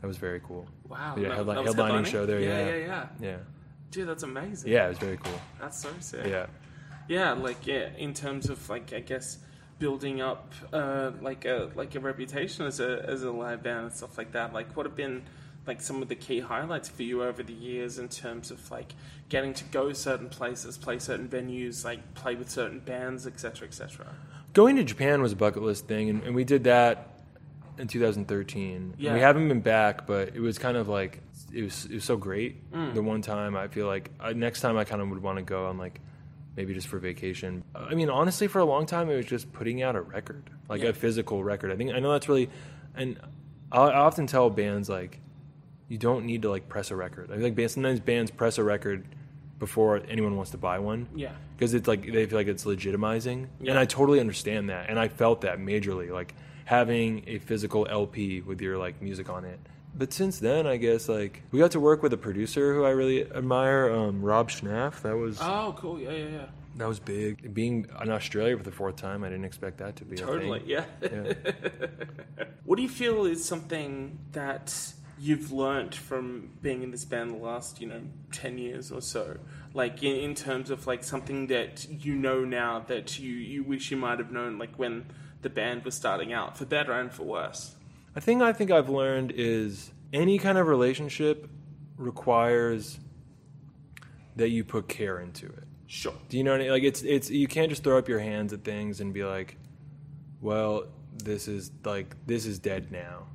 that 0.00 0.06
was 0.06 0.16
very 0.16 0.40
cool. 0.40 0.68
Wow. 0.88 1.16
Yeah, 1.18 1.30
that- 1.30 1.36
headline, 1.38 1.64
that 1.64 1.74
headlining 1.74 2.02
headlining? 2.02 2.06
show 2.06 2.26
there. 2.26 2.40
Yeah, 2.40 2.58
Yeah, 2.66 2.74
yeah, 2.76 2.86
yeah. 2.86 3.06
yeah, 3.20 3.36
Dude, 3.90 4.08
that's 4.08 4.22
amazing. 4.22 4.70
yeah. 4.70 4.86
It 4.86 4.90
was 4.90 4.98
very 4.98 5.16
cool. 5.16 5.40
That's 5.60 5.80
so 5.80 5.90
sick. 5.98 6.26
Yeah. 6.26 6.46
Yeah, 7.08 7.32
like 7.32 7.66
yeah, 7.66 7.88
in 7.98 8.14
terms 8.14 8.48
of 8.48 8.68
like 8.68 8.92
I 8.92 9.00
guess 9.00 9.38
building 9.78 10.20
up 10.20 10.52
uh, 10.72 11.12
like 11.20 11.44
a 11.44 11.70
like 11.74 11.94
a 11.94 12.00
reputation 12.00 12.66
as 12.66 12.80
a 12.80 13.04
as 13.06 13.22
a 13.22 13.30
live 13.30 13.62
band 13.62 13.86
and 13.86 13.92
stuff 13.92 14.16
like 14.18 14.32
that. 14.32 14.52
Like 14.52 14.76
what 14.76 14.86
have 14.86 14.96
been 14.96 15.22
like 15.66 15.80
some 15.80 16.02
of 16.02 16.08
the 16.08 16.14
key 16.14 16.40
highlights 16.40 16.88
for 16.88 17.02
you 17.02 17.22
over 17.22 17.42
the 17.42 17.52
years 17.52 17.98
in 17.98 18.08
terms 18.08 18.50
of 18.50 18.70
like 18.70 18.94
getting 19.28 19.54
to 19.54 19.64
go 19.64 19.92
certain 19.92 20.28
places, 20.28 20.76
play 20.76 20.98
certain 20.98 21.28
venues, 21.28 21.84
like 21.84 22.14
play 22.14 22.34
with 22.34 22.50
certain 22.50 22.80
bands, 22.80 23.26
etc., 23.26 23.66
etc. 23.66 24.06
Going 24.52 24.76
to 24.76 24.84
Japan 24.84 25.22
was 25.22 25.32
a 25.32 25.36
bucket 25.36 25.62
list 25.62 25.86
thing, 25.86 26.10
and, 26.10 26.22
and 26.22 26.34
we 26.34 26.44
did 26.44 26.64
that 26.64 27.20
in 27.78 27.88
2013. 27.88 28.94
And 28.98 29.14
We 29.14 29.20
haven't 29.20 29.48
been 29.48 29.60
back, 29.60 30.06
but 30.06 30.34
it 30.34 30.40
was 30.40 30.58
kind 30.58 30.76
of 30.76 30.88
like 30.88 31.20
it 31.52 31.62
was 31.62 31.86
it 31.86 31.94
was 31.94 32.04
so 32.04 32.16
great. 32.16 32.70
Mm. 32.72 32.94
The 32.94 33.02
one 33.02 33.22
time 33.22 33.56
I 33.56 33.68
feel 33.68 33.86
like 33.86 34.10
I, 34.20 34.32
next 34.32 34.60
time 34.60 34.76
I 34.76 34.84
kind 34.84 35.00
of 35.00 35.08
would 35.10 35.22
want 35.22 35.38
to 35.38 35.42
go 35.42 35.66
on 35.66 35.78
like 35.78 36.00
maybe 36.56 36.74
just 36.74 36.88
for 36.88 36.98
vacation. 36.98 37.64
I 37.74 37.94
mean, 37.94 38.08
honestly, 38.10 38.46
for 38.46 38.58
a 38.60 38.64
long 38.64 38.86
time 38.86 39.10
it 39.10 39.16
was 39.16 39.26
just 39.26 39.52
putting 39.52 39.82
out 39.82 39.96
a 39.96 40.00
record, 40.00 40.44
like 40.68 40.82
Yeah. 40.82 40.88
a 40.90 40.92
physical 40.92 41.42
record. 41.42 41.72
I 41.72 41.76
think 41.76 41.92
I 41.92 41.98
know 42.00 42.12
that's 42.12 42.28
really, 42.28 42.50
and 42.94 43.18
I, 43.72 43.78
I 43.80 43.96
often 44.00 44.26
tell 44.26 44.50
bands 44.50 44.88
like 44.88 45.20
you 45.88 45.98
don't 45.98 46.24
need 46.24 46.42
to 46.42 46.50
like 46.50 46.68
press 46.68 46.90
a 46.90 46.96
record. 46.96 47.30
I 47.30 47.34
feel 47.34 47.44
like 47.44 47.54
bands, 47.54 47.74
sometimes 47.74 48.00
bands 48.00 48.30
press 48.30 48.58
a 48.58 48.64
record 48.64 49.04
before 49.58 50.00
anyone 50.08 50.36
wants 50.36 50.50
to 50.52 50.58
buy 50.58 50.78
one 50.78 51.06
Yeah. 51.14 51.32
because 51.56 51.74
it's 51.74 51.86
like 51.88 52.10
they 52.10 52.26
feel 52.26 52.38
like 52.38 52.48
it's 52.48 52.64
legitimizing, 52.64 53.46
Yeah. 53.60 53.70
and 53.72 53.78
I 53.78 53.84
totally 53.84 54.20
understand 54.20 54.70
that, 54.70 54.90
and 54.90 54.98
I 54.98 55.08
felt 55.08 55.42
that 55.42 55.58
majorly, 55.58 56.10
like 56.10 56.34
having 56.66 57.24
a 57.26 57.38
physical 57.38 57.86
LP 57.88 58.40
with 58.40 58.60
your 58.60 58.78
like 58.78 59.00
music 59.02 59.28
on 59.28 59.44
it. 59.44 59.58
But 59.96 60.12
since 60.12 60.38
then, 60.40 60.66
I 60.66 60.76
guess 60.76 61.08
like 61.08 61.42
we 61.52 61.58
got 61.60 61.70
to 61.72 61.80
work 61.80 62.02
with 62.02 62.12
a 62.12 62.16
producer 62.16 62.74
who 62.74 62.84
I 62.84 62.90
really 62.90 63.30
admire, 63.30 63.90
um, 63.90 64.22
Rob 64.22 64.50
Schnapf. 64.50 65.02
That 65.02 65.16
was 65.16 65.38
Oh, 65.40 65.74
cool. 65.78 66.00
Yeah, 66.00 66.10
yeah, 66.10 66.28
yeah. 66.28 66.46
that 66.76 66.88
was 66.88 66.98
big. 66.98 67.54
Being 67.54 67.86
in 68.02 68.10
Australia 68.10 68.56
for 68.56 68.64
the 68.64 68.72
fourth 68.72 68.96
time, 68.96 69.22
I 69.22 69.28
didn't 69.28 69.44
expect 69.44 69.78
that 69.78 69.96
to 69.96 70.04
be 70.04 70.16
a 70.16 70.18
Totally. 70.26 70.60
thing. 70.60 70.68
Yeah. 70.68 70.84
Yeah. 71.00 71.32
What 72.64 72.76
do 72.76 72.82
you 72.82 72.88
feel 72.88 73.26
is 73.26 73.44
something 73.44 74.18
that 74.32 74.74
you've 75.18 75.52
learned 75.52 75.94
from 75.94 76.48
being 76.62 76.82
in 76.82 76.90
this 76.92 77.04
band 77.04 77.34
the 77.34 77.38
last, 77.38 77.78
you 77.80 77.86
know, 77.86 78.00
10 78.32 78.56
years 78.56 78.90
or 78.90 79.02
so? 79.02 79.36
Like, 79.74 80.02
in, 80.02 80.16
in 80.16 80.34
terms 80.34 80.70
of, 80.70 80.86
like, 80.86 81.04
something 81.04 81.48
that 81.48 81.86
you 81.90 82.14
know 82.14 82.42
now 82.44 82.80
that 82.88 83.18
you, 83.18 83.32
you 83.34 83.62
wish 83.64 83.90
you 83.90 83.98
might 83.98 84.18
have 84.18 84.32
known, 84.32 84.58
like, 84.58 84.76
when 84.78 85.04
the 85.42 85.50
band 85.50 85.84
was 85.84 85.94
starting 85.94 86.32
out, 86.32 86.56
for 86.56 86.64
better 86.64 86.92
and 86.92 87.12
for 87.12 87.24
worse? 87.24 87.73
A 88.16 88.20
thing 88.20 88.42
I 88.42 88.52
think 88.52 88.70
I've 88.70 88.88
learned 88.88 89.32
is 89.34 89.90
any 90.12 90.38
kind 90.38 90.58
of 90.58 90.66
relationship 90.68 91.48
requires 91.96 92.98
that 94.36 94.50
you 94.50 94.64
put 94.64 94.88
care 94.88 95.18
into 95.20 95.46
it. 95.46 95.64
Sure. 95.86 96.14
Do 96.28 96.36
you 96.36 96.44
know 96.44 96.52
what 96.52 96.60
I 96.60 96.64
mean? 96.64 96.72
Like 96.72 96.82
it's 96.82 97.02
it's 97.02 97.30
you 97.30 97.46
can't 97.46 97.68
just 97.68 97.84
throw 97.84 97.98
up 97.98 98.08
your 98.08 98.18
hands 98.18 98.52
at 98.52 98.64
things 98.64 99.00
and 99.00 99.12
be 99.12 99.24
like, 99.24 99.56
well, 100.40 100.86
this 101.12 101.48
is 101.48 101.70
like 101.84 102.16
this 102.26 102.46
is 102.46 102.58
dead 102.58 102.90
now. 102.90 103.26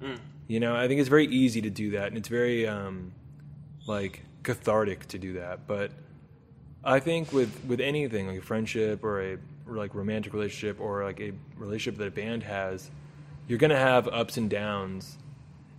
You 0.48 0.60
know, 0.60 0.76
I 0.76 0.88
think 0.88 1.00
it's 1.00 1.10
very 1.10 1.28
easy 1.28 1.62
to 1.62 1.70
do 1.70 1.92
that, 1.92 2.08
and 2.08 2.18
it's 2.18 2.28
very 2.28 2.68
um, 2.68 3.13
like 3.86 4.24
cathartic 4.44 5.08
to 5.10 5.20
do 5.20 5.34
that. 5.34 5.68
But 5.68 5.92
I 6.84 7.00
think 7.00 7.32
with 7.32 7.63
with 7.65 7.80
anything 7.80 8.28
like 8.28 8.39
a 8.39 8.42
friendship 8.42 9.04
or 9.04 9.22
a 9.22 9.38
or 9.68 9.76
like 9.76 9.94
romantic 9.94 10.34
relationship 10.34 10.82
or 10.82 11.04
like 11.04 11.20
a 11.20 11.34
relationship 11.56 11.98
that 12.00 12.08
a 12.08 12.12
band 12.12 12.44
has, 12.44 12.89
you're 13.50 13.58
gonna 13.58 13.76
have 13.76 14.08
ups 14.08 14.38
and 14.38 14.50
downs, 14.50 15.18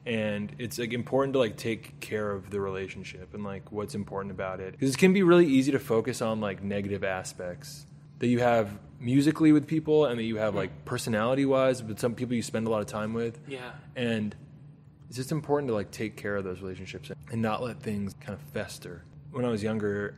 and 0.05 0.55
it's 0.59 0.79
like 0.79 0.93
important 0.93 1.33
to 1.35 1.39
like 1.39 1.57
take 1.57 2.01
care 2.01 2.31
of 2.31 2.51
the 2.51 2.61
relationship 2.61 3.33
and 3.33 3.45
like 3.45 3.71
what's 3.73 3.95
important 3.95 4.33
about 4.33 4.61
it. 4.61 4.73
Because 4.73 4.95
it 4.95 4.99
can 4.99 5.13
be 5.13 5.23
really 5.23 5.47
easy 5.47 5.73
to 5.73 5.79
focus 5.79 6.21
on 6.21 6.41
like 6.41 6.63
negative 6.63 7.05
aspects 7.05 7.87
that 8.19 8.27
you 8.27 8.41
have 8.41 8.79
musically 8.99 9.53
with 9.53 9.67
people 9.67 10.05
and 10.05 10.19
that 10.19 10.25
you 10.25 10.37
have 10.37 10.55
like 10.55 10.85
personality 10.85 11.47
wise 11.47 11.83
with 11.83 11.99
some 11.99 12.15
people 12.15 12.35
you 12.35 12.43
spend 12.43 12.67
a 12.67 12.71
lot 12.71 12.81
of 12.81 12.87
time 12.87 13.15
with. 13.15 13.41
Yeah. 13.49 13.71
and 13.97 14.35
it's 15.09 15.17
just 15.17 15.33
important 15.33 15.69
to 15.69 15.75
like 15.75 15.91
take 15.91 16.17
care 16.17 16.37
of 16.37 16.45
those 16.45 16.61
relationships 16.61 17.11
and 17.33 17.41
not 17.43 17.63
let 17.63 17.81
things 17.81 18.15
kind 18.21 18.35
of 18.39 18.41
fester. 18.53 19.05
When 19.33 19.45
i 19.45 19.49
was 19.49 19.63
younger 19.63 20.17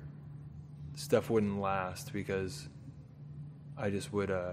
stuff 0.94 1.30
wouldn't 1.30 1.60
last 1.60 2.12
because 2.12 2.68
i 3.78 3.88
just 3.88 4.12
would 4.12 4.30
uh 4.30 4.52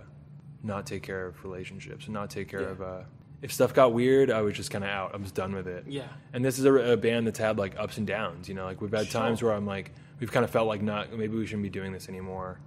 not 0.63 0.85
take 0.85 1.03
care 1.03 1.25
of 1.25 1.43
relationships 1.43 2.05
and 2.05 2.13
not 2.13 2.29
take 2.29 2.47
care 2.49 2.61
Yeah. 2.61 2.67
of 2.69 2.81
uh 2.81 2.99
if 3.41 3.53
stuff 3.53 3.73
got 3.73 3.93
weird 3.93 4.29
i 4.29 4.41
was 4.41 4.55
just 4.55 4.69
kind 4.71 4.83
of 4.83 4.89
out. 4.89 5.13
I 5.13 5.17
was 5.17 5.31
done 5.31 5.53
with 5.55 5.67
it. 5.67 5.85
Yeah. 5.87 6.07
and 6.33 6.43
this 6.43 6.59
is 6.59 6.65
a, 6.65 6.73
a 6.73 6.97
band 6.97 7.25
that's 7.27 7.39
had 7.39 7.57
like 7.57 7.77
ups 7.79 7.97
and 7.97 8.05
downs 8.05 8.49
you 8.49 8.55
know? 8.55 8.65
Like 8.65 8.81
we've 8.81 8.91
had 8.91 9.07
Sure. 9.07 9.21
times 9.21 9.41
where 9.41 9.53
i'm 9.53 9.65
like 9.65 9.91
we've 10.19 10.31
kind 10.31 10.43
of 10.43 10.49
felt 10.51 10.67
like 10.67 10.81
not 10.81 11.11
maybe 11.17 11.37
we 11.37 11.45
shouldn't 11.45 11.63
be 11.63 11.69
doing 11.69 11.93
this 11.93 12.09
anymore 12.09 12.59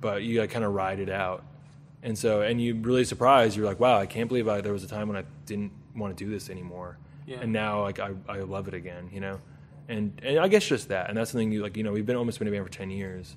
but 0.00 0.22
you 0.22 0.40
like 0.40 0.50
kind 0.50 0.64
of 0.64 0.72
ride 0.74 0.98
it 1.00 1.10
out. 1.10 1.44
And 2.02 2.16
so 2.16 2.40
and 2.42 2.62
you're 2.62 2.74
really 2.76 3.04
surprised. 3.04 3.56
You're 3.56 3.66
like 3.66 3.80
wow 3.80 3.98
i 3.98 4.06
can't 4.06 4.28
believe 4.28 4.46
I, 4.48 4.60
there 4.60 4.72
was 4.72 4.84
a 4.84 4.88
time 4.88 5.08
when 5.08 5.16
i 5.16 5.24
didn't 5.46 5.72
want 5.96 6.16
to 6.16 6.24
do 6.24 6.30
this 6.30 6.50
anymore. 6.50 6.98
Yeah. 7.26 7.38
and 7.42 7.52
now 7.52 7.82
like 7.82 7.98
I, 7.98 8.10
I 8.28 8.40
love 8.40 8.68
it 8.68 8.74
again 8.74 9.08
you 9.12 9.20
know? 9.20 9.40
And 9.88 10.20
and 10.22 10.38
i 10.38 10.48
guess 10.48 10.64
just 10.66 10.88
that. 10.88 11.08
And 11.08 11.16
that's 11.16 11.30
something 11.30 11.50
you 11.50 11.62
like 11.62 11.76
you 11.78 11.82
know 11.82 11.92
we've 11.92 12.04
been 12.06 12.16
almost 12.16 12.38
been 12.38 12.48
a 12.48 12.50
band 12.50 12.64
for 12.66 12.72
10 12.72 12.90
years. 12.90 13.36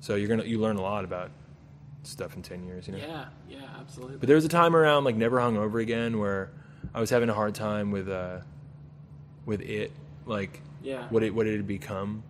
So 0.00 0.14
you're 0.16 0.28
gonna 0.28 0.44
you 0.44 0.58
learn 0.58 0.76
a 0.76 0.82
lot 0.82 1.04
about 1.04 1.30
stuff 2.02 2.34
in 2.34 2.42
10 2.42 2.64
years 2.64 2.86
you 2.86 2.92
know 2.94 2.98
Yeah. 2.98 3.24
Yeah, 3.48 3.58
absolutely. 3.78 4.16
but 4.18 4.26
there 4.26 4.36
was 4.36 4.44
a 4.44 4.48
time 4.48 4.74
around 4.74 5.04
like 5.04 5.16
never 5.16 5.38
Hungover 5.38 5.80
again 5.82 6.18
where 6.18 6.50
I 6.94 7.00
was 7.00 7.10
having 7.10 7.28
a 7.28 7.34
hard 7.34 7.54
time 7.54 7.90
with 7.90 8.08
uh 8.08 8.38
with 9.46 9.60
it 9.60 9.92
like 10.26 10.62
Yeah. 10.82 11.06
what 11.10 11.22
it 11.22 11.34
what 11.34 11.46
it 11.46 11.56
had 11.56 11.66
become. 11.66 12.22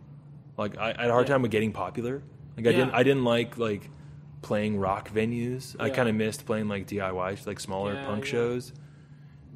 Like 0.57 0.77
I, 0.77 0.91
I 0.97 1.03
had 1.03 1.11
a 1.11 1.13
hard 1.13 1.29
Yeah. 1.29 1.35
time 1.35 1.43
with 1.43 1.51
getting 1.51 1.73
popular. 1.73 2.23
Like 2.57 2.67
I 2.67 2.73
didn't 2.73 2.91
I 2.95 3.03
didn't 3.03 3.25
like 3.25 3.59
like 3.59 3.89
playing 4.43 4.79
rock 4.79 5.11
venues. 5.11 5.77
I 5.79 5.91
kind 5.91 6.09
of 6.09 6.15
missed 6.15 6.47
playing 6.47 6.67
like 6.69 6.87
DIY 6.89 7.47
like 7.47 7.61
smaller 7.61 7.95
Yeah, 7.95 8.07
punk 8.07 8.25
yeah. 8.25 8.31
shows. 8.31 8.73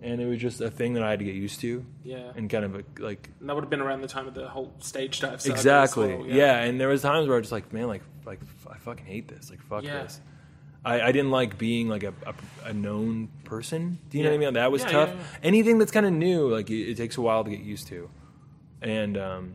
And 0.05 0.21
it 0.21 0.27
was 0.27 0.39
just 0.39 0.61
a 0.61 0.71
thing 0.71 0.93
that 0.95 1.03
I 1.03 1.09
had 1.11 1.19
to 1.21 1.25
get 1.25 1.35
used 1.35 1.61
to 1.61 1.83
yeah. 2.05 2.31
and 2.37 2.51
kind 2.51 2.65
of 2.67 2.75
a, 2.75 2.85
like 2.99 3.31
And 3.41 3.49
that 3.49 3.55
would 3.55 3.65
have 3.65 3.71
been 3.71 3.81
around 3.81 4.03
the 4.03 4.09
time 4.09 4.27
of 4.29 4.35
the 4.35 4.47
whole 4.47 4.71
stage 4.81 5.21
dive. 5.21 5.41
exactly 5.47 6.15
well, 6.15 6.27
yeah. 6.27 6.61
and 6.61 6.79
there 6.79 6.89
was 6.89 7.01
times 7.01 7.27
where 7.27 7.37
I 7.37 7.39
was 7.39 7.45
just 7.47 7.53
like 7.53 7.73
man 7.73 7.87
like 7.89 8.03
like 8.27 8.41
I 8.71 8.77
fucking 8.79 9.07
hate 9.07 9.29
this 9.29 9.49
like 9.51 9.63
fuck 9.63 9.83
Yeah. 9.83 10.03
this 10.03 10.21
I, 10.85 11.01
I 11.01 11.13
didn't 11.13 11.31
like 11.31 11.57
being 11.57 11.89
like 11.89 12.03
a, 12.03 12.13
a, 12.27 12.35
a 12.69 12.73
known 12.75 13.31
person. 13.45 13.99
Do 14.11 14.19
you 14.19 14.25
know 14.25 14.31
what 14.31 14.37
I 14.37 14.39
mean? 14.45 14.55
That 14.55 14.71
was 14.71 14.83
Yeah, 14.83 14.91
tough. 14.91 15.09
yeah, 15.09 15.15
yeah. 15.15 15.39
Anything 15.43 15.79
that's 15.79 15.91
kind 15.91 16.05
of 16.05 16.13
new, 16.13 16.47
like 16.55 16.69
it, 16.69 16.91
it 16.91 16.97
takes 16.99 17.17
a 17.17 17.23
while 17.23 17.43
to 17.43 17.49
get 17.49 17.61
used 17.61 17.87
to. 17.87 18.11
And 18.83 19.17
um, 19.17 19.55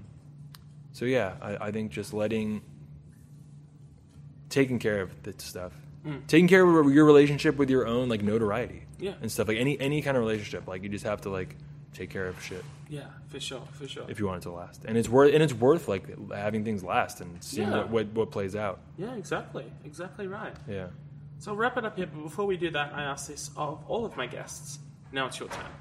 so 0.92 1.06
yeah, 1.06 1.36
I, 1.40 1.68
I 1.68 1.72
think 1.72 1.92
just 1.92 2.16
letting, 2.16 2.64
taking 4.50 4.80
care 4.80 5.02
of 5.02 5.22
the 5.22 5.34
stuff, 5.38 5.74
taking 6.28 6.48
care 6.48 6.66
of 6.66 6.92
your 6.94 7.06
relationship 7.06 7.58
with 7.58 7.70
your 7.70 7.86
own 7.88 8.10
like 8.10 8.22
notoriety, 8.24 8.84
Mm. 9.00 9.04
Yeah. 9.04 9.14
and 9.22 9.32
stuff 9.32 9.48
like 9.48 9.58
any 9.58 9.80
any 9.80 10.02
kind 10.02 10.18
of 10.18 10.22
relationship, 10.24 10.68
like 10.68 10.84
you 10.84 10.90
just 10.90 11.06
have 11.06 11.22
to 11.22 11.30
like 11.30 11.56
take 11.94 12.10
care 12.10 12.28
of 12.28 12.42
shit 12.44 12.64
Yeah, 12.88 13.02
for 13.30 13.40
sure, 13.40 13.62
for 13.72 13.88
sure. 13.88 14.06
if 14.08 14.20
you 14.20 14.28
want 14.28 14.38
it 14.40 14.44
to 14.44 14.52
last, 14.52 14.86
and 14.86 14.98
it's 14.98 15.10
worth 15.10 15.34
and 15.34 15.42
it's 15.44 15.54
worth 15.54 15.88
like 15.88 16.06
having 16.32 16.64
things 16.64 16.84
last 16.84 17.20
and 17.22 17.42
seeing 17.44 17.68
Yeah. 17.70 17.78
what, 17.78 17.90
what 17.90 18.08
what 18.14 18.32
plays 18.32 18.56
out. 18.56 18.80
yeah, 18.98 19.16
exactly, 19.16 19.66
exactly 19.86 20.28
right. 20.28 20.54
Yeah. 20.68 20.88
So 21.40 21.52
I'll 21.52 21.58
wrap 21.58 21.78
it 21.78 21.86
up 21.86 21.96
here, 21.96 22.08
but 22.14 22.22
before 22.24 22.46
we 22.46 22.58
do 22.58 22.70
that, 22.72 22.92
I 22.94 23.04
ask 23.04 23.28
this 23.28 23.50
of 23.56 23.84
all 23.88 24.06
of 24.06 24.16
my 24.18 24.28
guests. 24.28 24.80
Now 25.12 25.28
it's 25.28 25.40
your 25.40 25.48
turn. 25.50 25.72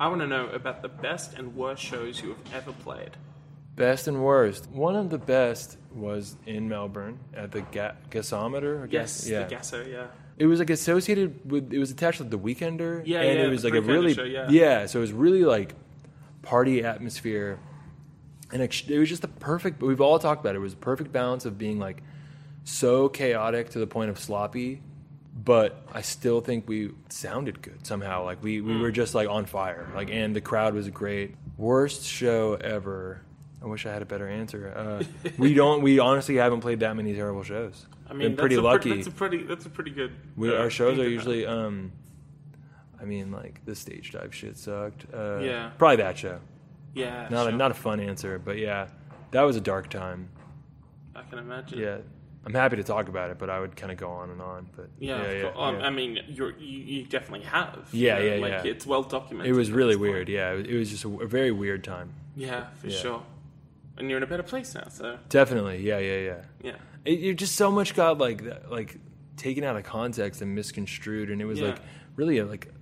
I 0.00 0.08
want 0.08 0.20
to 0.20 0.26
know 0.26 0.46
about 0.48 0.82
the 0.82 0.88
best 0.88 1.34
and 1.34 1.54
worst 1.54 1.82
shows 1.82 2.20
you 2.22 2.30
have 2.30 2.54
ever 2.54 2.72
played. 2.72 3.10
Best 3.76 4.08
and 4.08 4.22
worst. 4.24 4.68
One 4.70 4.96
of 4.96 5.10
the 5.10 5.18
best 5.18 5.76
was 5.94 6.36
in 6.46 6.68
Melbourne 6.68 7.18
at 7.34 7.52
the 7.52 7.60
Ga- 7.60 7.94
Gasometer. 8.10 8.84
I 8.84 8.88
Yes, 8.90 9.28
yeah. 9.28 9.44
the 9.44 9.54
Gasso, 9.54 9.90
yeah. 9.90 10.06
It 10.38 10.46
was 10.46 10.58
like 10.58 10.70
associated 10.70 11.50
with. 11.50 11.72
It 11.72 11.78
was 11.78 11.90
attached 11.90 12.18
with 12.18 12.30
the 12.30 12.38
Weekender. 12.38 13.02
Yeah, 13.06 13.20
and 13.20 13.38
yeah, 13.38 13.46
it 13.46 13.48
was 13.50 13.64
like 13.64 13.74
a 13.74 13.80
really 13.80 14.12
show, 14.14 14.24
yeah. 14.24 14.84
So 14.86 14.98
it 14.98 15.02
was 15.02 15.12
really 15.12 15.44
like 15.44 15.74
party 16.42 16.84
atmosphere, 16.84 17.58
and 18.52 18.60
it, 18.62 18.90
it 18.90 18.98
was 18.98 19.08
just 19.08 19.22
the 19.22 19.28
perfect. 19.28 19.80
We've 19.82 20.00
all 20.00 20.18
talked 20.18 20.40
about 20.42 20.54
it. 20.54 20.58
It 20.58 20.62
was 20.62 20.74
a 20.74 20.76
perfect 20.78 21.10
balance 21.12 21.46
of 21.46 21.56
being 21.56 21.78
like 21.78 22.02
so 22.64 23.08
chaotic 23.08 23.70
to 23.70 23.78
the 23.78 23.86
point 23.86 24.10
of 24.10 24.18
sloppy, 24.18 24.82
but 25.34 25.82
I 25.92 26.02
still 26.02 26.42
think 26.42 26.68
we 26.68 26.90
sounded 27.08 27.62
good 27.62 27.86
somehow. 27.86 28.24
Like 28.24 28.42
we 28.42 28.60
we 28.60 28.74
Hmm. 28.74 28.80
were 28.82 28.90
just 28.90 29.14
like 29.14 29.28
on 29.30 29.46
fire. 29.46 29.88
Like 29.94 30.10
and 30.10 30.36
the 30.36 30.42
crowd 30.42 30.74
was 30.74 30.88
great. 30.90 31.34
Worst 31.56 32.04
show 32.04 32.54
ever. 32.60 33.22
I 33.66 33.68
wish 33.68 33.84
I 33.84 33.92
had 33.92 34.00
a 34.00 34.06
better 34.06 34.28
answer. 34.28 34.72
Uh, 34.76 35.28
we 35.38 35.52
don't. 35.52 35.82
We 35.82 35.98
honestly 35.98 36.36
haven't 36.36 36.60
played 36.60 36.80
that 36.80 36.94
many 36.94 37.12
terrible 37.14 37.42
shows. 37.42 37.86
I 38.08 38.12
mean, 38.12 38.28
Been 38.28 38.36
pretty 38.36 38.54
that's 38.54 38.62
a 38.64 38.68
lucky. 38.68 38.90
Pre- 38.90 38.96
that's 38.98 39.08
a 39.08 39.10
pretty. 39.10 39.42
That's 39.42 39.66
a 39.66 39.70
pretty 39.70 39.90
good. 39.90 40.12
We, 40.36 40.54
uh, 40.54 40.60
our 40.60 40.70
shows 40.70 41.00
are 41.00 41.08
usually, 41.08 41.44
um, 41.44 41.90
I 43.00 43.04
mean, 43.04 43.32
like 43.32 43.64
the 43.64 43.74
stage 43.74 44.12
dive 44.12 44.32
shit 44.32 44.56
sucked. 44.56 45.06
Uh, 45.12 45.38
Yeah. 45.38 45.70
probably 45.78 45.96
that 45.96 46.16
show. 46.16 46.38
Yeah. 46.94 47.26
Not 47.28 47.46
sure. 47.46 47.48
a 47.48 47.56
not 47.56 47.72
a 47.72 47.74
fun 47.74 47.98
answer, 47.98 48.38
but 48.38 48.56
yeah, 48.56 48.86
that 49.32 49.42
was 49.42 49.56
a 49.56 49.60
dark 49.60 49.90
time. 49.90 50.28
I 51.16 51.22
can 51.22 51.40
imagine. 51.40 51.80
Yeah, 51.80 51.98
I'm 52.44 52.54
happy 52.54 52.76
to 52.76 52.84
talk 52.84 53.08
about 53.08 53.30
it, 53.30 53.38
but 53.38 53.50
I 53.50 53.58
would 53.58 53.74
kind 53.74 53.90
of 53.90 53.98
go 53.98 54.10
on 54.10 54.30
and 54.30 54.40
on. 54.40 54.68
But 54.76 54.90
Yeah, 55.00 55.22
yeah, 55.22 55.32
yeah. 55.42 55.52
Um, 55.56 55.80
yeah. 55.80 55.86
I 55.86 55.90
mean, 55.90 56.20
you're, 56.28 56.56
you 56.56 56.78
you 57.00 57.04
definitely 57.06 57.46
have. 57.46 57.88
Yeah, 57.90 58.18
you 58.20 58.30
know, 58.30 58.34
yeah, 58.36 58.40
like, 58.42 58.64
yeah. 58.64 58.70
It's 58.70 58.86
well 58.86 59.02
documented. 59.02 59.50
it 59.52 59.56
was 59.58 59.72
really 59.72 59.96
weird. 59.96 60.28
Yeah, 60.28 60.52
it 60.52 60.56
was, 60.58 60.66
it 60.68 60.76
was 60.76 60.90
just 60.90 61.04
a, 61.04 61.08
a 61.18 61.26
very 61.26 61.50
weird 61.50 61.82
time. 61.82 62.12
Yeah, 62.36 62.66
for 62.76 62.90
sure. 62.90 63.22
And 63.98 64.08
you're 64.10 64.18
in 64.18 64.22
a 64.22 64.26
better 64.26 64.42
place 64.42 64.74
now, 64.74 64.88
so 64.88 65.18
Definitely. 65.28 65.82
Yeah, 65.82 65.98
yeah, 65.98 66.18
yeah. 66.18 66.36
yeah. 66.62 66.72
It, 67.04 67.18
you 67.20 67.34
just 67.34 67.56
so 67.56 67.70
much 67.70 67.94
got 67.94 68.18
like 68.18 68.42
like 68.70 68.98
taken 69.36 69.64
out 69.64 69.76
of 69.76 69.84
context 69.84 70.42
and 70.42 70.54
misconstrued, 70.54 71.30
and 71.30 71.40
it 71.40 71.44
was 71.46 71.58
Yeah. 71.60 71.68
like 71.68 71.78
really 72.14 72.40
uh, 72.40 72.46
like 72.46 72.72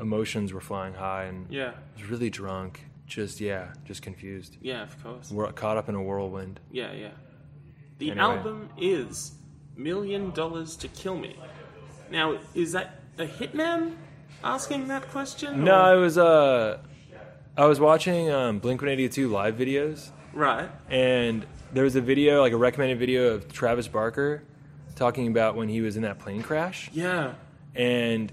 emotions 0.00 0.52
were 0.52 0.60
flying 0.60 0.94
high, 0.94 1.24
and 1.24 1.50
Yeah, 1.50 1.68
I 1.96 2.00
was 2.00 2.10
really 2.10 2.30
drunk. 2.30 2.84
Just 3.06 3.40
yeah, 3.40 3.68
just 3.84 4.02
confused. 4.02 4.56
yeah, 4.60 4.82
of 4.82 5.00
course. 5.02 5.30
We're 5.30 5.52
caught 5.52 5.76
up 5.76 5.88
in 5.88 5.94
a 5.94 6.02
whirlwind. 6.02 6.58
Yeah, 6.72 6.92
yeah. 6.92 7.10
The 7.98 8.10
Anyway. 8.10 8.24
album 8.26 8.68
is 8.76 9.32
Million 9.76 10.30
Dollars 10.32 10.74
to 10.78 10.88
Kill 10.88 11.16
Me. 11.16 11.36
Now, 12.10 12.38
is 12.54 12.72
that 12.72 13.00
a 13.18 13.26
hitman 13.26 13.94
asking 14.42 14.88
that 14.88 15.08
question? 15.10 15.62
No, 15.64 15.74
I 15.74 15.92
or- 15.92 16.00
was 16.00 16.18
uh, 16.18 16.78
I 17.56 17.66
was 17.66 17.78
watching 17.78 18.30
um, 18.30 18.58
Blink 18.58 18.80
One 18.82 18.88
Eighty 18.90 19.08
Two 19.08 19.28
live 19.28 19.54
videos, 19.56 20.10
Right. 20.36 20.70
and 20.90 21.44
there 21.72 21.84
was 21.84 21.96
a 21.96 22.00
video, 22.00 22.40
like 22.42 22.52
a 22.52 22.56
recommended 22.56 22.98
video 22.98 23.34
of 23.34 23.52
Travis 23.52 23.88
Barker 23.88 24.42
talking 24.94 25.26
about 25.28 25.56
when 25.56 25.68
he 25.68 25.80
was 25.80 25.96
in 25.96 26.02
that 26.02 26.18
plane 26.18 26.42
crash, 26.42 26.88
Yeah. 26.92 27.32
and 27.74 28.32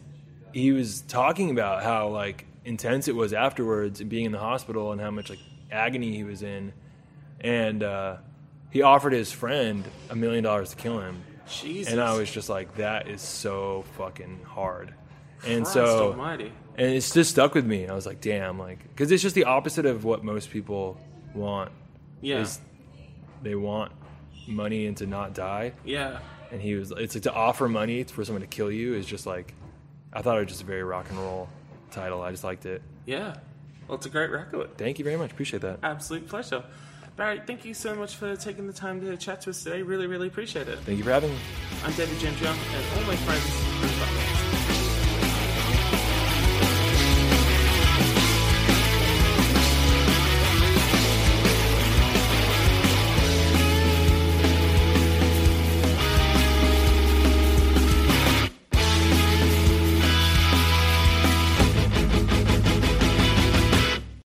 he 0.53 0.71
was 0.71 1.01
talking 1.01 1.49
about 1.49 1.81
how 1.83 2.09
like 2.09 2.45
intense 2.65 3.07
it 3.07 3.15
was 3.15 3.33
afterwards 3.33 3.99
and 4.01 4.09
being 4.09 4.25
in 4.25 4.31
the 4.31 4.39
hospital 4.39 4.91
and 4.91 5.01
how 5.01 5.11
much 5.11 5.29
like 5.29 5.39
agony 5.71 6.15
he 6.15 6.23
was 6.23 6.43
in, 6.43 6.73
and 7.41 7.81
uh, 7.83 8.17
he 8.69 8.81
offered 8.81 9.13
his 9.13 9.31
friend 9.31 9.83
a 10.09 10.15
million 10.15 10.43
dollars 10.43 10.69
to 10.71 10.75
kill 10.75 10.99
him, 10.99 11.23
Jesus. 11.49 11.91
and 11.91 11.99
I 12.01 12.15
was 12.17 12.29
just 12.31 12.49
like, 12.49 12.75
that 12.75 13.07
is 13.07 13.21
so 13.21 13.83
fucking 13.97 14.41
hard, 14.45 14.93
and 15.45 15.63
Christ 15.65 15.73
so 15.73 16.11
Almighty. 16.11 16.51
and 16.77 16.87
it's 16.91 17.13
just 17.13 17.31
stuck 17.31 17.55
with 17.55 17.65
me. 17.65 17.87
I 17.87 17.93
was 17.93 18.05
like, 18.05 18.21
damn, 18.21 18.59
like 18.59 18.79
because 18.89 19.11
it's 19.11 19.23
just 19.23 19.35
the 19.35 19.45
opposite 19.45 19.85
of 19.85 20.03
what 20.05 20.23
most 20.23 20.51
people 20.51 20.97
want. 21.33 21.71
Yeah. 22.23 22.39
Is 22.39 22.59
they 23.43 23.55
want 23.55 23.91
money 24.47 24.87
and 24.87 24.95
to 24.97 25.05
not 25.05 25.33
die, 25.33 25.73
Yeah. 25.83 26.19
and 26.51 26.61
he 26.61 26.75
was. 26.75 26.91
It's 26.91 27.13
like 27.15 27.23
to 27.23 27.33
offer 27.33 27.67
money 27.69 28.03
for 28.03 28.23
someone 28.25 28.41
to 28.41 28.47
kill 28.47 28.71
you 28.71 28.93
is 28.95 29.05
just 29.05 29.25
like, 29.25 29.53
I 30.11 30.21
thought 30.21 30.37
it 30.37 30.41
was 30.41 30.49
just 30.49 30.61
a 30.63 30.65
very 30.65 30.83
rock 30.83 31.09
and 31.09 31.19
roll 31.19 31.49
title. 31.91 32.21
I 32.21 32.31
just 32.31 32.43
liked 32.43 32.65
it. 32.65 32.81
Yeah. 33.05 33.35
Well, 33.87 33.97
it's 33.97 34.05
a 34.05 34.09
great 34.09 34.31
record. 34.31 34.77
Thank 34.77 34.97
you 34.99 35.03
very 35.05 35.17
much. 35.17 35.31
Appreciate 35.31 35.61
that. 35.61 35.79
Absolute 35.83 36.27
pleasure. 36.27 36.63
Barry, 37.17 37.41
thank 37.45 37.63
you 37.65 37.73
so 37.73 37.93
much 37.93 38.15
for 38.15 38.35
taking 38.35 38.65
the 38.65 38.73
time 38.73 38.99
to 39.01 39.15
chat 39.17 39.41
to 39.41 39.51
us 39.51 39.61
today. 39.63 39.81
Really, 39.83 40.07
really 40.07 40.27
appreciate 40.27 40.67
it. 40.67 40.79
Thank 40.79 40.97
you 40.97 41.03
for 41.03 41.11
having 41.11 41.29
me. 41.31 41.37
I'm 41.83 41.93
David 41.93 42.19
Young, 42.21 42.33
and 42.33 42.97
all 42.97 43.03
my 43.05 43.15
friends 43.17 43.72